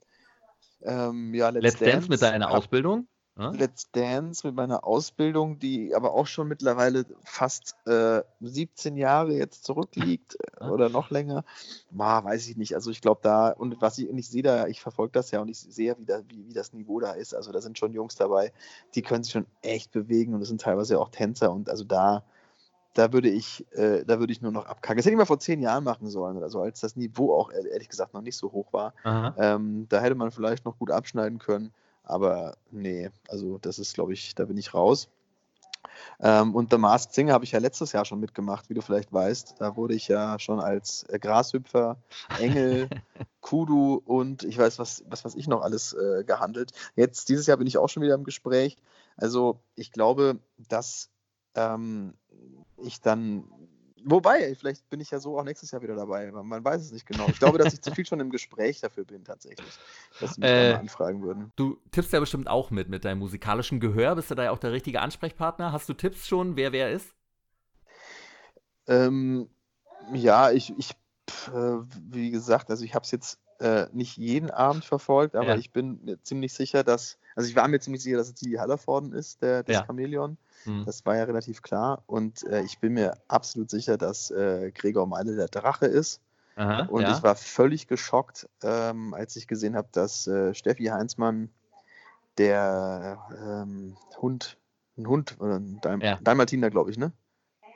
ähm, 0.81 1.33
ja, 1.33 1.49
Let's, 1.49 1.79
Let's, 1.79 1.79
Dance, 1.79 2.09
mit 2.09 2.21
deiner 2.21 2.49
Ausbildung? 2.51 3.07
Let's 3.51 3.89
Dance 3.91 4.45
mit 4.45 4.55
meiner 4.55 4.83
Ausbildung, 4.85 5.59
die 5.59 5.95
aber 5.95 6.13
auch 6.13 6.27
schon 6.27 6.47
mittlerweile 6.47 7.05
fast 7.23 7.75
äh, 7.87 8.21
17 8.41 8.97
Jahre 8.97 9.33
jetzt 9.33 9.63
zurückliegt 9.63 10.37
Ah. 10.59 10.69
oder 10.71 10.89
noch 10.89 11.09
länger. 11.09 11.45
Ma, 11.89 12.21
weiß 12.23 12.47
ich 12.49 12.57
nicht. 12.57 12.75
Also 12.75 12.91
ich 12.91 12.99
glaube 13.01 13.21
da, 13.23 13.49
und 13.51 13.81
was 13.81 13.97
ich, 13.97 14.09
und 14.09 14.17
ich 14.17 14.27
sehe 14.27 14.43
da, 14.43 14.67
ich 14.67 14.81
verfolge 14.81 15.13
das 15.13 15.31
ja 15.31 15.39
und 15.39 15.47
ich 15.47 15.57
sehe, 15.59 15.95
wie, 15.97 16.05
da, 16.05 16.21
wie, 16.27 16.47
wie 16.47 16.53
das 16.53 16.73
Niveau 16.73 16.99
da 16.99 17.13
ist. 17.13 17.33
Also 17.33 17.51
da 17.53 17.61
sind 17.61 17.77
schon 17.79 17.93
Jungs 17.93 18.15
dabei, 18.15 18.51
die 18.93 19.01
können 19.01 19.23
sich 19.23 19.31
schon 19.31 19.45
echt 19.61 19.91
bewegen 19.91 20.33
und 20.33 20.41
das 20.41 20.49
sind 20.49 20.59
teilweise 20.61 20.99
auch 20.99 21.09
Tänzer 21.09 21.51
und 21.51 21.69
also 21.69 21.85
da, 21.85 22.23
da 22.93 23.13
würde 23.13 23.29
ich, 23.29 23.65
äh, 23.71 24.03
da 24.03 24.19
würde 24.19 24.33
ich 24.33 24.41
nur 24.41 24.51
noch 24.51 24.65
abkacken. 24.65 24.97
Das 24.97 25.05
hätte 25.05 25.13
ich 25.13 25.17
mal 25.17 25.25
vor 25.25 25.39
zehn 25.39 25.61
Jahren 25.61 25.85
machen 25.85 26.09
sollen 26.09 26.35
oder 26.35 26.49
so, 26.49 26.61
als 26.61 26.81
das 26.81 26.97
Niveau 26.97 27.33
auch 27.33 27.51
ehr- 27.51 27.71
ehrlich 27.71 27.87
gesagt 27.87 28.13
noch 28.13 28.21
nicht 28.21 28.35
so 28.35 28.51
hoch 28.51 28.73
war. 28.73 28.93
Ähm, 29.37 29.85
da 29.87 30.01
hätte 30.01 30.15
man 30.15 30.31
vielleicht 30.31 30.65
noch 30.65 30.77
gut 30.77 30.91
abschneiden 30.91 31.39
können. 31.39 31.71
Aber 32.09 32.57
nee, 32.71 33.11
also 33.27 33.59
das 33.59 33.77
ist, 33.77 33.93
glaube 33.93 34.13
ich, 34.13 34.33
da 34.33 34.45
bin 34.45 34.57
ich 34.57 34.73
raus. 34.73 35.09
Ähm, 36.19 36.55
und 36.55 36.71
The 36.71 36.77
Masked 36.77 37.13
Singer 37.13 37.33
habe 37.33 37.45
ich 37.45 37.51
ja 37.51 37.59
letztes 37.59 37.91
Jahr 37.91 38.03
schon 38.03 38.19
mitgemacht, 38.19 38.69
wie 38.69 38.73
du 38.73 38.81
vielleicht 38.81 39.13
weißt. 39.13 39.55
Da 39.59 39.75
wurde 39.75 39.93
ich 39.93 40.07
ja 40.07 40.39
schon 40.39 40.59
als 40.59 41.03
äh, 41.03 41.19
Grashüpfer, 41.19 41.97
Engel, 42.39 42.89
Kudu 43.41 44.01
und 44.05 44.43
ich 44.43 44.57
weiß, 44.57 44.79
was, 44.79 45.03
was, 45.07 45.23
was 45.23 45.35
ich 45.35 45.47
noch 45.47 45.61
alles 45.61 45.93
äh, 45.93 46.23
gehandelt. 46.23 46.71
Jetzt, 46.95 47.29
dieses 47.29 47.45
Jahr 47.45 47.57
bin 47.57 47.67
ich 47.67 47.77
auch 47.77 47.89
schon 47.89 48.03
wieder 48.03 48.15
im 48.15 48.23
Gespräch. 48.23 48.77
Also 49.15 49.61
ich 49.75 49.91
glaube, 49.91 50.39
dass 50.57 51.09
ähm, 51.55 52.15
ich 52.77 53.01
dann 53.01 53.45
Wobei, 54.05 54.55
vielleicht 54.55 54.89
bin 54.89 54.99
ich 54.99 55.11
ja 55.11 55.19
so 55.19 55.37
auch 55.37 55.43
nächstes 55.43 55.71
Jahr 55.71 55.81
wieder 55.81 55.95
dabei. 55.95 56.31
Man, 56.31 56.47
man 56.47 56.63
weiß 56.63 56.81
es 56.81 56.91
nicht 56.91 57.05
genau. 57.05 57.29
Ich 57.29 57.39
glaube, 57.39 57.57
dass 57.57 57.73
ich 57.73 57.81
zu 57.81 57.91
viel 57.91 58.05
schon 58.05 58.19
im 58.19 58.29
Gespräch 58.29 58.79
dafür 58.81 59.05
bin, 59.05 59.23
tatsächlich. 59.23 59.81
Dass 60.19 60.35
sie 60.35 60.41
mich 60.41 60.49
Äh, 60.49 60.73
anfragen 60.73 61.21
würden. 61.21 61.51
Du 61.55 61.77
tippst 61.91 62.13
ja 62.13 62.19
bestimmt 62.19 62.47
auch 62.47 62.71
mit, 62.71 62.89
mit 62.89 63.05
deinem 63.05 63.19
musikalischen 63.19 63.79
Gehör. 63.79 64.15
Bist 64.15 64.31
du 64.31 64.35
da 64.35 64.45
ja 64.45 64.51
auch 64.51 64.59
der 64.59 64.71
richtige 64.71 65.01
Ansprechpartner? 65.01 65.71
Hast 65.71 65.89
du 65.89 65.93
Tipps 65.93 66.27
schon, 66.27 66.55
wer 66.55 66.71
wer 66.71 66.91
ist? 66.91 67.13
Ähm, 68.87 69.49
ja, 70.13 70.51
ich, 70.51 70.73
ich 70.77 70.91
äh, 71.53 71.77
wie 72.09 72.31
gesagt, 72.31 72.69
also 72.69 72.83
ich 72.83 72.95
habe 72.95 73.03
es 73.03 73.11
jetzt 73.11 73.39
äh, 73.59 73.87
nicht 73.91 74.17
jeden 74.17 74.49
Abend 74.49 74.85
verfolgt, 74.85 75.35
aber 75.35 75.49
Ja. 75.49 75.55
ich 75.57 75.71
bin 75.71 76.03
mir 76.03 76.21
ziemlich 76.23 76.53
sicher, 76.53 76.83
dass, 76.83 77.19
also 77.39 77.49
ich 77.49 77.55
war 77.55 77.67
mir 77.69 77.79
ziemlich 77.79 78.03
sicher, 78.03 78.17
dass 78.17 78.27
es 78.27 78.33
Didi 78.35 78.55
Hallervorden 78.55 79.13
ist, 79.13 79.41
der, 79.41 79.63
das 79.63 79.73
Ja. 79.73 79.85
Chamäleon. 79.85 80.37
Hm. 80.65 80.83
Das 80.85 81.05
war 81.05 81.15
ja 81.15 81.23
relativ 81.23 81.61
klar. 81.61 82.03
Und 82.05 82.43
äh, 82.43 82.63
ich 82.63 82.79
bin 82.79 82.93
mir 82.93 83.13
absolut 83.29 83.69
sicher, 83.69 83.97
dass 83.97 84.29
äh, 84.29 84.71
Gregor 84.75 85.07
Meile 85.07 85.37
der 85.37 85.47
Drache 85.47 85.85
ist. 85.85 86.19
Aha, 86.57 86.87
Und 86.87 87.03
ja. 87.03 87.15
ich 87.15 87.23
war 87.23 87.35
völlig 87.37 87.87
geschockt, 87.87 88.49
ähm, 88.61 89.13
als 89.13 89.37
ich 89.37 89.47
gesehen 89.47 89.77
habe, 89.77 89.87
dass 89.93 90.27
äh, 90.27 90.53
Steffi 90.53 90.87
Heinzmann 90.87 91.49
der 92.37 93.17
ähm, 93.41 93.95
Hund, 94.21 94.57
ein 94.97 95.07
Hund, 95.07 95.37
oder 95.39 95.55
ein 95.59 95.79
Dalm 95.81 96.01
Ja. 96.01 96.19
Dalmatiner, 96.21 96.69
glaube 96.69 96.91
ich, 96.91 96.97
ne? 96.97 97.13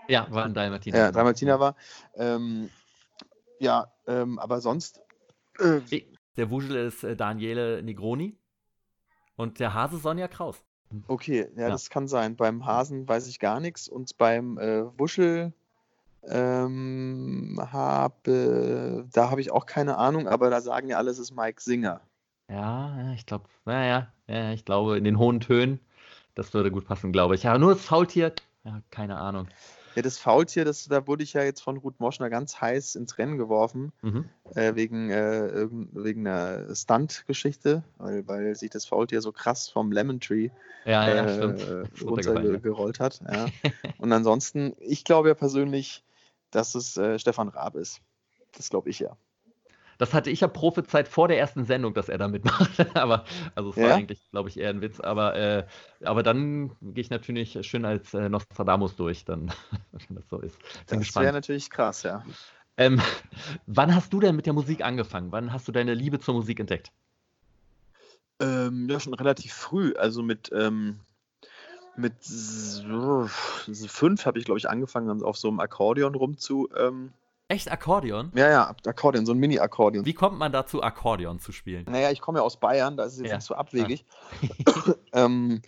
ja, 0.10 0.28
war 0.32 0.44
ein 0.44 0.54
Dalmatiner. 0.54 0.98
Ja, 0.98 1.06
genau. 1.06 1.16
Dalmatiner 1.20 1.60
war. 1.62 1.76
Ähm, 2.16 2.70
ja, 3.60 3.94
ähm, 4.08 4.40
aber 4.40 4.60
sonst. 4.60 5.00
Äh, 5.60 5.80
Der 6.36 6.50
Wuschel 6.50 6.76
ist 6.76 7.06
äh, 7.06 7.16
Daniele 7.16 7.82
Negroni 7.84 8.36
und 9.36 9.60
der 9.60 9.74
Hase 9.74 9.98
Sonja 9.98 10.28
Kraus. 10.28 10.64
okay, 11.08 11.48
ja, 11.56 11.64
Ja. 11.64 11.70
das 11.70 11.90
kann 11.90 12.08
sein. 12.08 12.36
Beim 12.36 12.66
Hasen 12.66 13.08
weiß 13.08 13.28
ich 13.28 13.40
gar 13.40 13.60
nichts 13.60 13.88
und 13.88 14.18
beim 14.18 14.58
äh, 14.58 14.86
Wuschel 15.00 15.54
ähm, 16.26 17.60
habe, 17.72 19.06
da 19.12 19.30
habe 19.30 19.42
ich 19.42 19.52
auch 19.52 19.66
keine 19.66 19.98
Ahnung, 19.98 20.28
aber 20.28 20.50
da 20.50 20.62
sagen 20.62 20.88
ja 20.90 20.98
alle, 20.98 21.12
es 21.12 21.20
ist 21.20 21.36
Mike 21.36 21.62
Singer. 21.62 22.02
Ja, 22.50 22.98
ja, 23.02 23.14
ich 23.14 23.26
glaube, 23.26 23.46
naja, 23.66 24.08
ja, 24.28 24.52
ich 24.52 24.66
glaube, 24.66 24.98
in 24.98 25.04
den 25.04 25.18
hohen 25.18 25.40
Tönen, 25.40 25.80
das 26.36 26.54
würde 26.54 26.72
gut 26.72 26.86
passen, 26.86 27.12
glaube 27.12 27.36
ich. 27.36 27.44
Ja, 27.44 27.58
nur 27.58 27.74
das 27.74 27.84
Faultier, 27.86 28.34
ja, 28.64 28.82
keine 28.90 29.18
Ahnung. 29.18 29.48
Ja, 29.96 30.02
das 30.02 30.18
Faultier, 30.18 30.66
das, 30.66 30.88
da 30.88 31.08
wurde 31.08 31.24
ich 31.24 31.34
ja 31.34 31.44
jetzt 31.44 31.62
von 31.62 31.78
Ruth 31.78 32.00
Moschner 32.00 32.30
ganz 32.30 32.60
heiß 32.60 32.96
ins 32.96 33.18
Rennen 33.18 33.38
geworfen, 33.38 33.92
Mhm. 34.02 34.26
äh, 34.56 34.76
wegen, 34.76 35.10
äh, 35.12 35.68
wegen 35.94 36.28
einer 36.28 36.74
Stunt-Geschichte, 36.76 37.84
weil, 37.98 38.28
weil 38.28 38.56
sich 38.56 38.70
das 38.70 38.86
Faultier 38.86 39.22
so 39.22 39.32
krass 39.32 39.70
vom 39.70 39.92
Lemon 39.92 40.20
Tree 40.20 40.50
Ja, 40.86 41.08
ja, 41.08 41.26
äh, 41.26 41.86
runtergerollt 42.02 43.00
hat. 43.00 43.22
Ja. 43.30 43.46
Und 43.98 44.12
ansonsten, 44.12 44.74
ich 44.80 45.04
glaube 45.06 45.30
ja 45.30 45.34
persönlich, 45.36 46.04
dass 46.52 46.76
es 46.76 46.98
äh, 46.98 47.20
Stefan 47.20 47.50
Raab 47.50 47.76
ist. 47.76 48.02
Das 48.56 48.70
glaube 48.70 48.90
ich 48.90 49.00
ja. 49.00 49.18
Das 50.04 50.14
hatte 50.14 50.30
ich 50.30 50.42
ja 50.42 50.50
prophezeit 50.50 51.08
vor 51.08 51.30
der 51.30 51.40
ersten 51.40 51.64
Sendung, 51.64 51.94
dass 51.94 52.10
er 52.10 52.18
da 52.18 52.28
mitmacht. 52.28 52.72
aber, 52.98 53.24
also 53.56 53.70
es 53.70 53.78
war 53.78 53.84
Ja? 53.86 53.96
eigentlich, 53.96 54.20
glaube 54.32 54.50
ich, 54.50 54.60
eher 54.60 54.70
ein 54.70 54.82
Witz. 54.82 55.00
Aber, 55.00 55.34
äh, 55.38 55.66
aber 56.04 56.24
dann 56.24 56.76
gehe 56.82 57.02
ich 57.02 57.10
natürlich 57.10 57.58
schön 57.66 57.86
als 57.86 58.14
äh, 58.14 58.28
Nostradamus 58.28 58.98
durch, 58.98 59.24
dann, 59.24 59.54
wenn 60.10 60.18
das 60.18 60.28
so 60.28 60.40
ist. 60.40 60.58
Bin 60.90 61.00
Das 61.00 61.16
wäre 61.16 61.32
natürlich 61.32 61.70
krass, 61.70 62.04
ja. 62.04 62.26
Ähm, 62.76 63.02
wann 63.66 63.96
hast 63.96 64.12
du 64.12 64.20
denn 64.20 64.36
mit 64.36 64.46
der 64.46 64.52
Musik 64.52 64.84
angefangen? 64.84 65.32
Wann 65.32 65.54
hast 65.54 65.70
du 65.70 65.72
deine 65.72 65.94
Liebe 65.94 66.20
zur 66.20 66.34
Musik 66.34 66.60
entdeckt? 66.60 66.92
Ähm, 68.42 68.90
ja, 68.90 69.00
schon 69.00 69.14
relativ 69.14 69.54
früh. 69.54 69.94
Also 69.94 70.22
mit, 70.22 70.52
ähm, 70.54 71.00
mit 71.96 72.22
so, 72.22 73.26
fünf 73.30 74.26
habe 74.26 74.38
ich, 74.38 74.44
glaube 74.44 74.58
ich, 74.58 74.70
angefangen, 74.70 75.24
auf 75.24 75.38
so 75.38 75.48
einem 75.48 75.62
Akkordeon 75.62 76.14
rumzu. 76.14 76.68
Ähm, 76.76 77.14
Echt 77.50 77.72
Akkordeon? 77.72 78.32
ja, 78.36 78.50
ja, 78.50 78.76
Akkordeon, 78.86 79.26
so 79.26 79.34
ein 79.34 79.38
Mini-Akkordeon. 79.38 80.06
Wie 80.06 80.14
kommt 80.14 80.40
man 80.40 80.52
dazu, 80.52 80.82
Akkordeon 80.82 81.40
zu 81.40 81.52
spielen? 81.52 81.86
Naja, 81.90 82.10
ich 82.12 82.22
komme 82.22 82.40
ja 82.40 82.44
aus 82.44 82.58
Bayern, 82.60 82.98
da 82.98 83.04
ist 83.04 83.14
es 83.14 83.20
jetzt 83.20 83.30
Ja. 83.30 83.36
nicht 83.38 83.46
so 83.46 83.56
abwegig. 83.56 84.06
ähm, 85.14 85.62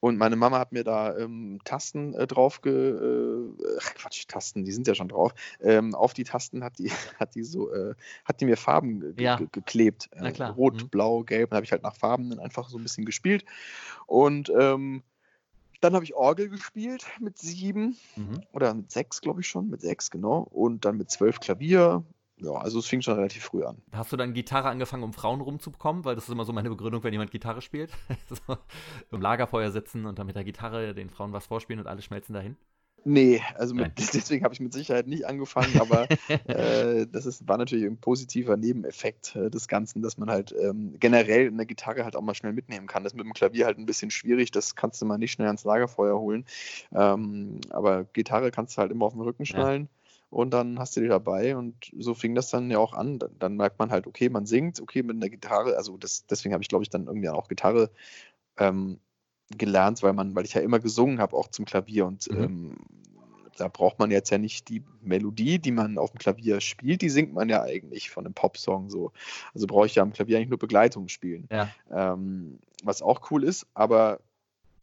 und 0.00 0.18
meine 0.18 0.34
Mama 0.36 0.58
hat 0.58 0.72
mir 0.72 0.82
da 0.84 1.16
ähm, 1.16 1.60
Tasten 1.64 2.12
äh, 2.14 2.26
drauf 2.26 2.60
ge. 2.60 2.72
Äh, 2.72 3.78
Quatsch, 3.94 4.26
Tasten, 4.26 4.64
die 4.64 4.72
sind 4.72 4.86
ja 4.88 4.94
schon 4.96 5.08
drauf. 5.08 5.32
Ähm, 5.60 5.94
auf 5.94 6.12
die 6.12 6.24
Tasten 6.24 6.62
hat 6.64 6.78
die, 6.78 6.90
hat 7.20 7.34
die 7.34 7.44
so, 7.44 7.72
äh, 7.72 7.94
hat 8.24 8.40
die 8.40 8.44
mir 8.44 8.56
Farben 8.56 9.00
ge 9.00 9.24
Ja. 9.24 9.36
ge 9.36 9.46
geklebt. 9.52 10.10
Äh. 10.12 10.42
Rot, 10.42 10.82
Mhm. 10.82 10.88
blau, 10.88 11.22
gelb. 11.22 11.50
Dann 11.50 11.56
habe 11.58 11.64
ich 11.64 11.72
halt 11.72 11.82
nach 11.84 11.94
Farben 11.96 12.30
dann 12.30 12.40
einfach 12.40 12.68
so 12.68 12.78
ein 12.78 12.82
bisschen 12.82 13.04
gespielt. 13.04 13.44
Und 14.06 14.50
ähm, 14.58 15.02
dann 15.82 15.94
habe 15.94 16.04
ich 16.04 16.14
Orgel 16.14 16.48
gespielt 16.48 17.04
mit 17.20 17.38
sieben 17.38 17.96
Mhm. 18.16 18.42
oder 18.52 18.72
mit 18.74 18.90
sechs, 18.90 19.20
glaube 19.20 19.40
ich 19.40 19.48
schon, 19.48 19.68
mit 19.68 19.80
sechs, 19.80 20.10
genau. 20.10 20.40
Und 20.50 20.84
dann 20.84 20.96
mit 20.96 21.10
zwölf 21.10 21.40
Klavier. 21.40 22.04
Ja, 22.38 22.52
also 22.54 22.78
es 22.80 22.86
fing 22.86 23.02
schon 23.02 23.14
relativ 23.14 23.44
früh 23.44 23.62
an. 23.64 23.76
Hast 23.92 24.10
du 24.12 24.16
dann 24.16 24.32
Gitarre 24.32 24.68
angefangen, 24.68 25.04
um 25.04 25.12
Frauen 25.12 25.40
rumzubekommen? 25.40 26.04
Weil 26.04 26.14
das 26.16 26.24
ist 26.24 26.30
immer 26.30 26.44
so 26.44 26.52
meine 26.52 26.70
Begründung, 26.70 27.04
wenn 27.04 27.12
jemand 27.12 27.30
Gitarre 27.30 27.60
spielt. 27.62 27.92
so, 28.28 28.56
Im 29.12 29.20
Lagerfeuer 29.20 29.70
sitzen 29.70 30.06
und 30.06 30.18
dann 30.18 30.26
mit 30.26 30.34
der 30.34 30.42
Gitarre 30.44 30.94
den 30.94 31.08
Frauen 31.10 31.32
was 31.32 31.46
vorspielen 31.46 31.78
und 31.80 31.86
alle 31.86 32.02
schmelzen 32.02 32.32
dahin. 32.34 32.56
Nee, 33.04 33.42
also 33.56 33.74
mit, 33.74 33.92
deswegen 34.14 34.44
habe 34.44 34.54
ich 34.54 34.60
mit 34.60 34.72
Sicherheit 34.72 35.06
nicht 35.06 35.26
angefangen, 35.26 35.78
aber 35.80 36.08
äh, 36.46 37.06
das 37.06 37.26
ist, 37.26 37.48
war 37.48 37.58
natürlich 37.58 37.84
ein 37.86 37.98
positiver 37.98 38.56
Nebeneffekt 38.56 39.34
äh, 39.36 39.50
des 39.50 39.68
Ganzen, 39.68 40.02
dass 40.02 40.18
man 40.18 40.30
halt 40.30 40.54
ähm, 40.58 40.94
generell 41.00 41.48
eine 41.48 41.66
Gitarre 41.66 42.04
halt 42.04 42.16
auch 42.16 42.22
mal 42.22 42.34
schnell 42.34 42.52
mitnehmen 42.52 42.86
kann. 42.86 43.02
Das 43.02 43.12
ist 43.12 43.16
mit 43.16 43.26
dem 43.26 43.32
Klavier 43.32 43.66
halt 43.66 43.78
ein 43.78 43.86
bisschen 43.86 44.10
schwierig, 44.10 44.50
das 44.50 44.76
kannst 44.76 45.02
du 45.02 45.06
mal 45.06 45.18
nicht 45.18 45.32
schnell 45.32 45.48
ans 45.48 45.64
Lagerfeuer 45.64 46.18
holen. 46.18 46.44
Ähm, 46.92 47.60
aber 47.70 48.04
Gitarre 48.04 48.50
kannst 48.50 48.76
du 48.76 48.80
halt 48.80 48.92
immer 48.92 49.06
auf 49.06 49.14
den 49.14 49.22
Rücken 49.22 49.46
schnallen. 49.46 49.88
Und 50.30 50.54
dann 50.54 50.78
hast 50.78 50.96
du 50.96 51.02
die 51.02 51.08
dabei 51.08 51.56
und 51.56 51.74
so 51.98 52.14
fing 52.14 52.34
das 52.34 52.48
dann 52.48 52.70
ja 52.70 52.78
auch 52.78 52.94
an. 52.94 53.18
Dann, 53.18 53.38
dann 53.38 53.56
merkt 53.56 53.78
man 53.78 53.90
halt, 53.90 54.06
okay, 54.06 54.30
man 54.30 54.46
singt, 54.46 54.80
okay, 54.80 55.02
mit 55.02 55.16
einer 55.16 55.28
Gitarre, 55.28 55.76
also 55.76 55.98
das, 55.98 56.24
deswegen 56.24 56.54
habe 56.54 56.62
ich, 56.62 56.68
glaube 56.68 56.84
ich, 56.84 56.88
dann 56.88 57.06
irgendwie 57.06 57.28
auch 57.28 57.48
Gitarre 57.48 57.90
ähm, 58.56 58.98
gelernt, 59.58 60.02
weil 60.02 60.12
man, 60.12 60.34
weil 60.34 60.44
ich 60.44 60.54
ja 60.54 60.60
immer 60.60 60.78
gesungen 60.78 61.20
habe, 61.20 61.36
auch 61.36 61.48
zum 61.48 61.64
Klavier 61.64 62.06
und 62.06 62.30
Mhm. 62.30 62.42
ähm, 62.42 62.76
da 63.56 63.68
braucht 63.68 63.98
man 63.98 64.10
jetzt 64.10 64.30
ja 64.30 64.38
nicht 64.38 64.68
die 64.68 64.82
Melodie, 65.02 65.58
die 65.58 65.72
man 65.72 65.98
auf 65.98 66.10
dem 66.10 66.18
Klavier 66.18 66.60
spielt, 66.60 67.02
die 67.02 67.10
singt 67.10 67.34
man 67.34 67.48
ja 67.48 67.62
eigentlich 67.62 68.10
von 68.10 68.24
einem 68.24 68.34
Popsong 68.34 68.90
so. 68.90 69.12
Also 69.54 69.66
brauche 69.66 69.86
ich 69.86 69.94
ja 69.94 70.02
am 70.02 70.12
Klavier 70.12 70.38
eigentlich 70.38 70.48
nur 70.48 70.58
Begleitung 70.58 71.08
spielen. 71.08 71.48
Ja. 71.50 71.68
Ähm, 71.90 72.58
was 72.82 73.02
auch 73.02 73.30
cool 73.30 73.44
ist, 73.44 73.66
aber 73.74 74.20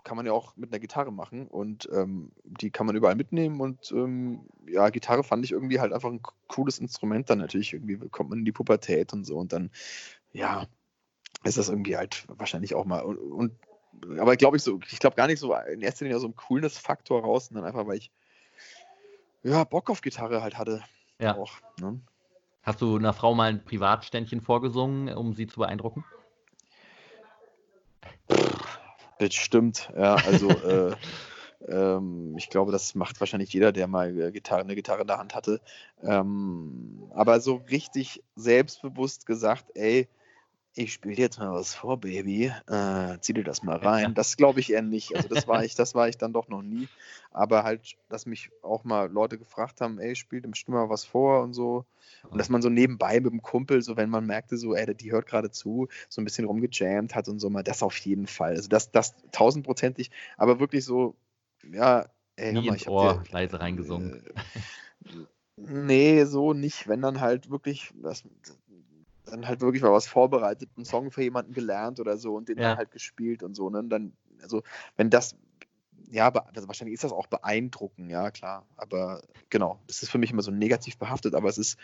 kann 0.04 0.16
man 0.16 0.26
ja 0.26 0.32
auch 0.32 0.56
mit 0.56 0.72
einer 0.72 0.80
Gitarre 0.80 1.12
machen 1.12 1.48
und 1.48 1.90
ähm, 1.92 2.32
die 2.44 2.72
kann 2.72 2.86
man 2.86 2.96
überall 2.96 3.16
mitnehmen 3.16 3.60
und 3.60 3.92
ähm, 3.92 4.42
ja, 4.66 4.90
Gitarre 4.90 5.24
fand 5.24 5.44
ich 5.44 5.52
irgendwie 5.52 5.80
halt 5.80 5.92
einfach 5.92 6.10
ein 6.10 6.22
cooles 6.48 6.80
Instrument 6.80 7.30
dann 7.30 7.40
natürlich 7.40 7.74
irgendwie 7.74 7.98
kommt 8.10 8.30
man 8.30 8.40
in 8.40 8.46
die 8.46 8.52
Pubertät 8.52 9.12
und 9.14 9.26
so 9.26 9.38
und 9.38 9.52
dann 9.52 9.72
ja, 10.32 10.66
ist 11.44 11.58
das 11.58 11.70
irgendwie 11.70 11.98
halt 11.98 12.26
wahrscheinlich 12.28 12.76
auch 12.76 12.86
mal 12.86 13.02
und, 13.02 13.18
und 13.18 13.52
aber 14.18 14.36
glaube 14.36 14.58
ich 14.58 14.64
so, 14.64 14.80
ich 14.90 15.00
glaube 15.00 15.16
gar 15.16 15.28
nicht 15.28 15.40
so 15.40 15.54
in 15.54 15.82
erster 15.82 16.06
Linie 16.06 16.18
aus 16.18 16.22
so 16.22 16.28
einem 16.28 16.36
Coolness-Faktor 16.36 17.22
raus, 17.22 17.48
sondern 17.48 17.66
einfach, 17.66 17.86
weil 17.88 17.98
ich 17.98 18.12
ja 19.44 19.64
Bock 19.64 19.90
auf 19.90 20.02
Gitarre 20.02 20.42
halt 20.42 20.58
hatte. 20.58 20.84
Ja. 21.20 21.36
Auch, 21.36 21.54
ne? 21.80 22.00
Hast 22.64 22.82
du 22.82 22.98
einer 22.98 23.14
Frau 23.14 23.34
mal 23.34 23.50
ein 23.50 23.64
Privatständchen 23.64 24.42
vorgesungen, 24.42 25.14
um 25.14 25.34
sie 25.34 25.48
zu 25.48 25.60
beeindrucken? 25.60 26.04
Bestimmt, 29.18 29.92
ja, 29.98 30.16
also 30.16 30.50
äh, 30.50 30.96
ähm, 31.68 32.36
ich 32.38 32.50
glaube, 32.50 32.72
das 32.72 32.96
macht 32.96 33.20
wahrscheinlich 33.20 33.52
jeder, 33.52 33.72
der 33.72 33.88
mal 33.88 34.18
äh, 34.20 34.32
Gitarre, 34.32 34.62
eine 34.62 34.76
Gitarre 34.76 35.02
in 35.02 35.08
der 35.08 35.18
Hand 35.18 35.36
hatte. 35.36 35.62
Ähm, 36.02 37.04
aber 37.14 37.40
so 37.40 37.56
richtig 37.70 38.24
selbstbewusst 38.36 39.26
gesagt, 39.26 39.66
ey, 39.76 40.08
ich 40.76 40.94
spiele 40.94 41.16
jetzt 41.16 41.40
mal 41.40 41.52
was 41.52 41.74
vor, 41.74 42.00
Baby, 42.00 42.54
äh, 42.68 43.18
zieh 43.20 43.34
dir 43.34 43.44
das 43.44 43.64
mal 43.64 43.78
rein. 43.78 44.14
Das 44.14 44.38
glaube 44.38 44.60
ich 44.60 44.72
eher 44.72 44.82
nicht. 44.82 45.16
Also 45.16 45.28
das 45.28 45.48
war 45.48 45.64
ich, 45.66 45.76
das 45.76 45.96
war 45.96 46.08
ich 46.08 46.18
dann 46.18 46.32
doch 46.32 46.48
noch 46.48 46.62
nie. 46.62 46.90
Aber 47.32 47.64
halt, 47.64 47.98
dass 48.08 48.26
mich 48.26 48.52
auch 48.62 48.84
mal 48.84 49.12
Leute 49.12 49.38
gefragt 49.38 49.82
haben, 49.82 50.00
ey, 50.00 50.16
spielt 50.16 50.46
im 50.46 50.54
Stimme 50.54 50.78
mal 50.78 50.90
was 50.90 51.04
vor 51.06 51.42
und 51.42 51.54
so. 51.54 51.86
Und 52.30 52.38
dass 52.38 52.50
man 52.50 52.62
so 52.62 52.70
nebenbei 52.70 53.20
mit 53.20 53.32
dem 53.32 53.42
Kumpel, 53.42 53.82
so 53.82 53.98
wenn 53.98 54.10
man 54.10 54.26
merkte, 54.26 54.58
so, 54.58 54.76
ey, 54.76 54.96
die 54.96 55.12
hört 55.12 55.26
gerade 55.26 55.52
zu, 55.52 55.88
so 56.08 56.22
ein 56.22 56.26
bisschen 56.26 56.46
rumgejammt 56.46 57.16
hat 57.16 57.28
und 57.28 57.40
so 57.40 57.50
mal, 57.50 57.64
das 57.64 57.84
auf 57.84 57.98
jeden 57.98 58.28
Fall. 58.28 58.52
Also 58.52 58.70
das, 58.70 58.92
das 58.92 59.16
tausendprozentig, 59.32 60.12
aber 60.38 60.60
wirklich 60.60 60.86
so, 60.86 61.16
ja, 61.72 62.06
ey, 62.36 62.54
Nie 62.54 62.68
mal, 62.70 62.76
ich 62.76 62.86
hab 62.86 62.94
Ohr, 62.94 63.24
dir, 63.24 63.32
leise 63.32 63.60
reingesungen. 63.60 64.24
äh, 64.26 65.22
nee, 65.58 66.24
so 66.26 66.54
nicht, 66.54 66.88
wenn 66.88 67.02
dann 67.02 67.20
halt 67.20 67.50
wirklich, 67.50 67.92
das, 68.02 68.24
dann 69.30 69.48
halt 69.48 69.62
wirklich 69.62 69.82
mal 69.82 69.92
was 69.92 70.08
vorbereitet, 70.08 70.70
einen 70.76 70.86
Song 70.86 71.12
für 71.12 71.24
jemanden 71.24 71.54
gelernt 71.54 72.00
oder 72.00 72.18
so 72.18 72.36
und 72.36 72.50
den 72.50 72.58
Ja. 72.58 72.70
dann 72.70 72.78
halt 72.78 72.92
gespielt 72.92 73.44
und 73.44 73.56
so. 73.56 73.70
Ne? 73.70 73.80
Und 73.80 73.90
dann, 73.90 74.14
also 74.42 74.64
wenn 74.98 75.10
das, 75.10 75.36
ja, 76.12 76.30
also 76.30 76.68
wahrscheinlich 76.68 76.96
ist 76.96 77.04
das 77.04 77.12
auch 77.12 77.28
beeindruckend, 77.28 78.10
ja, 78.10 78.32
klar. 78.32 78.66
Aber 78.78 79.22
genau, 79.50 79.80
das 79.88 80.02
ist 80.02 80.10
für 80.10 80.18
mich 80.18 80.32
immer 80.32 80.42
so 80.42 80.52
negativ 80.52 80.98
behaftet, 80.98 81.36
aber 81.36 81.50
es 81.50 81.58
ist, 81.58 81.78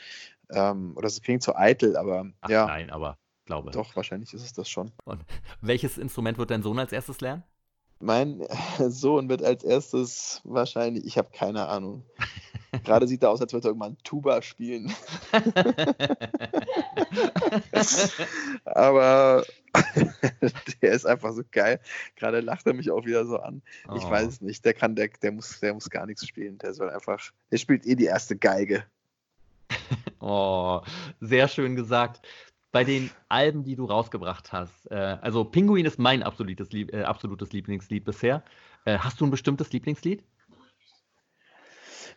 ähm, 0.50 0.94
oder 0.96 1.08
es 1.08 1.22
klingt 1.22 1.44
so 1.44 1.56
eitel, 1.56 1.96
aber 1.98 2.32
Ach, 2.42 2.50
ja, 2.50 2.66
Nein, 2.66 2.90
aber 2.90 3.18
glaube. 3.46 3.72
doch, 3.72 3.96
wahrscheinlich 3.96 4.34
ist 4.34 4.44
es 4.44 4.54
das 4.54 4.70
schon. 4.70 4.92
Und 5.04 5.24
welches 5.62 5.98
Instrument 5.98 6.38
wird 6.38 6.50
dein 6.52 6.64
Sohn 6.64 6.80
als 6.80 6.92
erstes 6.92 7.22
lernen? 7.22 7.44
Mein 8.00 8.44
Sohn 8.90 9.30
wird 9.30 9.44
als 9.44 9.64
erstes 9.64 10.42
wahrscheinlich, 10.44 11.06
ich 11.06 11.18
habe 11.18 11.30
keine 11.32 11.68
Ahnung. 11.68 12.04
Gerade 12.84 13.08
sieht 13.08 13.24
er 13.24 13.30
aus, 13.30 13.42
als 13.42 13.54
würde 13.54 13.68
er 13.68 13.70
irgendwann 13.70 13.98
Tuba 14.04 14.42
spielen. 14.42 14.92
Aber 18.66 19.44
der 20.82 20.92
ist 20.92 21.06
einfach 21.06 21.34
so 21.34 21.42
geil. 21.52 21.80
Gerade 22.16 22.40
lacht 22.40 22.66
er 22.68 22.74
mich 22.74 22.92
auch 22.92 23.06
wieder 23.06 23.26
so 23.26 23.40
an. 23.40 23.62
Ich 23.96 24.04
Oh. 24.04 24.10
weiß 24.10 24.28
es 24.28 24.42
nicht. 24.42 24.64
Der 24.66 24.74
kann, 24.74 24.96
der, 24.96 25.10
der 25.22 25.32
muss, 25.32 25.60
der 25.60 25.74
muss 25.74 25.90
gar 25.90 26.06
nichts 26.06 26.28
spielen. 26.28 26.58
Der 26.60 26.74
soll 26.74 26.90
einfach. 26.90 27.20
Der 27.52 27.58
spielt 27.58 27.86
eh 27.86 27.96
die 27.96 28.06
erste 28.06 28.36
Geige. 28.36 28.84
Oh, 30.28 30.82
sehr 31.20 31.48
schön 31.48 31.76
gesagt. 31.76 32.26
Bei 32.72 32.84
den 32.84 33.12
Alben, 33.30 33.64
die 33.64 33.76
du 33.76 33.86
rausgebracht 33.86 34.52
hast, 34.52 34.90
äh, 34.90 34.96
also 35.22 35.44
Pinguin 35.44 35.86
ist 35.86 36.00
mein 36.00 36.24
absolutes, 36.24 36.72
Lieb 36.72 36.92
äh, 36.94 37.04
absolutes 37.04 37.54
Lieblingslied 37.54 38.04
bisher. 38.04 38.42
Äh, 38.86 38.98
hast 38.98 39.22
du 39.22 39.26
ein 39.26 39.30
bestimmtes 39.32 39.72
Lieblingslied? 39.72 40.24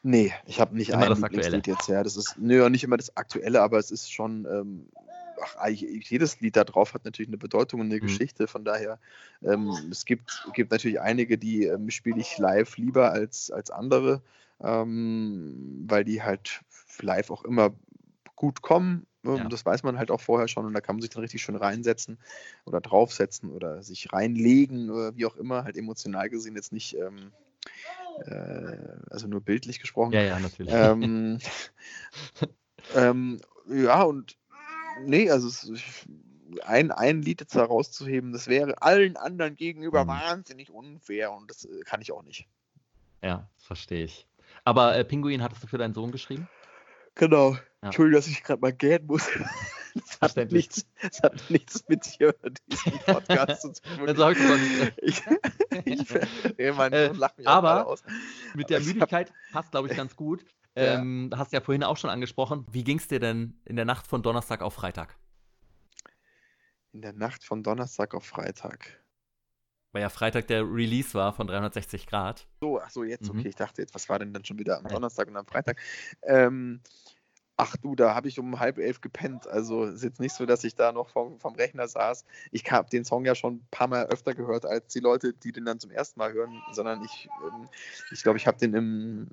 Nee, 0.03 0.33
ich 0.47 0.61
habe 0.61 0.77
nicht 0.77 0.91
Immer 0.91 1.03
ein 1.03 1.09
das 1.11 1.23
Aktuelle. 1.23 1.63
Jetzt, 1.65 1.89
ja. 1.89 2.03
Das 2.03 2.17
ist, 2.17 2.37
nö, 2.39 2.69
nicht 2.71 2.85
immer 2.85 2.97
das 2.97 3.17
Aktuelle, 3.17 3.63
aber 3.63 3.79
es 3.79 3.91
ist 3.91 4.13
schon, 4.13 4.47
ähm, 4.47 4.89
ach, 5.43 5.67
jedes 5.69 6.41
Lied 6.41 6.57
da 6.57 6.65
drauf 6.65 6.95
hat 6.95 7.05
natürlich 7.05 7.29
eine 7.29 7.39
Bedeutung 7.39 7.81
und 7.81 7.87
eine 7.87 7.97
Mhm. 7.97 8.01
Geschichte. 8.01 8.47
Von 8.47 8.65
daher, 8.65 8.99
ähm, 9.43 9.73
es 9.91 10.05
gibt, 10.05 10.47
gibt 10.55 10.71
natürlich 10.71 11.01
einige, 11.01 11.39
die 11.39 11.65
ähm, 11.65 11.91
spiele 11.91 12.21
ich 12.21 12.39
live 12.39 12.77
lieber 12.77 13.13
als, 13.13 13.51
als 13.51 13.71
andere, 13.71 14.23
ähm, 14.61 15.85
weil 15.89 16.05
die 16.05 16.23
halt 16.23 16.61
live 17.01 17.31
auch 17.31 17.45
immer 17.45 17.73
gut 18.37 18.63
kommen. 18.63 19.07
Ähm, 19.25 19.37
Ja. 19.37 19.45
Das 19.49 19.67
weiß 19.67 19.83
man 19.83 19.99
halt 19.99 20.11
auch 20.11 20.21
vorher 20.21 20.49
schon 20.49 20.65
und 20.65 20.75
da 20.75 20.81
kann 20.81 20.97
man 20.97 21.01
sich 21.03 21.11
dann 21.11 21.23
richtig 21.23 21.43
schön 21.43 21.57
reinsetzen 21.57 22.19
oder 22.65 22.81
draufsetzen 22.81 23.51
oder 23.51 23.83
sich 23.83 24.13
reinlegen 24.13 24.91
oder 24.91 25.17
wie 25.17 25.27
auch 25.27 25.37
immer, 25.37 25.65
halt 25.65 25.77
emotional 25.77 26.29
gesehen 26.31 26.55
jetzt 26.55 26.73
nicht, 26.73 26.95
ähm, 26.97 27.33
äh, 27.67 28.08
also 29.11 29.27
nur 29.27 29.41
bildlich 29.41 29.81
gesprochen. 29.81 30.13
Ja, 30.13 30.23
ja, 30.23 30.39
natürlich. 30.39 30.75
Ähm, 30.75 31.39
ähm, 32.95 33.41
ja, 33.69 34.03
und 34.03 34.37
nee, 35.07 35.31
also 35.31 35.49
es, 35.49 36.07
ein, 36.65 36.91
ein 36.91 37.23
Lied 37.23 37.41
jetzt 37.41 37.55
da 37.55 37.65
rauszuheben, 37.65 38.33
das 38.33 38.49
wäre 38.49 38.81
allen 38.83 39.17
anderen 39.17 39.55
gegenüber 39.57 40.05
Mhm. 40.05 40.09
wahnsinnig 40.09 40.71
unfair 40.71 41.33
und 41.33 41.51
das 41.51 41.65
äh, 41.65 41.81
kann 41.85 42.01
ich 42.01 42.13
auch 42.13 42.23
nicht. 42.23 42.47
Ja, 43.23 43.49
das 43.57 43.65
verstehe 43.65 44.05
ich. 44.05 44.27
Aber 44.65 44.97
äh, 44.97 45.05
Pinguin 45.05 45.43
hattest 45.43 45.63
du 45.63 45.67
für 45.67 45.79
deinen 45.79 45.95
Sohn 45.95 46.13
geschrieben? 46.13 46.49
Genau. 47.15 47.53
Ja. 47.53 47.61
Entschuldigung, 47.83 48.21
dass 48.21 48.29
ich 48.29 48.43
gerade 48.43 48.61
mal 48.61 48.73
gähnen 48.73 49.07
muss. 49.07 49.29
Das 50.21 50.37
hat, 50.37 50.51
nichts, 50.53 50.87
das 51.03 51.23
hat 51.23 51.51
nichts 51.51 51.85
mit 51.89 52.05
hier 52.05 52.35
diesem 52.67 52.99
Podcast 53.07 53.63
zu 53.63 53.73
tun. 53.73 54.09
Also 54.09 54.31
ich 54.31 55.23
Ich, 55.85 56.01
ich, 56.01 56.15
ich 56.59 56.75
mein 56.77 56.93
Äh, 56.93 57.09
lacht 57.13 57.39
mich 57.39 57.47
aber- 57.49 57.87
aus. 57.87 58.03
Mit 58.55 58.71
der 58.71 58.81
Müdigkeit 58.81 59.33
passt, 59.53 59.71
glaube 59.71 59.89
ich, 59.89 59.97
ganz 59.97 60.15
gut. 60.17 60.45
Ja. 60.77 60.95
Ähm, 60.99 61.31
hast 61.37 61.53
ja 61.53 61.61
vorhin 61.61 61.83
auch 61.85 61.97
schon 61.97 62.11
angesprochen. 62.11 62.67
Wie 62.71 62.85
ging 62.85 62.99
es 62.99 63.09
dir 63.09 63.19
denn 63.21 63.61
in 63.65 63.77
der 63.77 63.85
Nacht 63.85 64.07
von 64.07 64.23
Donnerstag 64.23 64.61
auf 64.63 64.75
Freitag? 64.75 65.17
In 66.93 67.03
der 67.03 67.13
Nacht 67.13 67.45
von 67.45 67.63
Donnerstag 67.63 68.15
auf 68.15 68.25
Freitag. 68.25 69.03
Weil 69.93 70.03
ja 70.03 70.09
Freitag 70.11 70.47
der 70.49 70.63
Release 70.63 71.15
war 71.15 71.33
von 71.33 71.47
360 71.47 72.07
Grad. 72.07 72.47
So, 72.61 72.81
ach 72.81 72.91
so, 72.91 73.05
jetzt, 73.05 73.33
Mhm. 73.33 73.41
okay. 73.41 73.49
Ich 73.49 73.55
dachte 73.57 73.83
jetzt, 73.83 73.95
was 73.95 74.09
war 74.09 74.19
denn 74.19 74.33
dann 74.33 74.45
schon 74.45 74.59
wieder 74.59 74.79
am. 74.79 74.85
Donnerstag 74.87 75.29
und 75.29 75.37
am 75.37 75.47
Freitag? 75.47 75.81
Ähm, 76.23 76.81
ach 77.59 77.77
du, 77.77 77.97
da 77.97 78.15
habe 78.15 78.29
ich 78.29 78.39
um 78.39 78.61
halb 78.61 78.79
elf 78.79 79.01
gepennt. 79.01 79.47
Also 79.49 79.85
ist 79.85 80.05
jetzt 80.05 80.21
nicht 80.21 80.33
so, 80.33 80.47
dass 80.47 80.65
ich 80.65 80.77
da 80.77 80.93
noch 80.93 81.11
vom, 81.11 81.39
vom 81.41 81.55
Rechner 81.57 81.89
saß. 81.89 82.25
Ich 82.53 82.71
habe 82.71 82.89
den 82.89 83.05
Song 83.05 83.25
ja 83.25 83.35
schon 83.35 83.57
ein 83.57 83.67
paar 83.71 83.89
Mal 83.89 84.07
öfter 84.07 84.35
gehört 84.35 84.65
als 84.65 84.87
die 84.95 85.01
Leute, 85.01 85.35
die 85.35 85.53
den 85.53 85.65
dann 85.65 85.81
zum 85.81 85.91
ersten 85.91 86.21
Mal 86.21 86.33
hören, 86.33 86.63
sondern 86.73 87.05
ich 87.05 87.29
ähm, 87.43 87.69
ich, 88.13 88.23
glaube, 88.23 88.39
ich 88.39 88.47
habe 88.47 88.59
den 88.59 88.75
im, 88.75 89.29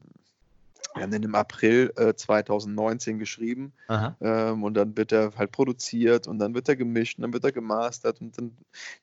wir 0.94 1.04
haben 1.04 1.12
den 1.12 1.24
im 1.24 1.36
April 1.36 1.92
äh, 1.98 2.14
2019 2.14 3.20
geschrieben. 3.20 3.74
Ähm, 4.22 4.64
und 4.64 4.76
dann 4.76 4.96
wird 4.96 5.12
er 5.12 5.34
halt 5.36 5.52
produziert 5.52 6.28
und 6.28 6.40
dann 6.40 6.54
wird 6.54 6.70
er 6.70 6.76
gemischt 6.76 7.18
und 7.18 7.24
dann 7.24 7.34
wird 7.34 7.44
er 7.44 7.52
gemastert 7.52 8.22
und 8.22 8.38
dann 8.38 8.56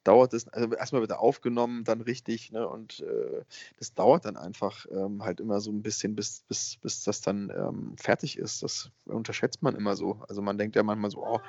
dauert 0.04 0.32
es, 0.32 0.48
also 0.48 0.74
erstmal 0.74 1.02
wird 1.02 1.10
er 1.10 1.20
aufgenommen, 1.20 1.84
dann 1.84 2.00
richtig, 2.00 2.52
ne? 2.52 2.66
Und 2.68 3.00
äh, 3.00 3.42
das 3.78 3.94
dauert 3.94 4.24
dann 4.24 4.36
einfach 4.36 4.86
ähm, 4.90 5.22
halt 5.22 5.40
immer 5.40 5.60
so 5.60 5.70
ein 5.70 5.82
bisschen, 5.82 6.14
bis, 6.14 6.44
bis, 6.48 6.76
bis 6.76 7.04
das 7.04 7.20
dann 7.20 7.50
ähm, 7.50 7.94
fertig 7.96 8.38
ist. 8.38 8.62
Das 8.62 8.90
unterschätzt 9.06 9.62
man 9.62 9.74
immer 9.74 9.96
so. 9.96 10.22
Also 10.28 10.42
man 10.42 10.58
denkt 10.58 10.76
ja 10.76 10.82
manchmal 10.82 11.10
so, 11.10 11.24
oh, 11.26 11.40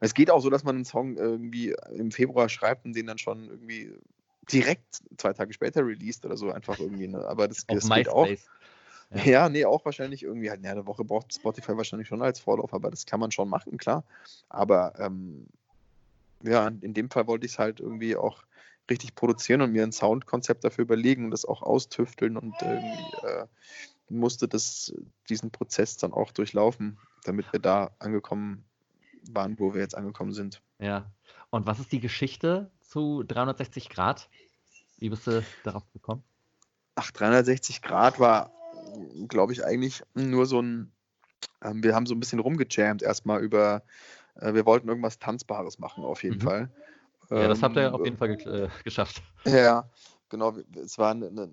es 0.00 0.14
geht 0.14 0.30
auch 0.30 0.40
so, 0.40 0.50
dass 0.50 0.64
man 0.64 0.76
einen 0.76 0.84
Song 0.84 1.16
irgendwie 1.16 1.74
im 1.94 2.10
Februar 2.10 2.48
schreibt 2.48 2.84
und 2.84 2.94
den 2.94 3.06
dann 3.06 3.18
schon 3.18 3.48
irgendwie 3.48 3.94
direkt 4.52 5.00
zwei 5.16 5.32
Tage 5.32 5.52
später 5.52 5.84
released 5.84 6.24
oder 6.24 6.36
so 6.36 6.50
einfach 6.50 6.78
irgendwie, 6.78 7.08
ne? 7.08 7.26
Aber 7.26 7.48
das, 7.48 7.66
das 7.66 7.88
geht 7.88 8.08
auch. 8.08 8.28
Ja. 9.10 9.24
Ja. 9.24 9.48
nee, 9.48 9.64
auch 9.64 9.84
wahrscheinlich 9.84 10.22
irgendwie 10.22 10.50
halt, 10.50 10.62
ja, 10.62 10.72
eine 10.72 10.86
Woche 10.86 11.04
braucht 11.04 11.34
Spotify 11.34 11.76
wahrscheinlich 11.76 12.08
schon 12.08 12.22
als 12.22 12.40
Vorlauf, 12.40 12.74
aber 12.74 12.90
das 12.90 13.06
kann 13.06 13.20
man 13.20 13.30
schon 13.30 13.48
machen, 13.48 13.78
klar. 13.78 14.04
Aber 14.48 14.98
ähm, 14.98 15.46
ja, 16.42 16.66
in 16.68 16.94
dem 16.94 17.10
Fall 17.10 17.26
wollte 17.26 17.46
ich 17.46 17.52
es 17.52 17.58
halt 17.58 17.80
irgendwie 17.80 18.16
auch 18.16 18.42
richtig 18.90 19.14
produzieren 19.14 19.62
und 19.62 19.72
mir 19.72 19.82
ein 19.82 19.92
Soundkonzept 19.92 20.64
dafür 20.64 20.82
überlegen 20.82 21.24
und 21.24 21.30
das 21.30 21.44
auch 21.44 21.62
austüfteln 21.62 22.36
und 22.36 22.54
irgendwie 22.62 23.26
äh, 23.26 23.46
musste 24.08 24.48
das, 24.48 24.94
diesen 25.28 25.50
Prozess 25.50 25.96
dann 25.96 26.12
auch 26.12 26.30
durchlaufen, 26.30 26.98
damit 27.24 27.52
wir 27.52 27.60
da 27.60 27.90
angekommen 27.98 28.64
waren, 29.30 29.58
wo 29.58 29.74
wir 29.74 29.80
jetzt 29.80 29.96
angekommen 29.96 30.32
sind. 30.32 30.62
Ja. 30.78 31.10
Und 31.50 31.66
was 31.66 31.80
ist 31.80 31.92
die 31.92 32.00
Geschichte 32.00 32.70
zu 32.82 33.24
360 33.24 33.88
Grad? 33.88 34.28
Wie 34.98 35.10
bist 35.10 35.26
du 35.26 35.44
darauf 35.64 35.90
gekommen? 35.92 36.22
Ach, 36.94 37.10
360 37.10 37.82
Grad 37.82 38.20
war, 38.20 38.52
glaube 39.28 39.52
ich, 39.52 39.64
eigentlich 39.64 40.02
nur 40.14 40.46
so 40.46 40.60
ein, 40.60 40.92
ähm, 41.62 41.82
wir 41.82 41.94
haben 41.94 42.06
so 42.06 42.14
ein 42.14 42.20
bisschen 42.20 42.38
rumgejammt 42.38 43.02
erstmal 43.02 43.42
über, 43.42 43.82
äh, 44.36 44.54
wir 44.54 44.66
wollten 44.66 44.88
irgendwas 44.88 45.18
Tanzbares 45.18 45.78
machen 45.78 46.04
auf 46.04 46.22
jeden 46.22 46.36
Mhm. 46.36 46.42
Fall. 46.42 46.70
Ja, 47.30 47.48
das 47.48 47.62
habt 47.62 47.76
ihr 47.76 47.88
Ähm, 47.88 47.94
auf 47.94 48.04
jeden 48.04 48.16
Fall 48.16 48.36
ge 48.36 48.64
äh, 48.64 48.68
geschafft. 48.84 49.22
Ja, 49.46 49.88
genau. 50.28 50.56
Es 50.82 50.98
war 50.98 51.12
eine, 51.12 51.28
eine, 51.28 51.48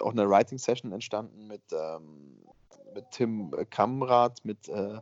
auch 0.00 0.12
eine 0.12 0.28
Writing-Session 0.28 0.92
entstanden 0.92 1.46
mit, 1.46 1.62
ähm, 1.72 2.38
mit 2.94 3.10
Tim 3.10 3.54
Kamrat, 3.70 4.44
mit, 4.44 4.68
äh, 4.68 5.00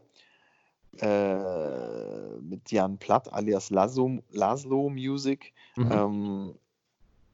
äh, 0.99 2.41
mit 2.41 2.71
Jan 2.71 2.99
Platt 2.99 3.33
alias 3.33 3.71
Laszlo, 3.71 4.19
Laszlo 4.31 4.89
Music 4.89 5.53
Mhm. 5.77 5.93
ähm, 5.93 6.55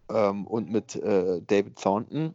ähm, 0.09 0.47
und 0.47 0.71
mit 0.71 0.97
äh, 0.97 1.41
David 1.43 1.81
Thornton. 1.81 2.35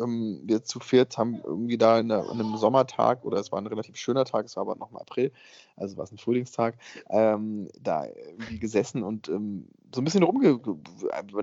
Ähm, 0.00 0.40
wir 0.44 0.62
zu 0.62 0.80
viert 0.80 1.18
haben 1.18 1.40
irgendwie 1.44 1.78
da 1.78 1.98
in, 1.98 2.08
der, 2.08 2.28
an 2.28 2.40
einem 2.40 2.56
Sommertag, 2.56 3.24
oder 3.24 3.38
es 3.38 3.52
war 3.52 3.60
ein 3.60 3.66
relativ 3.66 3.96
schöner 3.96 4.24
Tag, 4.24 4.46
es 4.46 4.56
war 4.56 4.62
aber 4.62 4.76
noch 4.76 4.90
im 4.90 4.96
April, 4.96 5.32
also 5.76 5.96
war 5.96 6.04
es 6.04 6.12
ein 6.12 6.18
Frühlingstag, 6.18 6.76
ähm, 7.10 7.68
da 7.80 8.06
irgendwie 8.06 8.58
gesessen 8.58 9.02
und 9.02 9.28
ähm, 9.28 9.68
so 9.94 10.00
ein 10.00 10.04
bisschen 10.04 10.22
rumge... 10.22 10.60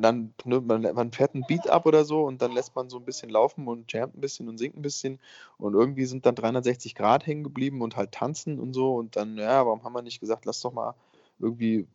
Dann, 0.02 0.34
ne, 0.45 0.62
man, 0.62 0.82
man 0.82 1.12
fährt 1.12 1.36
ein 1.36 1.45
Beat 1.47 1.70
ab 1.70 1.86
oder 1.86 2.04
so 2.06 2.24
und 2.24 2.41
dann 2.41 2.52
lässt 2.52 2.76
man 2.76 2.89
so 2.89 2.97
ein 2.97 3.06
bisschen 3.06 3.30
laufen 3.30 3.68
und 3.68 3.91
jammt 3.91 4.16
ein 4.18 4.22
bisschen 4.22 4.47
und 4.47 4.58
singt 4.58 4.76
ein 4.76 4.82
bisschen 4.82 5.20
und 5.58 5.74
irgendwie 5.74 6.06
sind 6.06 6.26
dann 6.26 6.36
360 6.36 6.95
Grad 6.95 7.28
hängen 7.28 7.43
geblieben 7.43 7.82
und 7.82 7.95
halt 7.95 8.12
tanzen 8.12 8.60
und 8.60 8.74
so 8.74 8.95
und 8.95 9.16
dann, 9.16 9.38
ja, 9.38 9.66
warum 9.66 9.84
haben 9.84 9.93
wir 9.93 10.02
nicht 10.02 10.20
gesagt, 10.20 10.45
lass 10.45 10.62
doch 10.62 10.74
mal 10.74 10.95
irgendwie, 11.39 11.88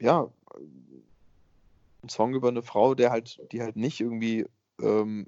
ja, 0.00 0.28
ein 2.02 2.08
Song 2.08 2.34
über 2.34 2.48
eine 2.48 2.62
Frau, 2.62 2.94
der 2.94 3.10
halt, 3.10 3.40
die 3.52 3.62
halt 3.62 3.76
nicht 3.76 4.00
irgendwie 4.00 4.46
ähm, 4.80 5.26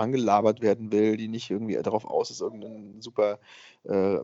angelabert 0.00 0.60
werden 0.60 0.90
will, 0.92 1.16
die 1.16 1.28
nicht 1.28 1.50
irgendwie 1.50 1.76
darauf 1.76 2.04
aus 2.04 2.30
ist, 2.30 2.40
irgendeinen 2.40 3.00
super, 3.00 3.38
äh, 3.84 4.18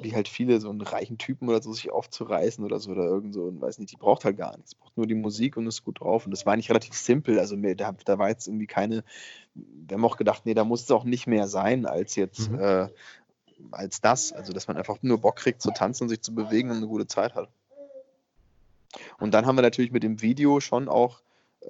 wie 0.00 0.14
halt 0.14 0.28
viele, 0.28 0.60
so 0.60 0.70
einen 0.70 0.80
reichen 0.80 1.18
Typen 1.18 1.48
oder 1.48 1.62
so 1.62 1.72
sich 1.72 1.90
aufzureißen 1.90 2.64
oder 2.64 2.78
so 2.80 2.90
oder 2.90 3.04
irgend 3.04 3.34
so, 3.34 3.44
und 3.44 3.60
weiß 3.60 3.78
nicht, 3.78 3.92
die 3.92 3.96
braucht 3.96 4.24
halt 4.24 4.36
gar 4.36 4.56
nichts, 4.56 4.74
braucht 4.74 4.96
nur 4.96 5.06
die 5.06 5.14
Musik 5.14 5.56
und 5.56 5.66
ist 5.66 5.84
gut 5.84 6.00
drauf. 6.00 6.26
Und 6.26 6.32
das 6.32 6.46
war 6.46 6.56
nicht 6.56 6.68
relativ 6.68 6.94
simpel, 6.94 7.38
also 7.38 7.56
mir, 7.56 7.76
da, 7.76 7.92
da 8.04 8.18
war 8.18 8.28
jetzt 8.28 8.48
irgendwie 8.48 8.66
keine, 8.66 9.04
wir 9.54 9.96
haben 9.96 10.04
auch 10.04 10.16
gedacht, 10.16 10.46
nee, 10.46 10.54
da 10.54 10.64
muss 10.64 10.82
es 10.82 10.90
auch 10.90 11.04
nicht 11.04 11.26
mehr 11.26 11.46
sein 11.48 11.86
als 11.86 12.16
jetzt, 12.16 12.50
Mhm. 12.50 12.58
äh, 12.58 12.88
als 13.70 14.00
das. 14.00 14.32
Also, 14.32 14.52
dass 14.52 14.66
man 14.66 14.76
einfach 14.76 14.98
nur 15.02 15.18
Bock 15.18 15.36
kriegt 15.36 15.62
zu 15.62 15.70
tanzen 15.70 16.04
und 16.04 16.08
sich 16.08 16.20
zu 16.20 16.34
bewegen 16.34 16.70
und 16.70 16.78
eine 16.78 16.86
gute 16.86 17.06
Zeit 17.06 17.34
hat. 17.34 17.48
Und 19.18 19.32
dann 19.32 19.46
haben 19.46 19.56
wir 19.56 19.62
natürlich 19.62 19.92
mit 19.92 20.02
dem 20.02 20.20
Video 20.20 20.60
schon 20.60 20.88
auch 20.88 21.20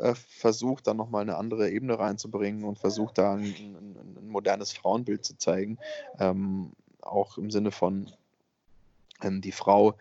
äh, 0.01 0.15
versucht, 0.15 0.87
dann 0.87 0.97
nochmal 0.97 1.23
eine 1.23 1.37
andere 1.37 1.71
Ebene 1.71 1.99
reinzubringen 1.99 2.65
und 2.65 2.79
versucht, 2.79 3.19
da 3.19 3.35
ein, 3.35 3.45
ein, 3.45 4.17
ein 4.19 4.29
modernes 4.29 4.73
Frauenbild 4.73 5.25
zu 5.25 5.37
zeigen. 5.37 5.79
Ähm, 6.19 6.73
auch 7.01 7.39
im 7.39 7.51
Sinne 7.51 7.71
von 7.71 8.11
ähm, 9.23 9.41
die 9.41 9.53
Frau 9.53 9.95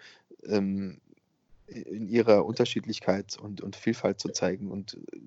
ähm, 0.46 1.00
in 1.68 2.08
ihrer 2.08 2.46
Unterschiedlichkeit 2.46 3.38
und, 3.38 3.62
und 3.62 3.76
Vielfalt 3.76 4.20
zu 4.20 4.30
zeigen 4.30 4.72
und 4.72 4.96
äh, 4.96 5.18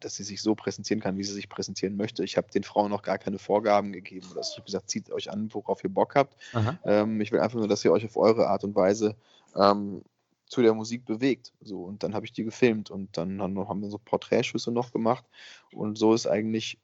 dass 0.00 0.16
sie 0.16 0.24
sich 0.24 0.42
so 0.42 0.54
präsentieren 0.54 1.00
kann, 1.00 1.16
wie 1.16 1.24
sie 1.24 1.32
sich 1.32 1.48
präsentieren 1.48 1.96
möchte. 1.96 2.22
Ich 2.22 2.36
habe 2.36 2.50
den 2.50 2.64
Frauen 2.64 2.90
noch 2.90 3.02
gar 3.02 3.16
keine 3.16 3.38
Vorgaben 3.38 3.92
gegeben. 3.92 4.26
Oder 4.30 4.42
ich 4.42 4.52
habe 4.52 4.66
gesagt, 4.66 4.90
zieht 4.90 5.10
euch 5.10 5.30
an, 5.30 5.48
worauf 5.52 5.82
ihr 5.84 5.90
Bock 5.90 6.14
habt. 6.14 6.36
Ähm, 6.84 7.20
ich 7.20 7.32
will 7.32 7.40
einfach 7.40 7.58
nur, 7.58 7.66
dass 7.66 7.82
ihr 7.82 7.92
euch 7.92 8.04
auf 8.04 8.16
eure 8.16 8.48
Art 8.48 8.62
und 8.62 8.74
Weise 8.74 9.16
ähm, 9.56 10.02
zu 10.46 10.62
der 10.62 10.74
Musik 10.74 11.04
bewegt. 11.04 11.52
So, 11.60 11.84
und 11.84 12.02
dann 12.02 12.14
habe 12.14 12.24
ich 12.24 12.32
die 12.32 12.44
gefilmt 12.44 12.90
und 12.90 13.16
dann 13.16 13.40
haben, 13.42 13.80
wir 13.82 13.90
so 13.90 13.98
Porträtschüsse 13.98 14.70
noch 14.72 14.92
gemacht. 14.92 15.24
Und 15.72 15.98
so 15.98 16.14
ist 16.14 16.26
eigentlich, 16.26 16.78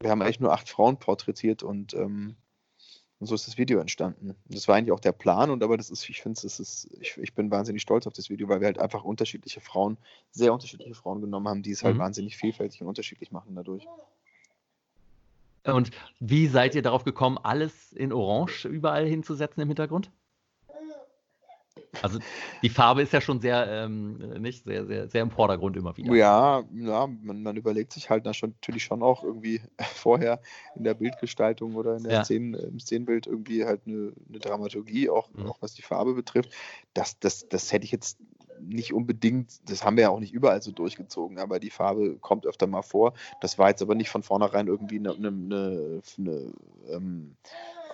wir 0.00 0.10
haben 0.10 0.22
eigentlich 0.22 0.40
nur 0.40 0.52
acht 0.52 0.68
Frauen 0.68 0.98
porträtiert 0.98 1.62
und 1.62 1.94
ähm, 1.94 2.36
Und 3.18 3.28
so 3.28 3.34
ist 3.34 3.46
das 3.46 3.56
Video 3.56 3.80
entstanden. 3.80 4.34
Das 4.44 4.68
war 4.68 4.76
eigentlich 4.76 4.92
auch 4.92 5.00
der 5.00 5.12
Plan, 5.12 5.50
und 5.50 5.62
aber 5.62 5.78
das 5.78 5.88
ist, 5.88 6.06
ich 6.10 6.20
finde, 6.20 6.38
es 6.44 6.60
ist, 6.60 6.88
ich, 7.00 7.16
ich 7.16 7.32
bin 7.32 7.50
wahnsinnig 7.50 7.80
stolz 7.80 8.06
auf 8.06 8.12
das 8.12 8.28
Video, 8.28 8.46
weil 8.48 8.60
wir 8.60 8.66
halt 8.66 8.78
einfach 8.78 9.04
unterschiedliche 9.04 9.60
Frauen, 9.62 9.96
sehr 10.32 10.52
unterschiedliche 10.52 10.94
Frauen 10.94 11.22
genommen 11.22 11.48
haben, 11.48 11.62
die 11.62 11.70
es 11.70 11.82
halt 11.82 11.94
mhm. 11.94 12.00
wahnsinnig 12.00 12.36
vielfältig 12.36 12.82
und 12.82 12.88
unterschiedlich 12.88 13.32
machen 13.32 13.54
dadurch. 13.54 13.86
Und 15.64 15.90
wie 16.20 16.46
seid 16.46 16.74
ihr 16.74 16.82
darauf 16.82 17.04
gekommen, 17.04 17.38
alles 17.38 17.92
in 17.92 18.12
Orange 18.12 18.68
überall 18.68 19.06
hinzusetzen 19.06 19.62
im 19.62 19.68
Hintergrund? 19.68 20.10
Also 22.02 22.18
die 22.62 22.68
Farbe 22.68 23.02
ist 23.02 23.12
ja 23.12 23.20
schon 23.20 23.40
sehr, 23.40 23.66
ähm, 23.68 24.18
nicht, 24.40 24.64
sehr, 24.64 24.86
sehr, 24.86 25.08
sehr 25.08 25.22
im 25.22 25.30
Vordergrund 25.30 25.76
immer 25.76 25.96
wieder. 25.96 26.14
Ja, 26.14 26.62
ja 26.74 27.06
man, 27.06 27.42
man 27.42 27.56
überlegt 27.56 27.92
sich 27.92 28.10
halt 28.10 28.24
natürlich 28.24 28.84
schon 28.84 29.02
auch 29.02 29.24
irgendwie 29.24 29.60
vorher 29.94 30.40
in 30.74 30.84
der 30.84 30.94
Bildgestaltung 30.94 31.74
oder 31.74 31.96
in 31.96 32.04
der 32.04 32.12
ja. 32.12 32.24
Szenen, 32.24 32.54
im 32.54 32.80
Szenenbild 32.80 33.26
irgendwie 33.26 33.64
halt 33.64 33.82
eine, 33.86 34.12
eine 34.28 34.38
Dramaturgie, 34.38 35.10
auch, 35.10 35.28
mhm. 35.32 35.46
auch 35.46 35.58
was 35.60 35.74
die 35.74 35.82
Farbe 35.82 36.14
betrifft. 36.14 36.52
Das, 36.94 37.18
das, 37.18 37.48
das 37.48 37.72
hätte 37.72 37.84
ich 37.84 37.92
jetzt 37.92 38.18
nicht 38.60 38.92
unbedingt, 38.92 39.68
das 39.68 39.84
haben 39.84 39.96
wir 39.96 40.04
ja 40.04 40.10
auch 40.10 40.20
nicht 40.20 40.32
überall 40.32 40.62
so 40.62 40.72
durchgezogen, 40.72 41.38
aber 41.38 41.60
die 41.60 41.70
Farbe 41.70 42.16
kommt 42.18 42.46
öfter 42.46 42.66
mal 42.66 42.82
vor. 42.82 43.14
Das 43.40 43.58
war 43.58 43.68
jetzt 43.68 43.82
aber 43.82 43.94
nicht 43.94 44.08
von 44.08 44.22
vornherein 44.22 44.66
irgendwie 44.66 44.98
eine, 44.98 45.14
eine, 45.14 45.28
eine, 45.28 46.02
eine 46.18 46.52
ähm, 46.90 47.36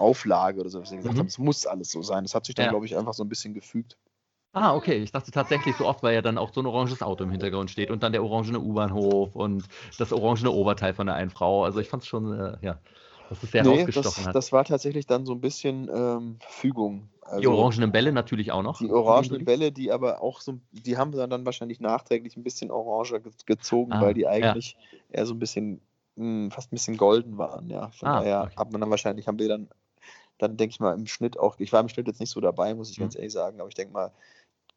Auflage 0.03 0.61
oder 0.61 0.71
so, 0.71 0.81
dass 0.81 0.91
wir 0.91 0.99
gesagt 0.99 1.15
mhm. 1.15 1.21
haben, 1.21 1.27
es 1.27 1.39
muss 1.39 1.67
alles 1.67 1.91
so 1.91 2.03
sein. 2.03 2.25
Das 2.25 2.35
hat 2.35 2.47
sich 2.47 2.55
dann, 2.55 2.67
ja. 2.67 2.71
glaube 2.71 2.87
ich, 2.87 2.97
einfach 2.97 3.15
so 3.15 3.25
ein 3.25 3.29
bisschen 3.29 3.55
gefügt. 3.55 3.97
Ah, 4.53 4.75
okay. 4.75 4.99
Ich 4.99 5.13
dachte 5.13 5.31
tatsächlich 5.31 5.77
so 5.77 5.87
oft, 5.87 6.03
weil 6.03 6.15
ja 6.15 6.21
dann 6.21 6.37
auch 6.37 6.53
so 6.53 6.61
ein 6.61 6.67
oranges 6.67 7.01
Auto 7.03 7.25
im 7.25 7.31
Hintergrund 7.31 7.71
steht 7.71 7.91
und 7.91 8.03
dann 8.03 8.13
der 8.13 8.23
orangene 8.23 8.61
U-Bahnhof 8.61 9.35
und 9.35 9.65
das 9.99 10.13
orangene 10.13 10.51
Oberteil 10.51 10.93
von 10.93 11.07
der 11.07 11.17
einen 11.17 11.31
Frau. 11.31 11.65
Also 11.65 11.81
ich 11.81 11.89
fand 11.89 12.03
es 12.03 12.09
schon, 12.09 12.39
äh, 12.39 12.57
ja, 12.61 12.79
das 13.31 13.43
ist 13.43 13.53
sehr 13.53 13.63
nee, 13.63 13.71
rausgestochen 13.71 14.05
das, 14.05 14.27
hat. 14.27 14.35
Das 14.35 14.53
war 14.53 14.65
tatsächlich 14.65 15.07
dann 15.07 15.25
so 15.25 15.33
ein 15.33 15.41
bisschen 15.41 15.89
ähm, 15.95 16.37
Fügung. 16.47 17.09
Also, 17.23 17.41
die 17.41 17.47
orangenen 17.47 17.91
Bälle 17.91 18.13
natürlich 18.13 18.53
auch 18.53 18.63
noch. 18.63 18.79
Die 18.79 18.91
orangenen 18.91 19.47
Bälle, 19.47 19.73
die 19.73 19.91
aber 19.91 20.23
auch 20.23 20.43
so, 20.43 20.59
die 20.71 20.99
haben 20.99 21.13
dann, 21.13 21.31
dann 21.31 21.47
wahrscheinlich 21.47 21.81
nachträglich 21.81 22.37
ein 22.37 22.43
bisschen 22.43 22.71
oranger 22.71 23.21
gezogen, 23.47 23.93
ah, 23.93 24.03
weil 24.03 24.13
die 24.13 24.27
eigentlich 24.27 24.77
ja. 24.91 25.21
eher 25.21 25.27
so 25.27 25.33
ein 25.33 25.39
bisschen, 25.39 25.81
mh, 26.17 26.25
hm, 26.25 26.51
fast 26.51 26.71
ein 26.71 26.77
bisschen 26.77 26.99
golden 26.99 27.39
waren, 27.39 27.71
ja. 27.71 27.91
Von 27.93 28.09
ah, 28.09 28.21
daher 28.21 28.43
okay. 28.43 28.57
hat 28.57 28.71
man 28.71 28.83
dann 28.83 28.91
wahrscheinlich, 28.91 29.29
haben 29.29 29.39
wir 29.39 29.49
dann 29.49 29.69
dann 30.43 30.57
denke 30.57 30.73
ich 30.73 30.81
mal 30.81 30.95
im 30.95 31.07
Schnitt 31.07 31.39
auch, 31.39 31.57
ich 31.59 31.73
war 31.73 31.81
im 31.81 31.89
Schnitt 31.89 32.09
jetzt 32.09 32.21
nicht 32.21 32.31
so 32.31 32.41
dabei, 32.41 32.75
muss 32.75 32.91
ich 32.91 32.99
mhm. 32.99 33.05
ganz 33.05 33.15
ehrlich 33.15 33.33
sagen, 33.33 33.61
aber 33.61 33.69
ich 33.69 33.75
denke 33.75 33.93
mal, 33.93 34.13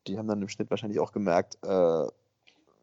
die 0.07 0.17
haben 0.17 0.27
dann 0.27 0.41
im 0.41 0.49
Schnitt 0.49 0.69
wahrscheinlich 0.69 0.99
auch 0.99 1.11
gemerkt, 1.11 1.57
äh, 1.63 2.07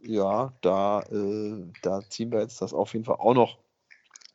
ja, 0.05 0.53
da, 0.61 1.03
äh, 1.03 1.64
da 1.83 2.03
ziehen 2.09 2.33
wir 2.33 2.41
jetzt 2.41 2.61
das 2.61 2.74
auf 2.74 2.93
jeden 2.93 3.05
Fall 3.05 3.16
auch 3.16 3.35
noch 3.35 3.59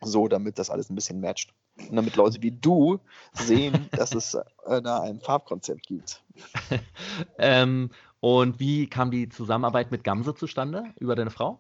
so, 0.02 0.30
damit 0.30 0.60
das 0.60 0.70
alles 0.70 0.90
ein 0.90 0.96
bisschen 0.96 1.20
matcht. 1.20 1.54
Und 1.78 1.96
damit 1.96 2.16
Leute 2.16 2.42
wie 2.42 2.52
du 2.52 3.00
sehen, 3.34 3.90
dass 3.92 4.16
es 4.16 4.34
äh, 4.34 4.82
da 4.82 5.02
ein 5.02 5.20
Farbkonzept 5.20 5.86
gibt. 5.86 6.24
ähm, 7.38 7.92
und 8.20 8.60
wie 8.60 8.88
kam 8.88 9.12
die 9.12 9.30
Zusammenarbeit 9.30 9.92
mit 9.92 10.04
Gamse 10.04 10.34
zustande 10.34 10.86
über 11.00 11.16
deine 11.16 11.30
Frau? 11.30 11.60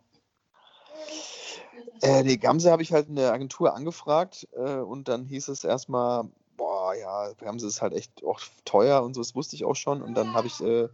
Äh, 2.02 2.24
die 2.24 2.40
Gamse 2.40 2.72
habe 2.72 2.82
ich 2.82 2.94
halt 2.94 3.10
in 3.10 3.16
der 3.16 3.34
Agentur 3.34 3.76
angefragt 3.76 4.48
äh, 4.56 4.78
und 4.78 5.08
dann 5.08 5.26
hieß 5.26 5.50
es 5.50 5.64
erstmal, 5.64 6.30
boah, 6.88 6.96
ja, 6.96 7.34
Bremse 7.38 7.68
ist 7.68 7.82
halt 7.82 7.94
echt 7.94 8.24
auch 8.24 8.40
teuer 8.66 9.04
und 9.04 9.14
so, 9.14 9.22
das 9.22 9.36
wusste 9.36 9.56
ich 9.56 9.66
auch 9.66 9.76
schon. 9.76 10.02
Und 10.02 10.16
dann 10.16 10.34
habe 10.34 10.48
ich 10.48 10.62
äh, 10.62 10.88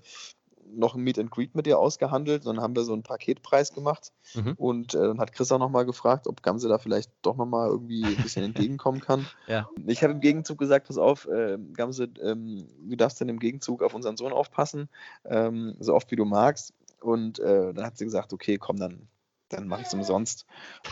noch 0.65 0.95
ein 0.95 1.01
Meet 1.01 1.19
and 1.19 1.29
Greet 1.29 1.53
mit 1.55 1.67
ihr 1.67 1.77
ausgehandelt. 1.77 2.45
Dann 2.45 2.61
haben 2.61 2.75
wir 2.75 2.83
so 2.83 2.93
einen 2.93 3.03
Paketpreis 3.03 3.73
gemacht. 3.73 4.11
Mhm. 4.33 4.53
Und 4.57 4.95
äh, 4.95 4.99
dann 4.99 5.19
hat 5.19 5.33
Chris 5.33 5.51
auch 5.51 5.59
nochmal 5.59 5.85
gefragt, 5.85 6.27
ob 6.27 6.41
Gamse 6.41 6.67
da 6.67 6.79
vielleicht 6.79 7.11
doch 7.21 7.35
nochmal 7.35 7.69
irgendwie 7.69 8.03
ein 8.03 8.23
bisschen 8.23 8.43
entgegenkommen 8.43 9.01
kann. 9.01 9.25
Ja. 9.47 9.67
Ich 9.87 10.01
habe 10.03 10.13
im 10.13 10.21
Gegenzug 10.21 10.57
gesagt, 10.57 10.87
pass 10.87 10.97
auf, 10.97 11.27
äh, 11.27 11.57
Gamse, 11.73 12.07
ähm, 12.21 12.65
du 12.81 12.95
darfst 12.95 13.19
dann 13.19 13.27
im 13.29 13.39
Gegenzug 13.39 13.83
auf 13.83 13.93
unseren 13.93 14.15
Sohn 14.15 14.31
aufpassen, 14.31 14.89
ähm, 15.25 15.75
so 15.79 15.93
oft 15.93 16.09
wie 16.11 16.15
du 16.15 16.23
magst. 16.23 16.73
Und 17.01 17.39
äh, 17.39 17.73
dann 17.73 17.85
hat 17.85 17.97
sie 17.97 18.05
gesagt, 18.05 18.31
okay, 18.31 18.57
komm, 18.57 18.77
dann, 18.77 19.07
dann 19.49 19.67
mache 19.67 19.81
ich 19.81 19.87
es 19.87 19.93
umsonst. 19.93 20.45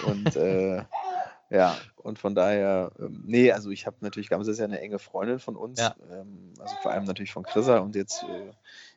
Und 0.05 0.35
äh, 0.35 0.83
ja, 1.51 1.77
und 1.97 2.17
von 2.17 2.33
daher, 2.33 2.93
ähm, 2.97 3.23
nee, 3.25 3.51
also 3.51 3.71
ich 3.71 3.85
habe 3.85 3.97
natürlich, 3.99 4.29
Gamse 4.29 4.51
ist 4.51 4.59
ja 4.59 4.65
eine 4.65 4.79
enge 4.79 4.99
Freundin 4.99 5.37
von 5.37 5.57
uns, 5.57 5.81
ja. 5.81 5.93
ähm, 6.09 6.53
also 6.59 6.75
vor 6.81 6.91
allem 6.91 7.03
natürlich 7.03 7.33
von 7.33 7.43
Chrissa 7.43 7.79
und 7.79 7.93
jetzt, 7.95 8.23
äh, 8.23 8.53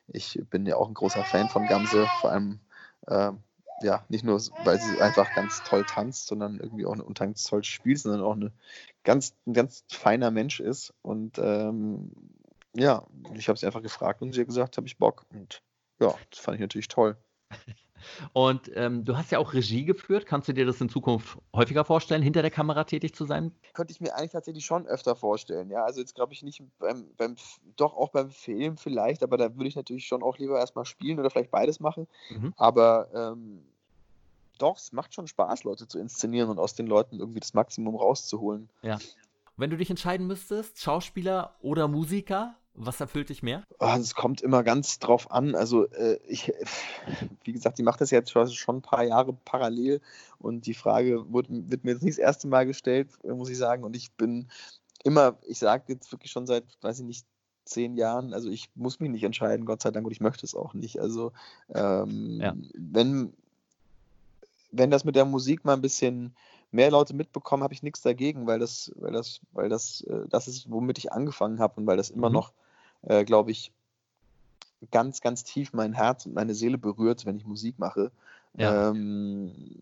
ich 0.07 0.41
bin 0.49 0.65
ja 0.65 0.77
auch 0.77 0.87
ein 0.87 0.93
großer 0.93 1.25
Fan 1.25 1.49
von 1.49 1.67
Gamse, 1.67 2.07
vor 2.21 2.31
allem, 2.31 2.59
äh, 3.07 3.31
ja, 3.81 4.05
nicht 4.07 4.23
nur, 4.23 4.39
weil 4.63 4.79
sie 4.79 5.01
einfach 5.01 5.35
ganz 5.35 5.61
toll 5.67 5.83
tanzt, 5.83 6.27
sondern 6.27 6.57
irgendwie 6.57 6.85
auch 6.85 6.97
und 6.97 7.19
ganz 7.19 7.43
toll 7.43 7.65
spielt, 7.65 7.99
sondern 7.99 8.21
auch 8.21 8.35
eine 8.35 8.53
ganz, 9.03 9.35
ein 9.45 9.53
ganz 9.53 9.83
feiner 9.89 10.31
Mensch 10.31 10.61
ist 10.61 10.93
und 11.01 11.37
ähm, 11.37 12.09
ja, 12.73 13.05
ich 13.33 13.49
habe 13.49 13.59
sie 13.59 13.65
einfach 13.65 13.81
gefragt 13.81 14.21
und 14.21 14.31
sie 14.31 14.39
hat 14.39 14.47
gesagt, 14.47 14.77
habe 14.77 14.87
ich 14.87 14.97
Bock 14.97 15.25
und 15.33 15.61
ja, 15.99 16.15
das 16.29 16.39
fand 16.39 16.55
ich 16.55 16.61
natürlich 16.61 16.87
toll. 16.87 17.17
Und 18.33 18.71
ähm, 18.75 19.03
du 19.05 19.17
hast 19.17 19.31
ja 19.31 19.39
auch 19.39 19.53
Regie 19.53 19.85
geführt. 19.85 20.25
Kannst 20.25 20.47
du 20.47 20.53
dir 20.53 20.65
das 20.65 20.81
in 20.81 20.89
Zukunft 20.89 21.37
häufiger 21.53 21.85
vorstellen, 21.85 22.21
hinter 22.21 22.41
der 22.41 22.51
Kamera 22.51 22.83
tätig 22.83 23.15
zu 23.15 23.25
sein? 23.25 23.51
Könnte 23.73 23.93
ich 23.93 24.01
mir 24.01 24.15
eigentlich 24.15 24.31
tatsächlich 24.31 24.65
schon 24.65 24.85
öfter 24.87 25.15
vorstellen. 25.15 25.69
Ja, 25.69 25.83
also 25.83 25.99
jetzt 25.99 26.15
glaube 26.15 26.33
ich 26.33 26.43
nicht 26.43 26.61
beim, 26.79 27.07
beim, 27.17 27.35
doch 27.75 27.95
auch 27.95 28.09
beim 28.09 28.29
Film 28.29 28.77
vielleicht, 28.77 29.23
aber 29.23 29.37
da 29.37 29.55
würde 29.55 29.67
ich 29.67 29.75
natürlich 29.75 30.07
schon 30.07 30.23
auch 30.23 30.37
lieber 30.37 30.59
erstmal 30.59 30.85
spielen 30.85 31.19
oder 31.19 31.29
vielleicht 31.29 31.51
beides 31.51 31.79
machen. 31.79 32.07
Mhm. 32.29 32.53
Aber 32.57 33.07
ähm, 33.13 33.63
doch, 34.57 34.77
es 34.77 34.91
macht 34.91 35.13
schon 35.13 35.27
Spaß, 35.27 35.63
Leute 35.63 35.87
zu 35.87 35.99
inszenieren 35.99 36.49
und 36.49 36.59
aus 36.59 36.75
den 36.75 36.87
Leuten 36.87 37.19
irgendwie 37.19 37.39
das 37.39 37.53
Maximum 37.53 37.95
rauszuholen. 37.95 38.69
Ja. 38.81 38.97
Wenn 39.57 39.69
du 39.69 39.77
dich 39.77 39.89
entscheiden 39.89 40.27
müsstest, 40.27 40.81
Schauspieler 40.81 41.55
oder 41.61 41.87
Musiker, 41.87 42.55
was 42.73 42.99
erfüllt 42.99 43.29
dich 43.29 43.41
mehr? 43.41 43.63
Ah, 43.79 43.97
es 43.97 44.15
kommt 44.15 44.41
immer 44.41 44.63
ganz 44.63 44.99
drauf 44.99 45.31
an. 45.31 45.55
Also 45.55 45.85
äh, 45.91 46.19
ich, 46.27 46.51
wie 47.45 47.53
gesagt, 47.53 47.79
ich 47.79 47.85
mache 47.85 47.99
das 47.99 48.11
jetzt 48.11 48.31
schon 48.31 48.77
ein 48.77 48.81
paar 48.81 49.03
Jahre 49.03 49.31
parallel 49.31 50.01
und 50.39 50.65
die 50.65 50.73
Frage 50.73 51.31
wird, 51.31 51.47
wird 51.49 51.85
mir 51.85 51.91
jetzt 51.91 52.03
nicht 52.03 52.17
das 52.17 52.23
erste 52.23 52.47
Mal 52.47 52.65
gestellt, 52.65 53.09
muss 53.23 53.49
ich 53.49 53.57
sagen. 53.57 53.85
Und 53.85 53.95
ich 53.95 54.11
bin 54.11 54.49
immer, 55.05 55.37
ich 55.47 55.59
sage 55.59 55.85
jetzt 55.87 56.11
wirklich 56.11 56.31
schon 56.31 56.47
seit, 56.47 56.65
weiß 56.81 56.99
ich 56.99 57.05
nicht, 57.05 57.25
zehn 57.63 57.95
Jahren, 57.95 58.33
also 58.33 58.49
ich 58.49 58.69
muss 58.75 58.99
mich 58.99 59.09
nicht 59.09 59.23
entscheiden, 59.23 59.65
Gott 59.65 59.81
sei 59.81 59.91
Dank, 59.91 60.05
und 60.05 60.11
ich 60.11 60.21
möchte 60.21 60.45
es 60.45 60.53
auch 60.53 60.73
nicht. 60.73 60.99
Also 60.99 61.31
ähm, 61.73 62.39
ja. 62.41 62.55
wenn, 62.73 63.33
wenn 64.71 64.91
das 64.91 65.05
mit 65.05 65.15
der 65.15 65.25
Musik 65.25 65.63
mal 65.65 65.73
ein 65.73 65.81
bisschen 65.81 66.35
mehr 66.75 66.91
Leute 66.91 67.15
mitbekommen, 67.15 67.63
habe 67.63 67.73
ich 67.73 67.83
nichts 67.83 68.01
dagegen, 68.01 68.47
weil 68.47 68.59
das, 68.59 68.91
weil 68.95 69.11
das, 69.11 69.41
weil 69.53 69.69
das, 69.69 70.01
äh, 70.01 70.27
das 70.29 70.47
ist, 70.47 70.69
womit 70.69 70.97
ich 70.97 71.11
angefangen 71.11 71.59
habe 71.59 71.79
und 71.79 71.87
weil 71.87 71.97
das 71.97 72.09
immer 72.09 72.29
mhm. 72.29 72.35
noch 72.35 72.53
äh, 73.05 73.23
glaube 73.23 73.51
ich, 73.51 73.71
ganz, 74.91 75.21
ganz 75.21 75.43
tief 75.43 75.73
mein 75.73 75.93
Herz 75.93 76.25
und 76.25 76.33
meine 76.33 76.53
Seele 76.53 76.77
berührt, 76.77 77.25
wenn 77.25 77.37
ich 77.37 77.45
Musik 77.45 77.79
mache. 77.79 78.11
Ja. 78.57 78.89
Ähm, 78.89 79.81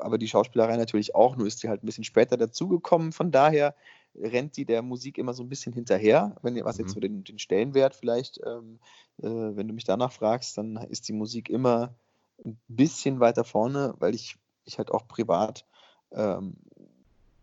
aber 0.00 0.18
die 0.18 0.28
Schauspielerei 0.28 0.76
natürlich 0.76 1.14
auch, 1.14 1.36
nur 1.36 1.46
ist 1.46 1.62
die 1.62 1.68
halt 1.68 1.82
ein 1.82 1.86
bisschen 1.86 2.04
später 2.04 2.36
dazugekommen. 2.36 3.12
Von 3.12 3.30
daher 3.30 3.74
rennt 4.16 4.56
die 4.56 4.64
der 4.64 4.82
Musik 4.82 5.18
immer 5.18 5.34
so 5.34 5.42
ein 5.42 5.48
bisschen 5.48 5.72
hinterher. 5.72 6.36
Wenn 6.42 6.62
was 6.64 6.78
mhm. 6.78 6.84
jetzt 6.84 6.94
so 6.94 7.00
den, 7.00 7.24
den 7.24 7.38
Stellenwert 7.38 7.94
vielleicht, 7.94 8.40
ähm, 8.44 8.78
äh, 9.18 9.26
wenn 9.56 9.68
du 9.68 9.74
mich 9.74 9.84
danach 9.84 10.12
fragst, 10.12 10.58
dann 10.58 10.76
ist 10.76 11.08
die 11.08 11.12
Musik 11.12 11.50
immer 11.50 11.94
ein 12.44 12.58
bisschen 12.68 13.20
weiter 13.20 13.44
vorne, 13.44 13.94
weil 13.98 14.14
ich, 14.14 14.36
ich 14.64 14.78
halt 14.78 14.90
auch 14.90 15.08
privat, 15.08 15.64
ähm, 16.12 16.56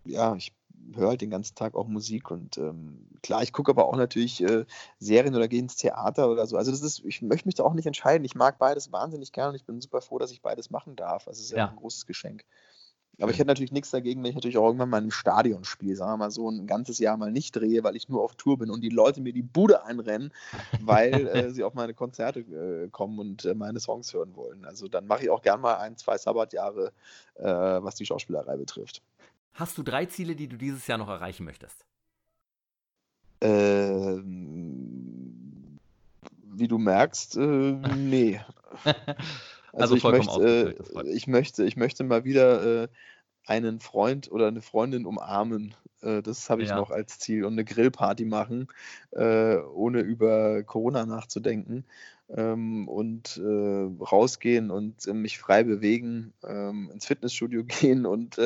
ja, 0.06 0.36
ich 0.36 0.54
höre 0.94 1.10
halt 1.10 1.22
den 1.22 1.30
ganzen 1.30 1.56
Tag 1.56 1.76
auch 1.76 1.88
Musik 1.88 2.30
und 2.30 2.58
ähm, 2.58 3.08
klar, 3.24 3.42
ich 3.42 3.54
gucke 3.54 3.72
aber 3.72 3.88
auch 3.88 3.96
natürlich 3.96 4.42
äh, 4.42 4.66
Serien 5.00 5.36
oder 5.36 5.48
gehe 5.48 5.60
ins 5.60 5.76
Theater 5.76 6.30
oder 6.30 6.46
so. 6.46 6.58
Also 6.58 6.72
das 6.72 6.82
ist, 6.82 7.04
ich 7.06 7.22
möchte 7.22 7.48
mich 7.48 7.56
da 7.56 7.64
auch 7.64 7.74
nicht 7.74 7.88
entscheiden. 7.88 8.24
Ich 8.24 8.36
mag 8.36 8.60
beides 8.60 8.92
wahnsinnig 8.92 9.32
gerne 9.32 9.50
und 9.50 9.56
ich 9.56 9.66
bin 9.66 9.82
super 9.82 10.02
froh, 10.02 10.20
dass 10.20 10.32
ich 10.32 10.42
beides 10.42 10.70
machen 10.70 10.96
darf. 10.96 11.28
Also 11.28 11.40
es 11.40 11.48
ist 11.48 11.52
ja 11.52 11.68
ein 11.68 11.76
großes 11.76 12.06
Geschenk. 12.06 12.46
Aber 13.20 13.32
ich 13.32 13.38
hätte 13.38 13.48
natürlich 13.48 13.72
nichts 13.72 13.92
dagegen, 13.92 14.22
wenn 14.22 14.30
ich 14.30 14.36
natürlich 14.36 14.58
auch 14.58 14.66
irgendwann 14.66 14.90
mal 14.90 15.02
im 15.02 15.12
Stadion 15.12 15.64
spiele, 15.64 15.96
sagen 15.96 16.12
wir 16.12 16.18
mal 16.18 16.32
so 16.32 16.50
ein 16.50 16.68
ganzes 16.68 17.00
Jahr 17.00 17.16
mal 17.16 17.32
nicht 17.32 17.56
drehe, 17.56 17.84
weil 17.84 17.96
ich 17.96 18.10
nur 18.10 18.22
auf 18.22 18.36
Tour 18.36 18.58
bin 18.58 18.70
und 18.70 18.82
die 18.82 18.90
Leute 18.90 19.22
mir 19.22 19.32
die 19.32 19.42
Bude 19.42 19.86
einrennen, 19.86 20.34
weil 20.82 21.14
äh, 21.28 21.50
sie 21.52 21.64
auf 21.64 21.74
meine 21.74 21.94
Konzerte 21.94 22.42
äh, 22.42 22.90
kommen 22.90 23.20
und 23.20 23.46
äh, 23.46 23.54
meine 23.54 23.80
Songs 23.80 24.14
hören 24.14 24.36
wollen. 24.36 24.66
Also 24.66 24.90
dann 24.90 25.08
mache 25.08 25.24
ich 25.24 25.30
auch 25.30 25.42
gern 25.42 25.62
mal 25.62 25.76
ein, 25.78 25.96
zwei 25.96 26.18
Sabbatjahre, 26.18 26.92
äh, 27.36 27.44
was 27.46 27.96
die 27.96 28.06
Schauspielerei 28.06 28.58
betrifft. 28.58 29.02
Hast 29.54 29.78
du 29.78 29.84
drei 29.84 30.06
Ziele, 30.06 30.36
die 30.36 30.50
du 30.50 30.58
dieses 30.58 30.86
Jahr 30.88 30.98
noch 30.98 31.08
erreichen 31.08 31.46
möchtest? 31.46 31.86
Ähm, 33.40 34.26
wie 36.52 36.68
du 36.68 36.78
merkst, 36.78 37.38
äh, 37.38 37.42
nee. 37.96 38.42
Also, 39.76 39.96
also 39.96 39.96
ich, 39.96 40.04
möchte, 40.04 40.76
äh, 40.96 41.10
ich, 41.10 41.28
möchte, 41.28 41.64
ich 41.66 41.76
möchte 41.76 42.04
mal 42.04 42.24
wieder 42.24 42.84
äh, 42.84 42.88
einen 43.46 43.80
Freund 43.80 44.32
oder 44.32 44.48
eine 44.48 44.62
Freundin 44.62 45.06
umarmen. 45.06 45.76
Äh, 46.02 46.22
das 46.22 46.50
habe 46.50 46.64
ich 46.64 46.70
ja. 46.70 46.76
noch 46.76 46.92
als 46.92 47.20
Ziel. 47.20 47.46
Und 47.46 47.54
eine 47.54 47.66
Grillparty 47.66 48.26
machen, 48.26 48.68
äh, 49.12 49.58
ohne 49.58 50.00
über 50.00 50.64
Corona 50.64 51.06
nachzudenken 51.06 51.86
ähm, 52.30 52.88
und 52.88 53.38
äh, 53.38 54.04
rausgehen 54.04 54.72
und 54.72 55.08
äh, 55.08 55.14
mich 55.14 55.38
frei 55.38 55.64
bewegen, 55.64 56.34
ähm, 56.44 56.90
ins 56.92 57.06
Fitnessstudio 57.06 57.64
gehen 57.82 58.06
und 58.06 58.38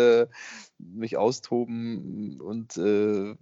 mich 0.77 1.17
austoben 1.17 2.39
und 2.41 2.77
äh, 2.77 3.36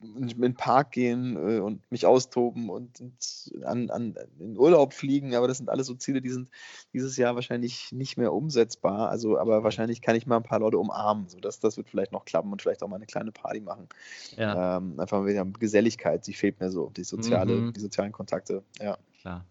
in 0.00 0.28
den 0.28 0.54
Park 0.54 0.92
gehen 0.92 1.36
äh, 1.36 1.58
und 1.58 1.90
mich 1.90 2.06
austoben 2.06 2.70
und, 2.70 3.00
und 3.00 3.64
an, 3.64 3.90
an, 3.90 4.14
in 4.38 4.56
Urlaub 4.56 4.92
fliegen, 4.92 5.34
aber 5.34 5.48
das 5.48 5.58
sind 5.58 5.68
alles 5.68 5.88
so 5.88 5.94
Ziele, 5.94 6.20
die 6.20 6.30
sind 6.30 6.48
dieses 6.92 7.16
Jahr 7.16 7.34
wahrscheinlich 7.34 7.90
nicht 7.90 8.16
mehr 8.16 8.32
umsetzbar. 8.32 9.08
Also, 9.08 9.38
aber 9.38 9.64
wahrscheinlich 9.64 10.00
kann 10.00 10.14
ich 10.14 10.26
mal 10.26 10.36
ein 10.36 10.44
paar 10.44 10.60
Leute 10.60 10.78
umarmen. 10.78 11.28
So, 11.28 11.40
das, 11.40 11.58
das 11.58 11.76
wird 11.76 11.88
vielleicht 11.88 12.12
noch 12.12 12.24
klappen 12.24 12.52
und 12.52 12.62
vielleicht 12.62 12.82
auch 12.82 12.88
mal 12.88 12.96
eine 12.96 13.06
kleine 13.06 13.32
Party 13.32 13.60
machen. 13.60 13.88
Ja. 14.36 14.76
Ähm, 14.76 15.00
einfach 15.00 15.24
wieder 15.26 15.44
Geselligkeit, 15.44 16.26
die 16.26 16.34
fehlt 16.34 16.60
mir 16.60 16.70
so, 16.70 16.90
die 16.90 17.04
soziale, 17.04 17.54
mhm. 17.54 17.72
die 17.72 17.80
sozialen 17.80 18.12
Kontakte. 18.12 18.62
Ja. 18.80 18.98
Klar. 19.20 19.44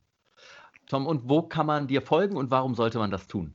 Tom, 0.88 1.06
und 1.06 1.28
wo 1.28 1.42
kann 1.42 1.66
man 1.66 1.88
dir 1.88 2.02
folgen 2.02 2.38
und 2.38 2.50
warum 2.52 2.74
sollte 2.74 2.98
man 2.98 3.12
das 3.12 3.28
tun? 3.28 3.54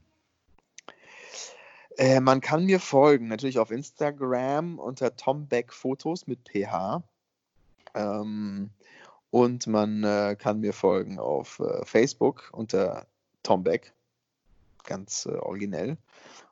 Äh, 1.97 2.19
man 2.19 2.41
kann 2.41 2.65
mir 2.65 2.79
folgen, 2.79 3.27
natürlich 3.27 3.59
auf 3.59 3.71
Instagram 3.71 4.79
unter 4.79 5.15
Tom 5.15 5.47
Beck 5.47 5.71
Fotos 5.73 6.27
mit 6.27 6.39
PH. 6.49 7.03
Ähm, 7.93 8.71
und 9.29 9.67
man 9.67 10.03
äh, 10.03 10.35
kann 10.37 10.59
mir 10.59 10.73
folgen 10.73 11.19
auf 11.19 11.59
äh, 11.59 11.85
Facebook 11.85 12.49
unter 12.51 13.07
Tom 13.41 13.63
Beck, 13.63 13.93
ganz 14.83 15.25
äh, 15.25 15.35
originell. 15.35 15.97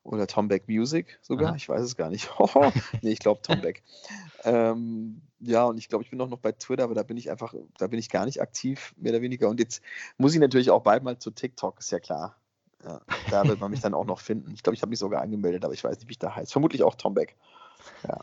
Oder 0.03 0.25
Tom 0.25 0.47
Beck 0.47 0.67
Music 0.67 1.19
sogar, 1.21 1.49
Aha. 1.49 1.55
ich 1.55 1.69
weiß 1.69 1.81
es 1.81 1.95
gar 1.95 2.09
nicht. 2.09 2.31
nee, 3.01 3.11
ich 3.11 3.19
glaube 3.19 3.41
Tom 3.43 3.61
Beck. 3.61 3.83
ähm, 4.43 5.21
ja, 5.39 5.65
und 5.65 5.77
ich 5.77 5.89
glaube, 5.89 6.03
ich 6.03 6.09
bin 6.09 6.19
auch 6.21 6.27
noch 6.27 6.39
bei 6.39 6.51
Twitter, 6.53 6.83
aber 6.83 6.95
da 6.95 7.03
bin 7.03 7.17
ich 7.17 7.29
einfach, 7.29 7.53
da 7.77 7.87
bin 7.87 7.99
ich 7.99 8.09
gar 8.09 8.25
nicht 8.25 8.41
aktiv, 8.41 8.95
mehr 8.97 9.11
oder 9.11 9.21
weniger. 9.21 9.47
Und 9.47 9.59
jetzt 9.59 9.83
muss 10.17 10.33
ich 10.33 10.39
natürlich 10.39 10.71
auch 10.71 10.81
bald 10.81 11.03
mal 11.03 11.19
zu 11.19 11.29
TikTok, 11.29 11.79
ist 11.79 11.91
ja 11.91 11.99
klar. 11.99 12.35
Ja, 12.83 13.01
da 13.29 13.47
wird 13.47 13.59
man 13.59 13.71
mich 13.71 13.81
dann 13.81 13.93
auch 13.93 14.05
noch 14.05 14.19
finden. 14.19 14.51
Ich 14.53 14.63
glaube, 14.63 14.75
ich 14.75 14.81
habe 14.81 14.89
mich 14.89 14.99
sogar 14.99 15.21
angemeldet, 15.21 15.63
aber 15.63 15.73
ich 15.73 15.83
weiß 15.83 15.97
nicht, 15.97 16.07
wie 16.07 16.13
ich 16.13 16.19
da 16.19 16.35
heiße. 16.35 16.51
Vermutlich 16.51 16.83
auch 16.83 16.95
Tom 16.95 17.13
Beck. 17.13 17.35
Ja. 18.07 18.19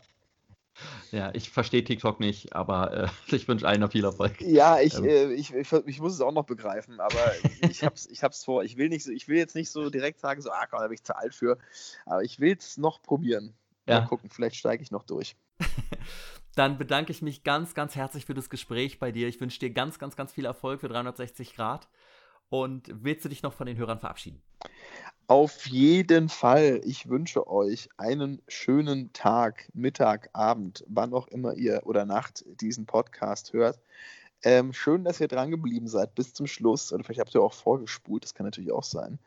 Ja, 1.11 1.31
ich 1.33 1.49
verstehe 1.49 1.83
TikTok 1.83 2.19
nicht, 2.19 2.55
aber 2.55 2.93
äh, 2.93 3.07
ich 3.35 3.47
wünsche 3.47 3.67
allen 3.67 3.81
noch 3.81 3.91
viel 3.91 4.05
Erfolg. 4.05 4.39
Ja, 4.41 4.79
ich, 4.79 4.95
ähm. 4.95 5.05
äh, 5.05 5.33
ich, 5.33 5.53
ich, 5.53 5.71
ich, 5.71 5.99
muss 5.99 6.13
es 6.13 6.21
auch 6.21 6.31
noch 6.31 6.45
begreifen, 6.45 6.99
aber 6.99 7.33
ich 7.69 7.83
habe 7.83 7.95
es 7.95 8.07
ich 8.09 8.23
hab's 8.23 8.43
vor. 8.43 8.63
Ich 8.63 8.77
will, 8.77 8.89
nicht 8.89 9.03
so, 9.03 9.11
ich 9.11 9.27
will 9.27 9.37
jetzt 9.37 9.55
nicht 9.55 9.71
so 9.71 9.89
direkt 9.89 10.19
sagen, 10.19 10.41
so, 10.41 10.51
ah, 10.51 10.65
Gott, 10.69 10.81
da 10.81 10.87
bin 10.87 10.93
ich 10.93 11.03
zu 11.03 11.15
alt 11.15 11.33
für. 11.33 11.57
Aber 12.05 12.23
ich 12.23 12.39
will 12.39 12.55
es 12.57 12.77
noch 12.77 13.01
probieren. 13.01 13.55
Mal 13.85 14.05
gucken, 14.05 14.29
vielleicht 14.29 14.55
steige 14.55 14.83
ich 14.83 14.91
noch 14.91 15.03
durch. 15.03 15.35
Dann 16.55 16.77
bedanke 16.77 17.11
ich 17.11 17.21
mich 17.21 17.43
ganz, 17.43 17.73
ganz 17.73 17.95
herzlich 17.95 18.25
für 18.25 18.33
das 18.35 18.49
Gespräch 18.49 18.99
bei 18.99 19.11
dir. 19.11 19.27
Ich 19.27 19.41
wünsche 19.41 19.59
dir 19.59 19.71
ganz, 19.71 19.97
ganz, 19.97 20.15
ganz 20.15 20.31
viel 20.31 20.45
Erfolg 20.45 20.81
für 20.81 20.89
360 20.89 21.55
Grad. 21.55 21.87
Und 22.49 22.89
willst 23.03 23.25
du 23.25 23.29
dich 23.29 23.43
noch 23.43 23.53
von 23.53 23.67
den 23.67 23.77
Hörern 23.77 23.99
verabschieden? 23.99 24.41
Auf 25.27 25.67
jeden 25.67 26.27
Fall. 26.27 26.81
Ich 26.83 27.07
wünsche 27.07 27.47
euch 27.47 27.87
einen 27.97 28.41
schönen 28.47 29.13
Tag, 29.13 29.69
Mittag, 29.73 30.29
Abend, 30.33 30.83
wann 30.87 31.13
auch 31.13 31.27
immer 31.27 31.53
ihr 31.53 31.81
oder 31.85 32.05
Nacht 32.05 32.43
diesen 32.61 32.87
Podcast 32.87 33.53
hört. 33.53 33.79
Ähm, 34.41 34.73
schön, 34.73 35.03
dass 35.03 35.19
ihr 35.19 35.27
dran 35.27 35.51
geblieben 35.51 35.87
seid 35.87 36.15
bis 36.15 36.33
zum 36.33 36.47
Schluss. 36.47 36.91
Oder 36.91 37.03
vielleicht 37.03 37.19
habt 37.19 37.35
ihr 37.35 37.43
auch 37.43 37.53
vorgespult, 37.53 38.23
das 38.23 38.33
kann 38.33 38.47
natürlich 38.47 38.71
auch 38.71 38.83
sein. 38.83 39.19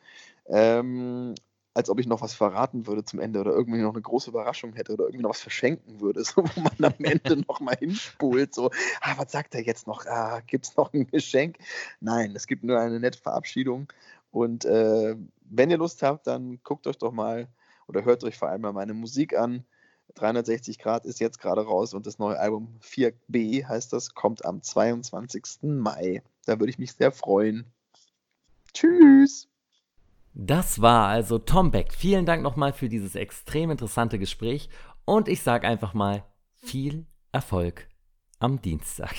Ähm, 0.46 1.36
als 1.74 1.88
ob 1.88 1.98
ich 2.00 2.06
noch 2.06 2.20
was 2.20 2.34
verraten 2.34 2.86
würde 2.86 3.04
zum 3.04 3.20
Ende 3.20 3.40
oder 3.40 3.52
irgendwie 3.52 3.80
noch 3.80 3.92
eine 3.92 4.02
große 4.02 4.30
Überraschung 4.30 4.74
hätte 4.74 4.92
oder 4.92 5.04
irgendwie 5.04 5.22
noch 5.22 5.30
was 5.30 5.40
verschenken 5.40 6.00
würde, 6.00 6.22
so, 6.24 6.44
wo 6.44 6.60
man 6.60 6.92
am 6.92 7.04
Ende 7.04 7.36
noch 7.48 7.60
mal 7.60 7.76
hinspult, 7.76 8.54
so, 8.54 8.70
ah, 9.00 9.14
was 9.16 9.32
sagt 9.32 9.54
er 9.54 9.62
jetzt 9.62 9.86
noch? 9.86 10.06
Ah, 10.06 10.40
gibt 10.46 10.66
es 10.66 10.76
noch 10.76 10.92
ein 10.92 11.06
Geschenk? 11.06 11.58
Nein, 12.00 12.34
es 12.36 12.46
gibt 12.46 12.64
nur 12.64 12.78
eine 12.78 13.00
nette 13.00 13.18
Verabschiedung. 13.18 13.92
Und 14.30 14.64
äh, 14.64 15.16
wenn 15.44 15.70
ihr 15.70 15.78
Lust 15.78 16.02
habt, 16.02 16.26
dann 16.26 16.58
guckt 16.64 16.86
euch 16.86 16.98
doch 16.98 17.12
mal 17.12 17.48
oder 17.86 18.04
hört 18.04 18.24
euch 18.24 18.38
vor 18.38 18.48
allem 18.48 18.62
mal 18.62 18.72
meine 18.72 18.94
Musik 18.94 19.36
an. 19.36 19.64
360 20.14 20.78
Grad 20.78 21.06
ist 21.06 21.20
jetzt 21.20 21.38
gerade 21.38 21.62
raus 21.62 21.94
und 21.94 22.06
das 22.06 22.18
neue 22.18 22.38
Album 22.38 22.78
4b 22.82 23.66
heißt 23.66 23.92
das, 23.92 24.14
kommt 24.14 24.44
am 24.44 24.62
22. 24.62 25.62
Mai. 25.62 26.22
Da 26.44 26.58
würde 26.58 26.70
ich 26.70 26.78
mich 26.78 26.92
sehr 26.92 27.12
freuen. 27.12 27.64
Tschüss! 28.74 29.51
Das 30.34 30.80
war 30.80 31.08
also 31.08 31.38
Tom 31.38 31.70
Beck. 31.70 31.92
Vielen 31.92 32.24
Dank 32.24 32.42
nochmal 32.42 32.72
für 32.72 32.88
dieses 32.88 33.14
extrem 33.14 33.70
interessante 33.70 34.18
Gespräch 34.18 34.70
und 35.04 35.28
ich 35.28 35.42
sage 35.42 35.66
einfach 35.66 35.92
mal 35.92 36.24
viel 36.54 37.06
Erfolg 37.32 37.88
am 38.38 38.60
Dienstag. 38.62 39.14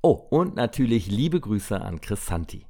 Oh, 0.00 0.12
und 0.12 0.54
natürlich 0.54 1.08
liebe 1.08 1.40
Grüße 1.40 1.80
an 1.80 2.00
Chris 2.00 2.26
Santi. 2.26 2.66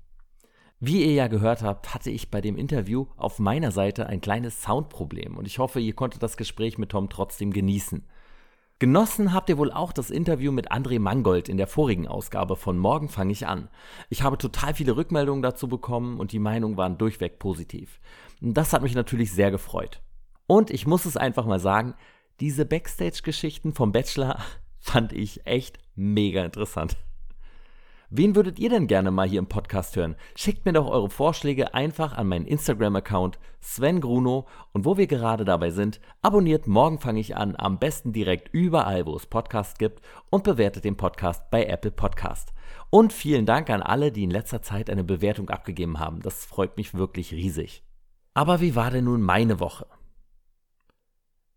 Wie 0.81 1.05
ihr 1.05 1.13
ja 1.13 1.27
gehört 1.27 1.63
habt, 1.63 1.93
hatte 1.93 2.09
ich 2.11 2.31
bei 2.31 2.41
dem 2.41 2.57
Interview 2.57 3.07
auf 3.17 3.39
meiner 3.39 3.71
Seite 3.71 4.07
ein 4.07 4.21
kleines 4.21 4.63
Soundproblem 4.63 5.37
und 5.37 5.47
ich 5.47 5.59
hoffe, 5.59 5.81
ihr 5.81 5.95
konntet 5.95 6.23
das 6.23 6.37
Gespräch 6.37 6.79
mit 6.79 6.91
Tom 6.91 7.11
trotzdem 7.11 7.53
genießen. 7.53 8.07
Genossen 8.81 9.33
habt 9.33 9.49
ihr 9.49 9.59
wohl 9.59 9.73
auch 9.73 9.93
das 9.93 10.09
Interview 10.09 10.53
mit 10.53 10.71
André 10.71 11.01
Mangold 11.01 11.49
in 11.49 11.57
der 11.57 11.67
vorigen 11.67 12.07
Ausgabe 12.07 12.55
von 12.55 12.79
Morgen 12.79 13.09
fange 13.09 13.33
ich 13.33 13.45
an. 13.45 13.69
Ich 14.09 14.23
habe 14.23 14.39
total 14.39 14.73
viele 14.73 14.97
Rückmeldungen 14.97 15.43
dazu 15.43 15.67
bekommen 15.67 16.21
und 16.21 16.31
die 16.31 16.39
Meinungen 16.39 16.77
waren 16.77 16.97
durchweg 16.97 17.41
positiv. 17.41 18.01
Das 18.41 18.73
hat 18.73 18.83
mich 18.83 18.95
natürlich 18.95 19.33
sehr 19.33 19.51
gefreut. 19.51 20.01
Und 20.47 20.71
ich 20.71 20.87
muss 20.87 21.07
es 21.07 21.17
einfach 21.17 21.45
mal 21.45 21.59
sagen, 21.59 21.95
diese 22.39 22.65
Backstage-Geschichten 22.65 23.75
vom 23.75 23.91
Bachelor 23.91 24.39
fand 24.79 25.13
ich 25.13 25.45
echt 25.45 25.79
mega 25.97 26.45
interessant. 26.45 26.97
Wen 28.11 28.35
würdet 28.35 28.59
ihr 28.59 28.71
denn 28.71 28.87
gerne 28.87 29.11
mal 29.11 29.29
hier 29.29 29.39
im 29.39 29.49
Podcast 29.49 29.95
hören? 29.95 30.17
Schickt 30.35 30.65
mir 30.65 30.73
doch 30.73 30.89
eure 30.89 31.11
Vorschläge 31.11 31.75
einfach 31.75 32.17
an 32.17 32.27
meinen 32.27 32.47
Instagram-Account 32.47 33.39
Sven 33.61 34.01
Gruno 34.01 34.47
und 34.73 34.87
wo 34.87 34.97
wir 34.97 35.07
gerade 35.07 35.45
dabei 35.45 35.69
sind, 35.69 36.01
abonniert 36.23 36.67
Morgen 36.67 37.01
fange 37.01 37.21
ich 37.21 37.37
an, 37.37 37.55
am 37.55 37.79
besten 37.79 38.15
direkt 38.15 38.49
überall, 38.55 39.05
wo 39.05 39.15
es 39.15 39.27
Podcasts 39.27 39.77
gibt 39.77 40.01
und 40.31 40.43
bewertet 40.43 40.85
den 40.85 40.97
Podcast 40.97 41.51
bei 41.51 41.67
Apple 41.67 41.91
Podcast. 41.91 42.55
Und 42.89 43.13
vielen 43.13 43.45
Dank 43.45 43.69
an 43.69 43.83
alle, 43.83 44.11
die 44.11 44.25
in 44.25 44.31
letzter 44.31 44.63
Zeit 44.63 44.89
eine 44.89 45.05
Bewertung 45.05 45.51
abgegeben 45.51 45.99
haben. 45.99 46.23
Das 46.23 46.47
freut 46.47 46.79
mich 46.79 46.95
wirklich 46.95 47.33
riesig. 47.33 47.83
Aber 48.33 48.63
wie 48.63 48.75
war 48.75 48.91
denn 48.91 49.05
nun 49.05 49.21
meine 49.21 49.61
Woche? 49.61 49.87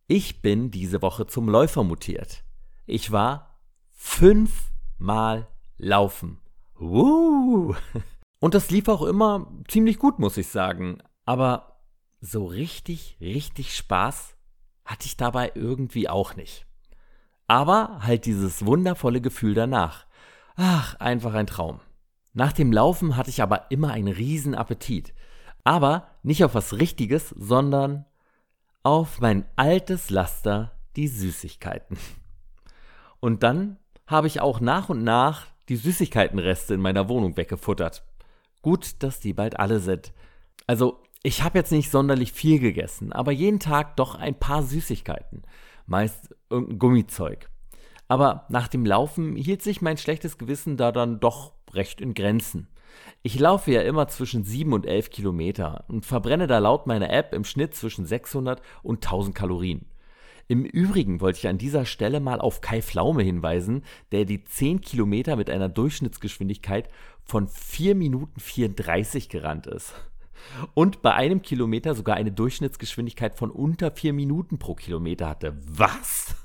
Ich 0.08 0.42
bin 0.42 0.70
diese 0.70 1.02
Woche 1.02 1.28
zum 1.28 1.48
Läufer 1.48 1.86
mutiert. 1.86 2.44
Ich 2.88 3.14
war 3.14 3.58
fünfmal 3.92 5.48
laufen. 5.78 6.41
Uh. 6.82 7.76
Und 8.40 8.56
das 8.56 8.72
lief 8.72 8.88
auch 8.88 9.04
immer 9.04 9.48
ziemlich 9.68 10.00
gut, 10.00 10.18
muss 10.18 10.36
ich 10.38 10.48
sagen. 10.48 10.98
Aber 11.26 11.80
so 12.20 12.46
richtig, 12.46 13.18
richtig 13.22 13.76
Spaß 13.76 14.36
hatte 14.84 15.06
ich 15.06 15.16
dabei 15.16 15.52
irgendwie 15.54 16.10
auch 16.10 16.36
nicht. 16.36 16.66
Aber 17.48 18.00
halt 18.02 18.26
dieses 18.26 18.66
wundervolle 18.66 19.22
Gefühl 19.22 19.54
danach. 19.54 20.08
Ach, 20.56 20.96
einfach 20.96 21.34
ein 21.36 21.48
Traum. 21.48 21.80
Nach 22.34 22.52
dem 22.52 22.72
Laufen 22.72 23.16
hatte 23.16 23.30
ich 23.30 23.42
aber 23.42 23.70
immer 23.70 23.92
einen 23.92 24.14
riesen 24.14 24.56
Appetit. 24.56 25.14
Aber 25.64 26.08
nicht 26.24 26.44
auf 26.44 26.56
was 26.56 26.74
Richtiges, 26.74 27.30
sondern 27.30 28.06
auf 28.82 29.20
mein 29.20 29.46
altes 29.56 30.10
Laster, 30.10 30.72
die 30.96 31.08
Süßigkeiten. 31.08 31.98
Und 33.20 33.44
dann 33.44 33.78
habe 34.08 34.28
ich 34.28 34.42
auch 34.42 34.60
nach 34.60 34.90
und 34.90 35.04
nach 35.04 35.51
die 35.72 35.78
Süßigkeitenreste 35.78 36.74
in 36.74 36.82
meiner 36.82 37.08
Wohnung 37.08 37.38
weggefuttert. 37.38 38.04
Gut, 38.62 38.96
dass 39.00 39.22
die 39.22 39.32
bald 39.32 39.58
alle 39.58 39.80
sind. 39.80 40.12
Also, 40.68 41.02
ich 41.24 41.44
habe 41.44 41.58
jetzt 41.58 41.72
nicht 41.72 41.90
sonderlich 41.90 42.34
viel 42.34 42.60
gegessen, 42.60 43.14
aber 43.14 43.32
jeden 43.32 43.62
Tag 43.62 43.96
doch 43.96 44.16
ein 44.16 44.38
paar 44.38 44.64
Süßigkeiten. 44.64 45.44
Meist 45.86 46.36
irgendein 46.50 46.78
Gummizeug. 46.78 47.50
Aber 48.10 48.48
nach 48.50 48.68
dem 48.68 48.86
Laufen 48.86 49.38
hielt 49.38 49.62
sich 49.62 49.82
mein 49.82 49.96
schlechtes 49.96 50.38
Gewissen 50.38 50.76
da 50.76 50.92
dann 50.92 51.22
doch 51.22 51.54
recht 51.74 52.02
in 52.02 52.16
Grenzen. 52.16 52.68
Ich 53.24 53.40
laufe 53.40 53.72
ja 53.72 53.82
immer 53.82 54.10
zwischen 54.10 54.44
7 54.44 54.74
und 54.74 54.86
11 54.86 55.10
Kilometer 55.10 55.86
und 55.88 56.06
verbrenne 56.06 56.48
da 56.48 56.58
laut 56.58 56.86
meiner 56.86 57.14
App 57.14 57.34
im 57.34 57.46
Schnitt 57.46 57.76
zwischen 57.76 58.06
600 58.06 58.62
und 58.84 59.06
1000 59.06 59.34
Kalorien. 59.34 59.86
Im 60.52 60.66
Übrigen 60.66 61.22
wollte 61.22 61.40
ich 61.40 61.48
an 61.48 61.58
dieser 61.58 61.86
Stelle 61.86 62.20
mal 62.20 62.42
auf 62.42 62.60
Kai 62.60 62.82
Flaume 62.82 63.24
hinweisen, 63.24 63.86
der 64.12 64.26
die 64.26 64.44
10 64.44 64.82
Kilometer 64.82 65.38
mit 65.38 65.50
einer 65.50 65.70
Durchschnittsgeschwindigkeit 65.70 66.90
von 67.24 67.48
4 67.48 67.96
Minuten 67.96 68.38
34 68.38 69.30
gerannt 69.30 69.66
ist. 69.66 69.94
Und 70.74 71.02
bei 71.02 71.14
einem 71.14 71.42
Kilometer 71.42 71.96
sogar 71.96 72.18
eine 72.18 72.34
Durchschnittsgeschwindigkeit 72.34 73.38
von 73.38 73.50
unter 73.50 73.92
4 73.92 74.12
Minuten 74.12 74.60
pro 74.60 74.76
Kilometer 74.76 75.30
hatte. 75.30 75.58
Was? 75.66 76.36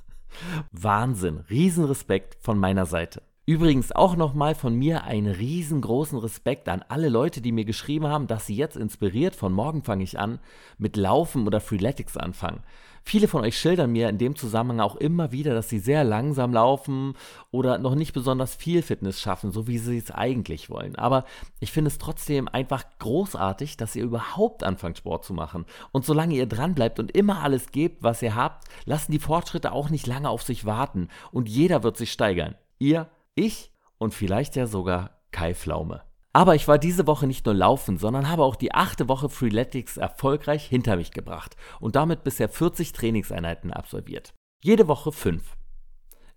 Wahnsinn, 0.71 1.39
Riesenrespekt 1.51 2.37
von 2.41 2.61
meiner 2.61 2.87
Seite. 2.87 3.23
Übrigens 3.45 3.91
auch 3.91 4.17
nochmal 4.17 4.55
von 4.57 4.75
mir 4.77 5.03
einen 5.05 5.33
riesengroßen 5.33 6.19
Respekt 6.19 6.69
an 6.69 6.85
alle 6.89 7.09
Leute, 7.09 7.41
die 7.41 7.53
mir 7.53 7.65
geschrieben 7.65 8.07
haben, 8.07 8.27
dass 8.29 8.47
sie 8.47 8.57
jetzt 8.57 8.77
inspiriert 8.77 9.35
von 9.35 9.53
morgen 9.53 9.83
fange 9.83 10.03
ich 10.03 10.19
an 10.19 10.41
mit 10.79 10.97
Laufen 10.97 11.47
oder 11.47 11.61
Freeletics 11.61 12.17
anfangen. 12.17 12.63
Viele 13.09 13.29
von 13.29 13.45
euch 13.45 13.57
schildern 13.57 13.93
mir 13.93 14.09
in 14.09 14.19
dem 14.19 14.35
Zusammenhang 14.35 14.81
auch 14.81 14.97
immer 14.97 15.31
wieder, 15.31 15.55
dass 15.55 15.69
sie 15.69 15.79
sehr 15.79 16.03
langsam 16.03 16.53
laufen 16.53 17.15
oder 17.53 17.79
noch 17.79 17.95
nicht 17.95 18.13
besonders 18.13 18.57
viel 18.57 18.83
Fitness 18.83 19.21
schaffen, 19.21 19.53
so 19.53 19.69
wie 19.69 19.79
sie 19.79 19.97
es 19.97 20.11
eigentlich 20.11 20.71
wollen. 20.71 20.97
Aber 20.97 21.25
ich 21.61 21.71
finde 21.71 21.89
es 21.89 21.99
trotzdem 21.99 22.49
einfach 22.49 22.85
großartig, 22.99 23.77
dass 23.77 23.95
ihr 23.95 24.03
überhaupt 24.03 24.65
anfangt, 24.65 24.99
Sport 24.99 25.25
zu 25.25 25.35
machen. 25.35 25.67
Und 25.93 26.05
solange 26.05 26.35
ihr 26.35 26.47
dran 26.47 26.75
bleibt 26.75 26.99
und 26.99 27.13
immer 27.13 27.43
alles 27.43 27.71
gebt, 27.71 28.03
was 28.03 28.23
ihr 28.23 28.35
habt, 28.35 28.65
lassen 28.87 29.13
die 29.13 29.21
Fortschritte 29.21 29.71
auch 29.71 29.89
nicht 29.89 30.09
lange 30.09 30.29
auf 30.29 30.43
sich 30.43 30.65
warten 30.65 31.07
und 31.31 31.49
jeder 31.49 31.85
wird 31.85 31.97
sich 31.97 32.11
steigern. 32.11 32.57
Ihr 32.81 33.09
ich 33.37 33.71
und 33.99 34.15
vielleicht 34.15 34.57
ja 34.57 34.67
sogar 34.67 35.21
Kai 35.31 35.55
Pflaume. 35.55 36.03
Aber 36.37 36.55
ich 36.55 36.68
war 36.68 36.76
diese 36.76 37.07
Woche 37.07 37.26
nicht 37.26 37.47
nur 37.47 37.55
laufen, 37.55 37.97
sondern 37.97 38.28
habe 38.28 38.45
auch 38.45 38.57
die 38.57 38.74
achte 38.74 39.09
Woche 39.09 39.30
Freeletics 39.30 39.97
erfolgreich 39.97 40.66
hinter 40.66 40.97
mich 40.97 41.12
gebracht 41.12 41.57
und 41.80 41.97
damit 41.97 42.24
bisher 42.24 42.51
40 42.51 42.93
Trainingseinheiten 42.93 43.72
absolviert. 43.72 44.34
Jede 44.62 44.87
Woche 44.87 45.12
fünf. 45.12 45.57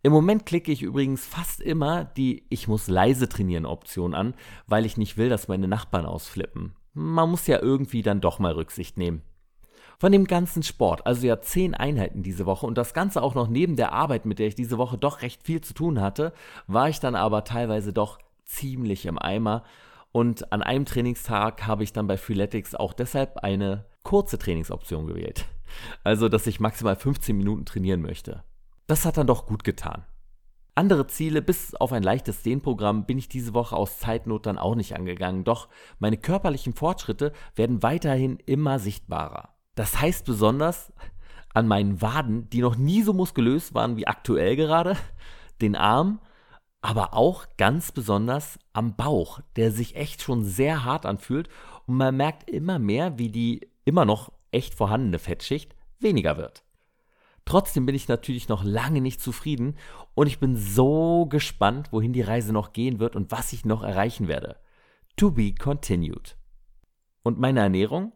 Im 0.01 0.13
Moment 0.13 0.45
klicke 0.45 0.71
ich 0.71 0.83
übrigens 0.83 1.25
fast 1.25 1.59
immer 1.59 2.05
die 2.05 2.45
Ich 2.49 2.69
muss 2.69 2.87
leise 2.87 3.27
trainieren 3.27 3.65
Option 3.65 4.13
an, 4.13 4.35
weil 4.67 4.85
ich 4.85 4.95
nicht 4.95 5.17
will, 5.17 5.27
dass 5.27 5.49
meine 5.49 5.67
Nachbarn 5.67 6.05
ausflippen. 6.05 6.77
Man 6.93 7.29
muss 7.29 7.45
ja 7.47 7.61
irgendwie 7.61 8.01
dann 8.01 8.21
doch 8.21 8.39
mal 8.39 8.53
Rücksicht 8.53 8.95
nehmen. 8.95 9.21
Von 9.97 10.13
dem 10.13 10.27
ganzen 10.27 10.63
Sport, 10.63 11.05
also 11.05 11.27
ja 11.27 11.41
zehn 11.41 11.75
Einheiten 11.75 12.23
diese 12.23 12.45
Woche 12.45 12.65
und 12.65 12.77
das 12.77 12.93
Ganze 12.93 13.21
auch 13.21 13.35
noch 13.35 13.49
neben 13.49 13.75
der 13.75 13.91
Arbeit, 13.91 14.25
mit 14.25 14.39
der 14.39 14.47
ich 14.47 14.55
diese 14.55 14.77
Woche 14.77 14.97
doch 14.97 15.23
recht 15.23 15.43
viel 15.43 15.59
zu 15.59 15.73
tun 15.73 15.99
hatte, 15.99 16.31
war 16.67 16.87
ich 16.87 17.01
dann 17.01 17.15
aber 17.15 17.43
teilweise 17.43 17.91
doch 17.91 18.17
ziemlich 18.45 19.05
im 19.05 19.19
Eimer. 19.19 19.65
Und 20.11 20.51
an 20.51 20.63
einem 20.63 20.85
Trainingstag 20.85 21.67
habe 21.67 21.83
ich 21.83 21.93
dann 21.93 22.07
bei 22.07 22.17
Freeletics 22.17 22.75
auch 22.75 22.93
deshalb 22.93 23.37
eine 23.39 23.85
kurze 24.03 24.37
Trainingsoption 24.37 25.07
gewählt. 25.07 25.45
Also, 26.03 26.29
dass 26.29 26.47
ich 26.47 26.59
maximal 26.59 26.95
15 26.95 27.37
Minuten 27.37 27.65
trainieren 27.65 28.01
möchte. 28.01 28.43
Das 28.87 29.05
hat 29.05 29.17
dann 29.17 29.27
doch 29.27 29.45
gut 29.45 29.63
getan. 29.63 30.03
Andere 30.73 31.07
Ziele, 31.07 31.41
bis 31.41 31.75
auf 31.75 31.91
ein 31.91 32.03
leichtes 32.03 32.41
Dehnprogramm, 32.41 33.05
bin 33.05 33.17
ich 33.17 33.27
diese 33.27 33.53
Woche 33.53 33.75
aus 33.75 33.99
Zeitnot 33.99 34.45
dann 34.45 34.57
auch 34.57 34.75
nicht 34.75 34.95
angegangen. 34.95 35.43
Doch 35.43 35.67
meine 35.99 36.17
körperlichen 36.17 36.73
Fortschritte 36.73 37.33
werden 37.53 37.83
weiterhin 37.83 38.39
immer 38.45 38.79
sichtbarer. 38.79 39.49
Das 39.75 39.99
heißt 39.99 40.25
besonders 40.25 40.93
an 41.53 41.67
meinen 41.67 42.01
Waden, 42.01 42.49
die 42.49 42.61
noch 42.61 42.77
nie 42.77 43.03
so 43.03 43.13
muskulös 43.13 43.73
waren 43.73 43.97
wie 43.97 44.07
aktuell 44.07 44.55
gerade, 44.55 44.95
den 45.61 45.75
Arm, 45.75 46.19
aber 46.81 47.13
auch 47.13 47.45
ganz 47.57 47.91
besonders 47.91 48.57
am 48.73 48.95
Bauch, 48.95 49.41
der 49.55 49.71
sich 49.71 49.95
echt 49.95 50.21
schon 50.21 50.43
sehr 50.43 50.83
hart 50.85 51.05
anfühlt 51.05 51.49
und 51.85 51.95
man 51.97 52.15
merkt 52.15 52.49
immer 52.49 52.79
mehr, 52.79 53.17
wie 53.17 53.29
die 53.29 53.67
immer 53.85 54.05
noch 54.05 54.31
echt 54.51 54.73
vorhandene 54.73 55.19
Fettschicht 55.19 55.75
weniger 55.99 56.37
wird. 56.37 56.63
Trotzdem 57.45 57.85
bin 57.85 57.95
ich 57.95 58.07
natürlich 58.07 58.47
noch 58.47 58.63
lange 58.63 59.01
nicht 59.01 59.21
zufrieden 59.21 59.75
und 60.13 60.27
ich 60.27 60.39
bin 60.39 60.55
so 60.55 61.25
gespannt, 61.25 61.91
wohin 61.91 62.13
die 62.13 62.21
Reise 62.21 62.53
noch 62.53 62.73
gehen 62.73 62.99
wird 62.99 63.15
und 63.15 63.31
was 63.31 63.53
ich 63.53 63.65
noch 63.65 63.83
erreichen 63.83 64.27
werde. 64.27 64.57
To 65.17 65.31
be 65.31 65.53
continued. 65.53 66.37
Und 67.23 67.39
meine 67.39 67.61
Ernährung? 67.61 68.13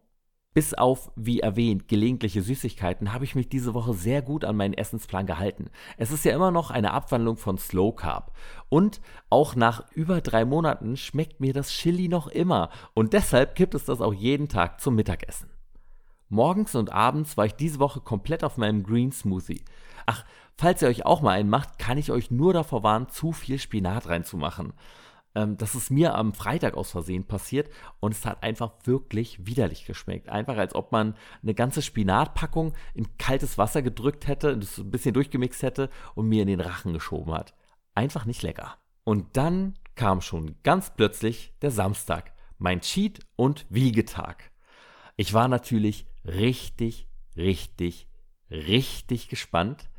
Bis 0.54 0.76
auf, 0.76 1.12
wie 1.16 1.40
erwähnt, 1.40 1.88
gelegentliche 1.88 2.44
Süßigkeiten 2.44 3.12
habe 3.12 3.26
ich 3.26 3.34
mich 3.34 3.50
diese 3.50 3.74
Woche 3.74 3.94
sehr 3.94 4.22
gut 4.22 4.46
an 4.46 4.56
meinen 4.56 4.76
Essensplan 4.76 5.26
gehalten. 5.26 5.70
Es 5.98 6.12
ist 6.12 6.26
ja 6.26 6.36
immer 6.36 6.52
noch 6.52 6.70
eine 6.70 6.92
Abwandlung 6.92 7.38
von 7.38 7.58
Slow 7.58 7.96
Carb. 7.96 8.32
Und 8.70 9.02
auch 9.32 9.56
nach 9.56 9.92
über 9.94 10.22
drei 10.22 10.46
Monaten 10.46 10.96
schmeckt 10.96 11.40
mir 11.40 11.54
das 11.54 11.70
Chili 11.70 12.08
noch 12.08 12.28
immer. 12.28 12.70
Und 12.94 13.14
deshalb 13.14 13.56
gibt 13.56 13.74
es 13.74 13.86
das 13.86 14.00
auch 14.00 14.14
jeden 14.14 14.48
Tag 14.48 14.80
zum 14.80 14.94
Mittagessen. 14.94 15.50
Morgens 16.30 16.76
und 16.76 16.92
abends 16.92 17.36
war 17.36 17.46
ich 17.46 17.56
diese 17.56 17.80
Woche 17.80 18.02
komplett 18.02 18.44
auf 18.44 18.58
meinem 18.58 18.84
Green 18.84 19.12
Smoothie. 19.12 19.64
Ach, 20.06 20.24
falls 20.56 20.82
ihr 20.82 20.88
euch 20.88 21.06
auch 21.06 21.22
mal 21.22 21.32
einen 21.32 21.50
macht, 21.50 21.80
kann 21.80 21.98
ich 21.98 22.12
euch 22.12 22.30
nur 22.30 22.54
davor 22.54 22.84
warnen, 22.84 23.10
zu 23.10 23.32
viel 23.32 23.58
Spinat 23.58 24.08
reinzumachen. 24.08 24.74
Ähm, 25.36 25.58
das 25.58 25.76
ist 25.76 25.90
mir 25.90 26.16
am 26.16 26.34
Freitag 26.34 26.76
aus 26.76 26.92
Versehen 26.92 27.26
passiert 27.26 27.70
und 28.00 28.14
es 28.14 28.26
hat 28.26 28.44
einfach 28.44 28.72
wirklich 28.84 29.46
widerlich 29.46 29.86
geschmeckt. 29.86 30.30
Einfach 30.30 30.58
als 30.58 30.76
ob 30.76 30.92
man 30.92 31.16
eine 31.42 31.54
ganze 31.54 31.82
Spinatpackung 31.82 32.74
in 32.94 33.18
kaltes 33.18 33.58
Wasser 33.58 33.82
gedrückt 33.82 34.28
hätte, 34.28 34.58
das 34.58 34.78
ein 34.78 34.92
bisschen 34.92 35.14
durchgemixt 35.14 35.64
hätte 35.64 35.90
und 36.16 36.28
mir 36.28 36.42
in 36.42 36.48
den 36.48 36.62
Rachen 36.62 36.94
geschoben 36.94 37.34
hat. 37.34 37.54
Einfach 37.96 38.26
nicht 38.26 38.44
lecker. 38.44 38.78
Und 39.04 39.38
dann 39.38 39.76
kam 39.96 40.22
schon 40.22 40.56
ganz 40.64 40.94
plötzlich 40.96 41.54
der 41.62 41.72
Samstag, 41.72 42.34
mein 42.58 42.82
Cheat- 42.82 43.20
und 43.36 43.66
Wiegetag. 43.70 44.52
Ich 45.16 45.34
war 45.34 45.48
natürlich 45.48 46.08
richtig, 46.26 47.08
richtig, 47.36 48.08
richtig 48.50 49.30
gespannt, 49.30 49.90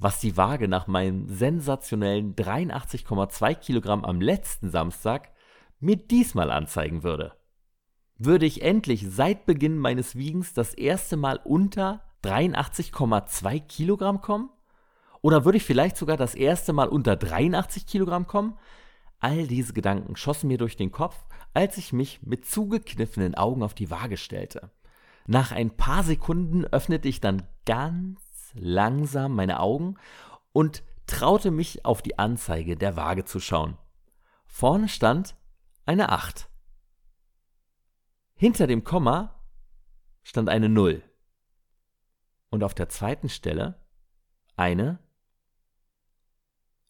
was 0.00 0.18
die 0.18 0.36
Waage 0.36 0.66
nach 0.66 0.86
meinen 0.86 1.28
sensationellen 1.28 2.34
83,2 2.34 3.54
Kilogramm 3.54 4.04
am 4.04 4.20
letzten 4.20 4.70
Samstag 4.70 5.30
mir 5.78 5.96
diesmal 5.96 6.50
anzeigen 6.50 7.02
würde. 7.02 7.34
Würde 8.16 8.46
ich 8.46 8.62
endlich 8.62 9.06
seit 9.08 9.44
Beginn 9.44 9.78
meines 9.78 10.16
Wiegens 10.16 10.54
das 10.54 10.74
erste 10.74 11.16
Mal 11.16 11.38
unter 11.44 12.02
83,2 12.24 13.60
Kilogramm 13.60 14.22
kommen? 14.22 14.48
Oder 15.22 15.44
würde 15.44 15.58
ich 15.58 15.64
vielleicht 15.64 15.98
sogar 15.98 16.16
das 16.16 16.34
erste 16.34 16.72
Mal 16.72 16.88
unter 16.88 17.16
83 17.16 17.86
Kilogramm 17.86 18.26
kommen? 18.26 18.58
All 19.20 19.46
diese 19.46 19.74
Gedanken 19.74 20.16
schossen 20.16 20.48
mir 20.48 20.58
durch 20.58 20.76
den 20.76 20.92
Kopf, 20.92 21.16
als 21.52 21.76
ich 21.76 21.92
mich 21.92 22.22
mit 22.22 22.46
zugekniffenen 22.46 23.34
Augen 23.34 23.62
auf 23.62 23.74
die 23.74 23.90
Waage 23.90 24.16
stellte. 24.16 24.70
Nach 25.26 25.52
ein 25.52 25.76
paar 25.76 26.02
Sekunden 26.04 26.64
öffnete 26.64 27.08
ich 27.08 27.20
dann 27.20 27.42
ganz 27.66 28.29
langsam 28.54 29.34
meine 29.34 29.60
Augen 29.60 29.96
und 30.52 30.82
traute 31.06 31.50
mich 31.50 31.84
auf 31.84 32.02
die 32.02 32.18
Anzeige 32.18 32.76
der 32.76 32.96
Waage 32.96 33.24
zu 33.24 33.40
schauen. 33.40 33.76
Vorne 34.46 34.88
stand 34.88 35.36
eine 35.86 36.10
8. 36.10 36.48
Hinter 38.34 38.66
dem 38.66 38.84
Komma 38.84 39.44
stand 40.22 40.48
eine 40.48 40.68
0. 40.68 41.02
Und 42.50 42.64
auf 42.64 42.74
der 42.74 42.88
zweiten 42.88 43.28
Stelle 43.28 43.80
eine 44.56 44.98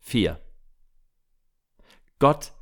4. 0.01 0.41
Gott, 2.19 2.53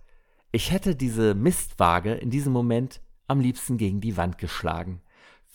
ich 0.52 0.70
hätte 0.70 0.96
diese 0.96 1.34
Mistwaage 1.34 2.14
in 2.14 2.30
diesem 2.30 2.52
Moment 2.52 3.00
am 3.26 3.40
liebsten 3.40 3.76
gegen 3.76 4.00
die 4.00 4.16
Wand 4.16 4.38
geschlagen. 4.38 5.02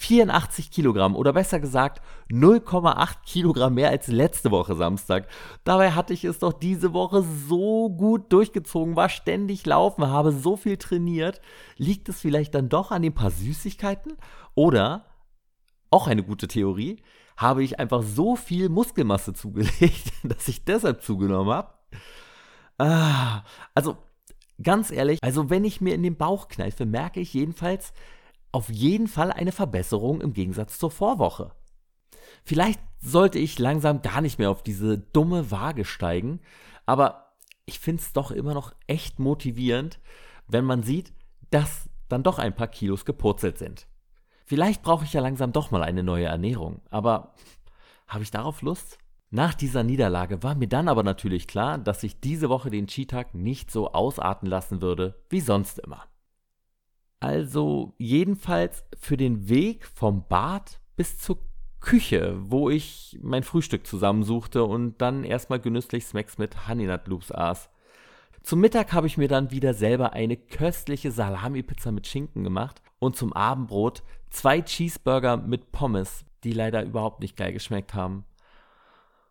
84 0.04 0.70
Kilogramm 0.70 1.16
oder 1.16 1.32
besser 1.32 1.62
gesagt 1.62 2.01
0,8 2.30 3.24
Kilogramm 3.26 3.76
mehr 3.76 3.89
als 3.89 4.08
letzte 4.08 4.51
Woche 4.51 4.76
Samstag. 4.76 5.28
Dabei 5.64 5.91
hatte 5.91 6.14
ich 6.14 6.26
es 6.26 6.39
doch 6.39 6.51
diese 6.51 6.93
Woche 6.93 7.24
so 7.47 7.89
gut 7.89 8.32
durchgezogen, 8.34 8.97
war 8.97 9.08
ständig 9.08 9.66
laufen, 9.66 10.08
habe 10.08 10.34
so 10.34 10.58
viel 10.58 10.76
trainiert. 10.76 11.39
Liegt 11.78 12.10
es 12.10 12.20
vielleicht 12.20 12.54
dann 12.54 12.68
doch 12.68 12.91
an 12.91 13.01
den 13.01 13.14
paar 13.14 13.32
Süßigkeiten? 13.32 14.18
Oder, 14.56 15.06
auch 15.89 16.08
eine 16.08 16.24
gute 16.24 16.49
Theorie, 16.49 17.01
habe 17.38 17.64
ich 17.64 17.80
einfach 17.80 18.04
so 18.04 18.36
viel 18.36 18.68
Muskelmasse 18.68 19.34
zugelegt, 19.34 20.12
dass 20.24 20.49
ich 20.49 20.66
deshalb 20.66 21.01
zugenommen 21.01 21.54
habe? 21.54 21.74
Ah, 22.78 23.43
also 23.74 23.97
ganz 24.62 24.91
ehrlich, 24.91 25.20
also 25.22 25.49
wenn 25.49 25.64
ich 25.64 25.80
mir 25.80 25.95
in 25.95 26.04
den 26.04 26.18
Bauch 26.18 26.49
kneife, 26.49 26.86
merke 26.86 27.22
ich 27.22 27.34
jedenfalls, 27.34 27.93
auf 28.54 28.70
jeden 28.70 29.08
Fall 29.08 29.32
eine 29.32 29.51
Verbesserung 29.51 30.22
im 30.22 30.32
Gegensatz 30.32 30.78
zur 30.78 30.91
Vorwoche. 30.91 31.51
Vielleicht 32.45 32.80
sollte 33.01 33.39
ich 33.39 33.60
langsam 33.60 34.01
gar 34.01 34.22
nicht 34.22 34.39
mehr 34.39 34.49
auf 34.49 34.64
diese 34.64 34.97
dumme 34.97 35.51
Waage 35.51 35.84
steigen, 35.84 36.39
aber 36.86 37.34
ich 37.66 37.80
finde 37.80 38.01
es 38.01 38.14
doch 38.14 38.32
immer 38.32 38.54
noch 38.54 38.74
echt 38.88 39.20
motivierend, 39.20 39.99
wenn 40.47 40.66
man 40.66 40.84
sieht, 40.84 41.14
dass 41.49 41.89
dann 42.10 42.24
doch 42.24 42.39
ein 42.39 42.56
paar 42.56 42.68
Kilos 42.68 43.06
gepurzelt 43.06 43.58
sind. 43.58 43.88
Vielleicht 44.45 44.84
brauche 44.84 45.06
ich 45.06 45.14
ja 45.14 45.22
langsam 45.22 45.51
doch 45.51 45.72
mal 45.72 45.84
eine 45.84 46.04
neue 46.04 46.26
Ernährung, 46.26 46.82
aber 46.89 47.34
habe 48.08 48.24
ich 48.24 48.32
darauf 48.32 48.62
Lust? 48.62 48.99
Nach 49.32 49.56
dieser 49.56 49.82
Niederlage 49.82 50.43
war 50.43 50.54
mir 50.54 50.68
dann 50.68 50.88
aber 50.88 51.01
natürlich 51.01 51.47
klar, 51.47 51.80
dass 51.80 52.04
ich 52.04 52.20
diese 52.20 52.49
Woche 52.49 52.70
den 52.70 52.86
Cheat-Tag 52.86 53.34
nicht 53.34 53.72
so 53.72 53.93
ausarten 53.93 54.47
lassen 54.47 54.82
würde 54.84 55.24
wie 55.30 55.41
sonst 55.41 55.80
immer. 55.80 56.06
Also 57.24 57.93
jedenfalls 57.97 58.84
für 58.99 59.15
den 59.15 59.47
Weg 59.47 59.88
vom 59.88 60.28
Bad 60.28 60.82
bis 60.97 61.17
zur 61.17 61.38
Küche, 61.80 62.36
wo 62.38 62.69
ich 62.69 63.17
mein 63.21 63.43
Frühstück 63.43 63.88
zusammensuchte 63.88 64.65
und 64.65 65.01
dann 65.01 65.24
erstmal 65.24 65.61
genüsslich 65.61 66.05
Smacks 66.05 66.38
mit 66.38 66.67
Honey 66.67 66.86
Nut 66.86 67.07
Loops 67.07 67.32
aß. 67.32 67.69
Zum 68.41 68.59
Mittag 68.59 68.91
habe 68.91 69.07
ich 69.07 69.17
mir 69.17 69.30
dann 69.30 69.51
wieder 69.51 69.74
selber 69.74 70.11
eine 70.11 70.36
köstliche 70.36 71.11
Salami-Pizza 71.11 71.93
mit 71.93 72.07
Schinken 72.07 72.43
gemacht 72.43 72.82
und 72.99 73.15
zum 73.15 73.32
Abendbrot 73.32 74.03
zwei 74.30 74.59
Cheeseburger 74.61 75.38
mit 75.38 75.71
Pommes, 75.71 76.26
die 76.43 76.51
leider 76.51 76.84
überhaupt 76.84 77.21
nicht 77.21 77.38
geil 77.38 77.53
geschmeckt 77.53 77.93
haben. 77.93 78.26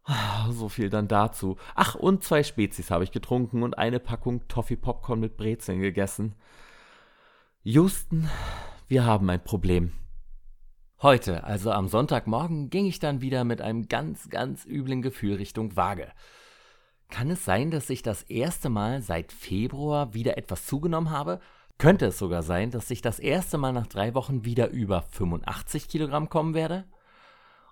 Ah, 0.05 0.51
so 0.51 0.70
viel 0.70 0.88
dann 0.88 1.09
dazu. 1.09 1.59
Ach, 1.74 1.95
und 1.95 2.24
zwei 2.24 2.43
Spezies 2.43 2.90
habe 2.90 3.05
ich 3.05 3.12
getrunken 3.12 3.62
und 3.62 3.76
eine 3.76 4.01
Packung 4.01 4.49
Toffee 4.49 4.76
Popcorn 4.76 5.20
mit 5.20 5.36
Brezeln 5.36 5.80
gegessen. 5.80 6.36
Houston, 7.65 8.29
wir 8.89 9.05
haben 9.05 9.31
ein 9.31 9.45
Problem. 9.45 9.93
Heute, 11.01 11.45
also 11.45 11.71
am 11.71 11.87
Sonntagmorgen, 11.87 12.71
ging 12.71 12.87
ich 12.87 12.99
dann 12.99 13.21
wieder 13.21 13.45
mit 13.45 13.61
einem 13.61 13.87
ganz, 13.87 14.29
ganz 14.31 14.67
üblen 14.67 15.01
Gefühl 15.01 15.37
Richtung 15.37 15.77
Waage. 15.77 16.09
Kann 17.09 17.31
es 17.31 17.45
sein, 17.45 17.71
dass 17.71 17.89
ich 17.89 18.03
das 18.03 18.25
erste 18.25 18.69
Mal 18.69 19.01
seit 19.01 19.31
Februar 19.31 20.13
wieder 20.13 20.37
etwas 20.39 20.67
zugenommen 20.67 21.11
habe? 21.11 21.39
Könnte 21.79 22.07
es 22.07 22.19
sogar 22.19 22.43
sein, 22.43 22.73
dass 22.73 22.91
ich 22.91 23.01
das 23.01 23.21
erste 23.21 23.59
Mal 23.59 23.73
nach 23.73 23.87
drei 23.87 24.13
Wochen 24.17 24.45
wieder 24.45 24.71
über 24.71 25.03
85 25.03 25.87
Kilogramm 25.87 26.29
kommen 26.29 26.55
werde? 26.55 26.85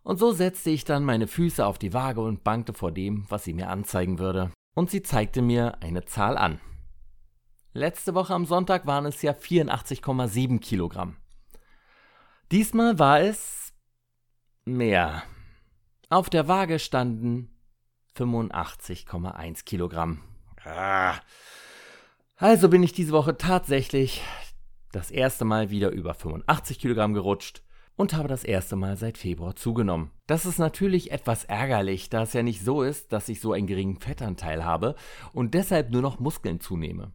Und 0.05 0.21
so 0.21 0.31
setzte 0.31 0.71
ich 0.71 0.85
dann 0.85 1.05
meine 1.05 1.27
Füße 1.27 1.67
auf 1.67 1.79
die 1.81 1.93
Waage 1.93 2.21
und 2.21 2.45
bangte 2.45 2.75
vor 2.75 2.93
dem, 2.93 3.25
was 3.29 3.43
sie 3.43 3.55
mir 3.55 3.69
anzeigen 3.69 4.21
würde. 4.21 4.53
Und 4.77 4.89
sie 4.89 5.03
zeigte 5.03 5.43
mir 5.43 5.83
eine 5.83 6.05
Zahl 6.05 6.39
an. 6.39 6.61
Letzte 7.73 8.15
Woche 8.15 8.35
am 8.35 8.47
Sonntag 8.47 8.87
waren 8.87 9.07
es 9.07 9.23
ja 9.23 9.33
84,7 9.33 10.59
Kilogramm. 10.59 11.17
Diesmal 12.51 12.99
war 12.99 13.21
es 13.21 13.73
mehr. 14.65 15.23
Auf 16.09 16.29
der 16.31 16.49
Waage 16.49 16.81
standen 16.81 17.57
85,1 18.17 19.65
Kilogramm. 19.65 20.21
Ah. 20.65 21.15
Also 22.35 22.69
bin 22.69 22.83
ich 22.83 22.93
diese 22.93 23.13
Woche 23.13 23.37
tatsächlich 23.37 24.21
das 24.91 25.13
erste 25.13 25.45
Mal 25.45 25.71
wieder 25.71 25.91
über 25.91 26.15
85 26.15 26.81
Kilogramm 26.81 27.15
gerutscht 27.15 27.63
und 27.95 28.15
habe 28.15 28.27
das 28.27 28.43
erste 28.43 28.75
Mal 28.75 28.97
seit 28.97 29.17
Februar 29.17 29.55
zugenommen. 29.55 30.11
Das 30.27 30.45
ist 30.45 30.59
natürlich 30.59 31.13
etwas 31.13 31.45
ärgerlich, 31.45 32.11
da 32.11 32.23
es 32.23 32.33
ja 32.33 32.43
nicht 32.43 32.65
so 32.65 32.83
ist, 32.83 33.13
dass 33.13 33.29
ich 33.29 33.41
so 33.41 33.53
einen 33.53 33.69
geringen 33.69 34.01
Fettanteil 34.01 34.65
habe 34.65 34.97
und 35.33 35.55
deshalb 35.55 35.91
nur 35.91 36.03
noch 36.03 36.19
Muskeln 36.19 36.59
zunehme. 36.59 37.13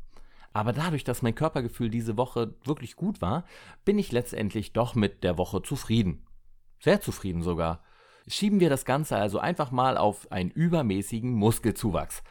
Aber 0.56 0.72
dadurch, 0.72 1.04
dass 1.04 1.22
mein 1.22 1.36
Körpergefühl 1.36 1.90
diese 1.90 2.16
Woche 2.16 2.56
wirklich 2.64 2.96
gut 2.96 3.22
war, 3.22 3.44
bin 3.84 4.00
ich 4.00 4.14
letztendlich 4.14 4.72
doch 4.72 4.96
mit 4.96 5.26
der 5.26 5.38
Woche 5.38 5.62
zufrieden. 5.62 6.26
Sehr 6.80 7.02
zufrieden 7.02 7.44
sogar. 7.44 7.84
Schieben 8.26 8.62
wir 8.62 8.70
das 8.70 8.86
Ganze 8.86 9.18
also 9.18 9.38
einfach 9.38 9.72
mal 9.72 9.98
auf 9.98 10.32
einen 10.32 10.52
übermäßigen 10.52 11.34
Muskelzuwachs. 11.34 12.24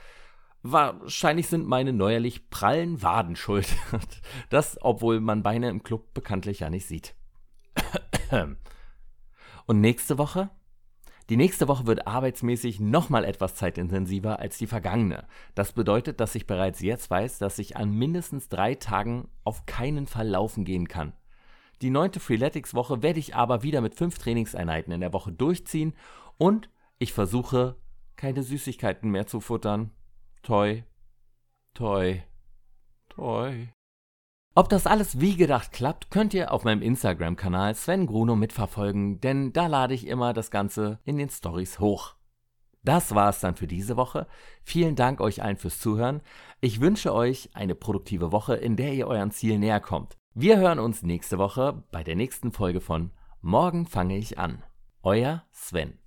Wahrscheinlich 0.62 1.48
sind 1.48 1.66
meine 1.66 1.92
neuerlich 1.92 2.48
prallen 2.48 3.02
Waden 3.02 3.36
schuld. 3.36 3.68
Das, 4.48 4.78
obwohl 4.80 5.20
man 5.20 5.42
Beine 5.42 5.68
im 5.68 5.82
Club 5.82 6.14
bekanntlich 6.14 6.60
ja 6.60 6.70
nicht 6.70 6.86
sieht. 6.86 7.14
Und 9.66 9.80
nächste 9.82 10.16
Woche? 10.16 10.48
Die 11.30 11.38
nächste 11.38 11.68
Woche 11.68 11.86
wird 11.86 12.06
arbeitsmäßig 12.06 12.80
nochmal 12.80 13.24
etwas 13.24 13.54
zeitintensiver 13.54 14.40
als 14.40 14.58
die 14.58 14.66
vergangene. 14.66 15.26
Das 15.54 15.72
bedeutet, 15.72 16.20
dass 16.20 16.34
ich 16.34 16.46
bereits 16.46 16.80
jetzt 16.80 17.08
weiß, 17.08 17.38
dass 17.38 17.58
ich 17.58 17.76
an 17.76 17.90
mindestens 17.96 18.48
drei 18.50 18.74
Tagen 18.74 19.28
auf 19.42 19.64
keinen 19.64 20.06
Fall 20.06 20.28
laufen 20.28 20.64
gehen 20.64 20.86
kann. 20.86 21.14
Die 21.80 21.90
neunte 21.90 22.20
Freeletics-Woche 22.20 23.02
werde 23.02 23.20
ich 23.20 23.34
aber 23.34 23.62
wieder 23.62 23.80
mit 23.80 23.94
fünf 23.94 24.18
Trainingseinheiten 24.18 24.92
in 24.92 25.00
der 25.00 25.12
Woche 25.12 25.32
durchziehen 25.32 25.94
und 26.36 26.68
ich 26.98 27.12
versuche, 27.12 27.76
keine 28.16 28.42
Süßigkeiten 28.42 29.10
mehr 29.10 29.26
zu 29.26 29.40
futtern. 29.40 29.90
Toi, 30.42 30.82
toi, 31.72 32.22
toi. 33.08 33.68
Ob 34.56 34.68
das 34.68 34.86
alles 34.86 35.18
wie 35.20 35.34
gedacht 35.34 35.72
klappt, 35.72 36.12
könnt 36.12 36.32
ihr 36.32 36.52
auf 36.52 36.62
meinem 36.62 36.80
Instagram-Kanal 36.80 37.74
Sven 37.74 38.06
Gruno 38.06 38.36
mitverfolgen, 38.36 39.20
denn 39.20 39.52
da 39.52 39.66
lade 39.66 39.94
ich 39.94 40.06
immer 40.06 40.32
das 40.32 40.52
Ganze 40.52 41.00
in 41.04 41.18
den 41.18 41.28
Stories 41.28 41.80
hoch. 41.80 42.14
Das 42.84 43.16
war 43.16 43.30
es 43.30 43.40
dann 43.40 43.56
für 43.56 43.66
diese 43.66 43.96
Woche. 43.96 44.28
Vielen 44.62 44.94
Dank 44.94 45.20
euch 45.20 45.42
allen 45.42 45.56
fürs 45.56 45.80
Zuhören. 45.80 46.20
Ich 46.60 46.80
wünsche 46.80 47.12
euch 47.12 47.50
eine 47.54 47.74
produktive 47.74 48.30
Woche, 48.30 48.54
in 48.54 48.76
der 48.76 48.92
ihr 48.92 49.08
euren 49.08 49.32
Ziel 49.32 49.58
näher 49.58 49.80
kommt. 49.80 50.18
Wir 50.34 50.58
hören 50.58 50.78
uns 50.78 51.02
nächste 51.02 51.38
Woche 51.38 51.82
bei 51.90 52.04
der 52.04 52.14
nächsten 52.14 52.52
Folge 52.52 52.80
von 52.80 53.10
Morgen 53.40 53.86
fange 53.86 54.16
ich 54.16 54.38
an. 54.38 54.62
Euer 55.02 55.44
Sven. 55.50 56.03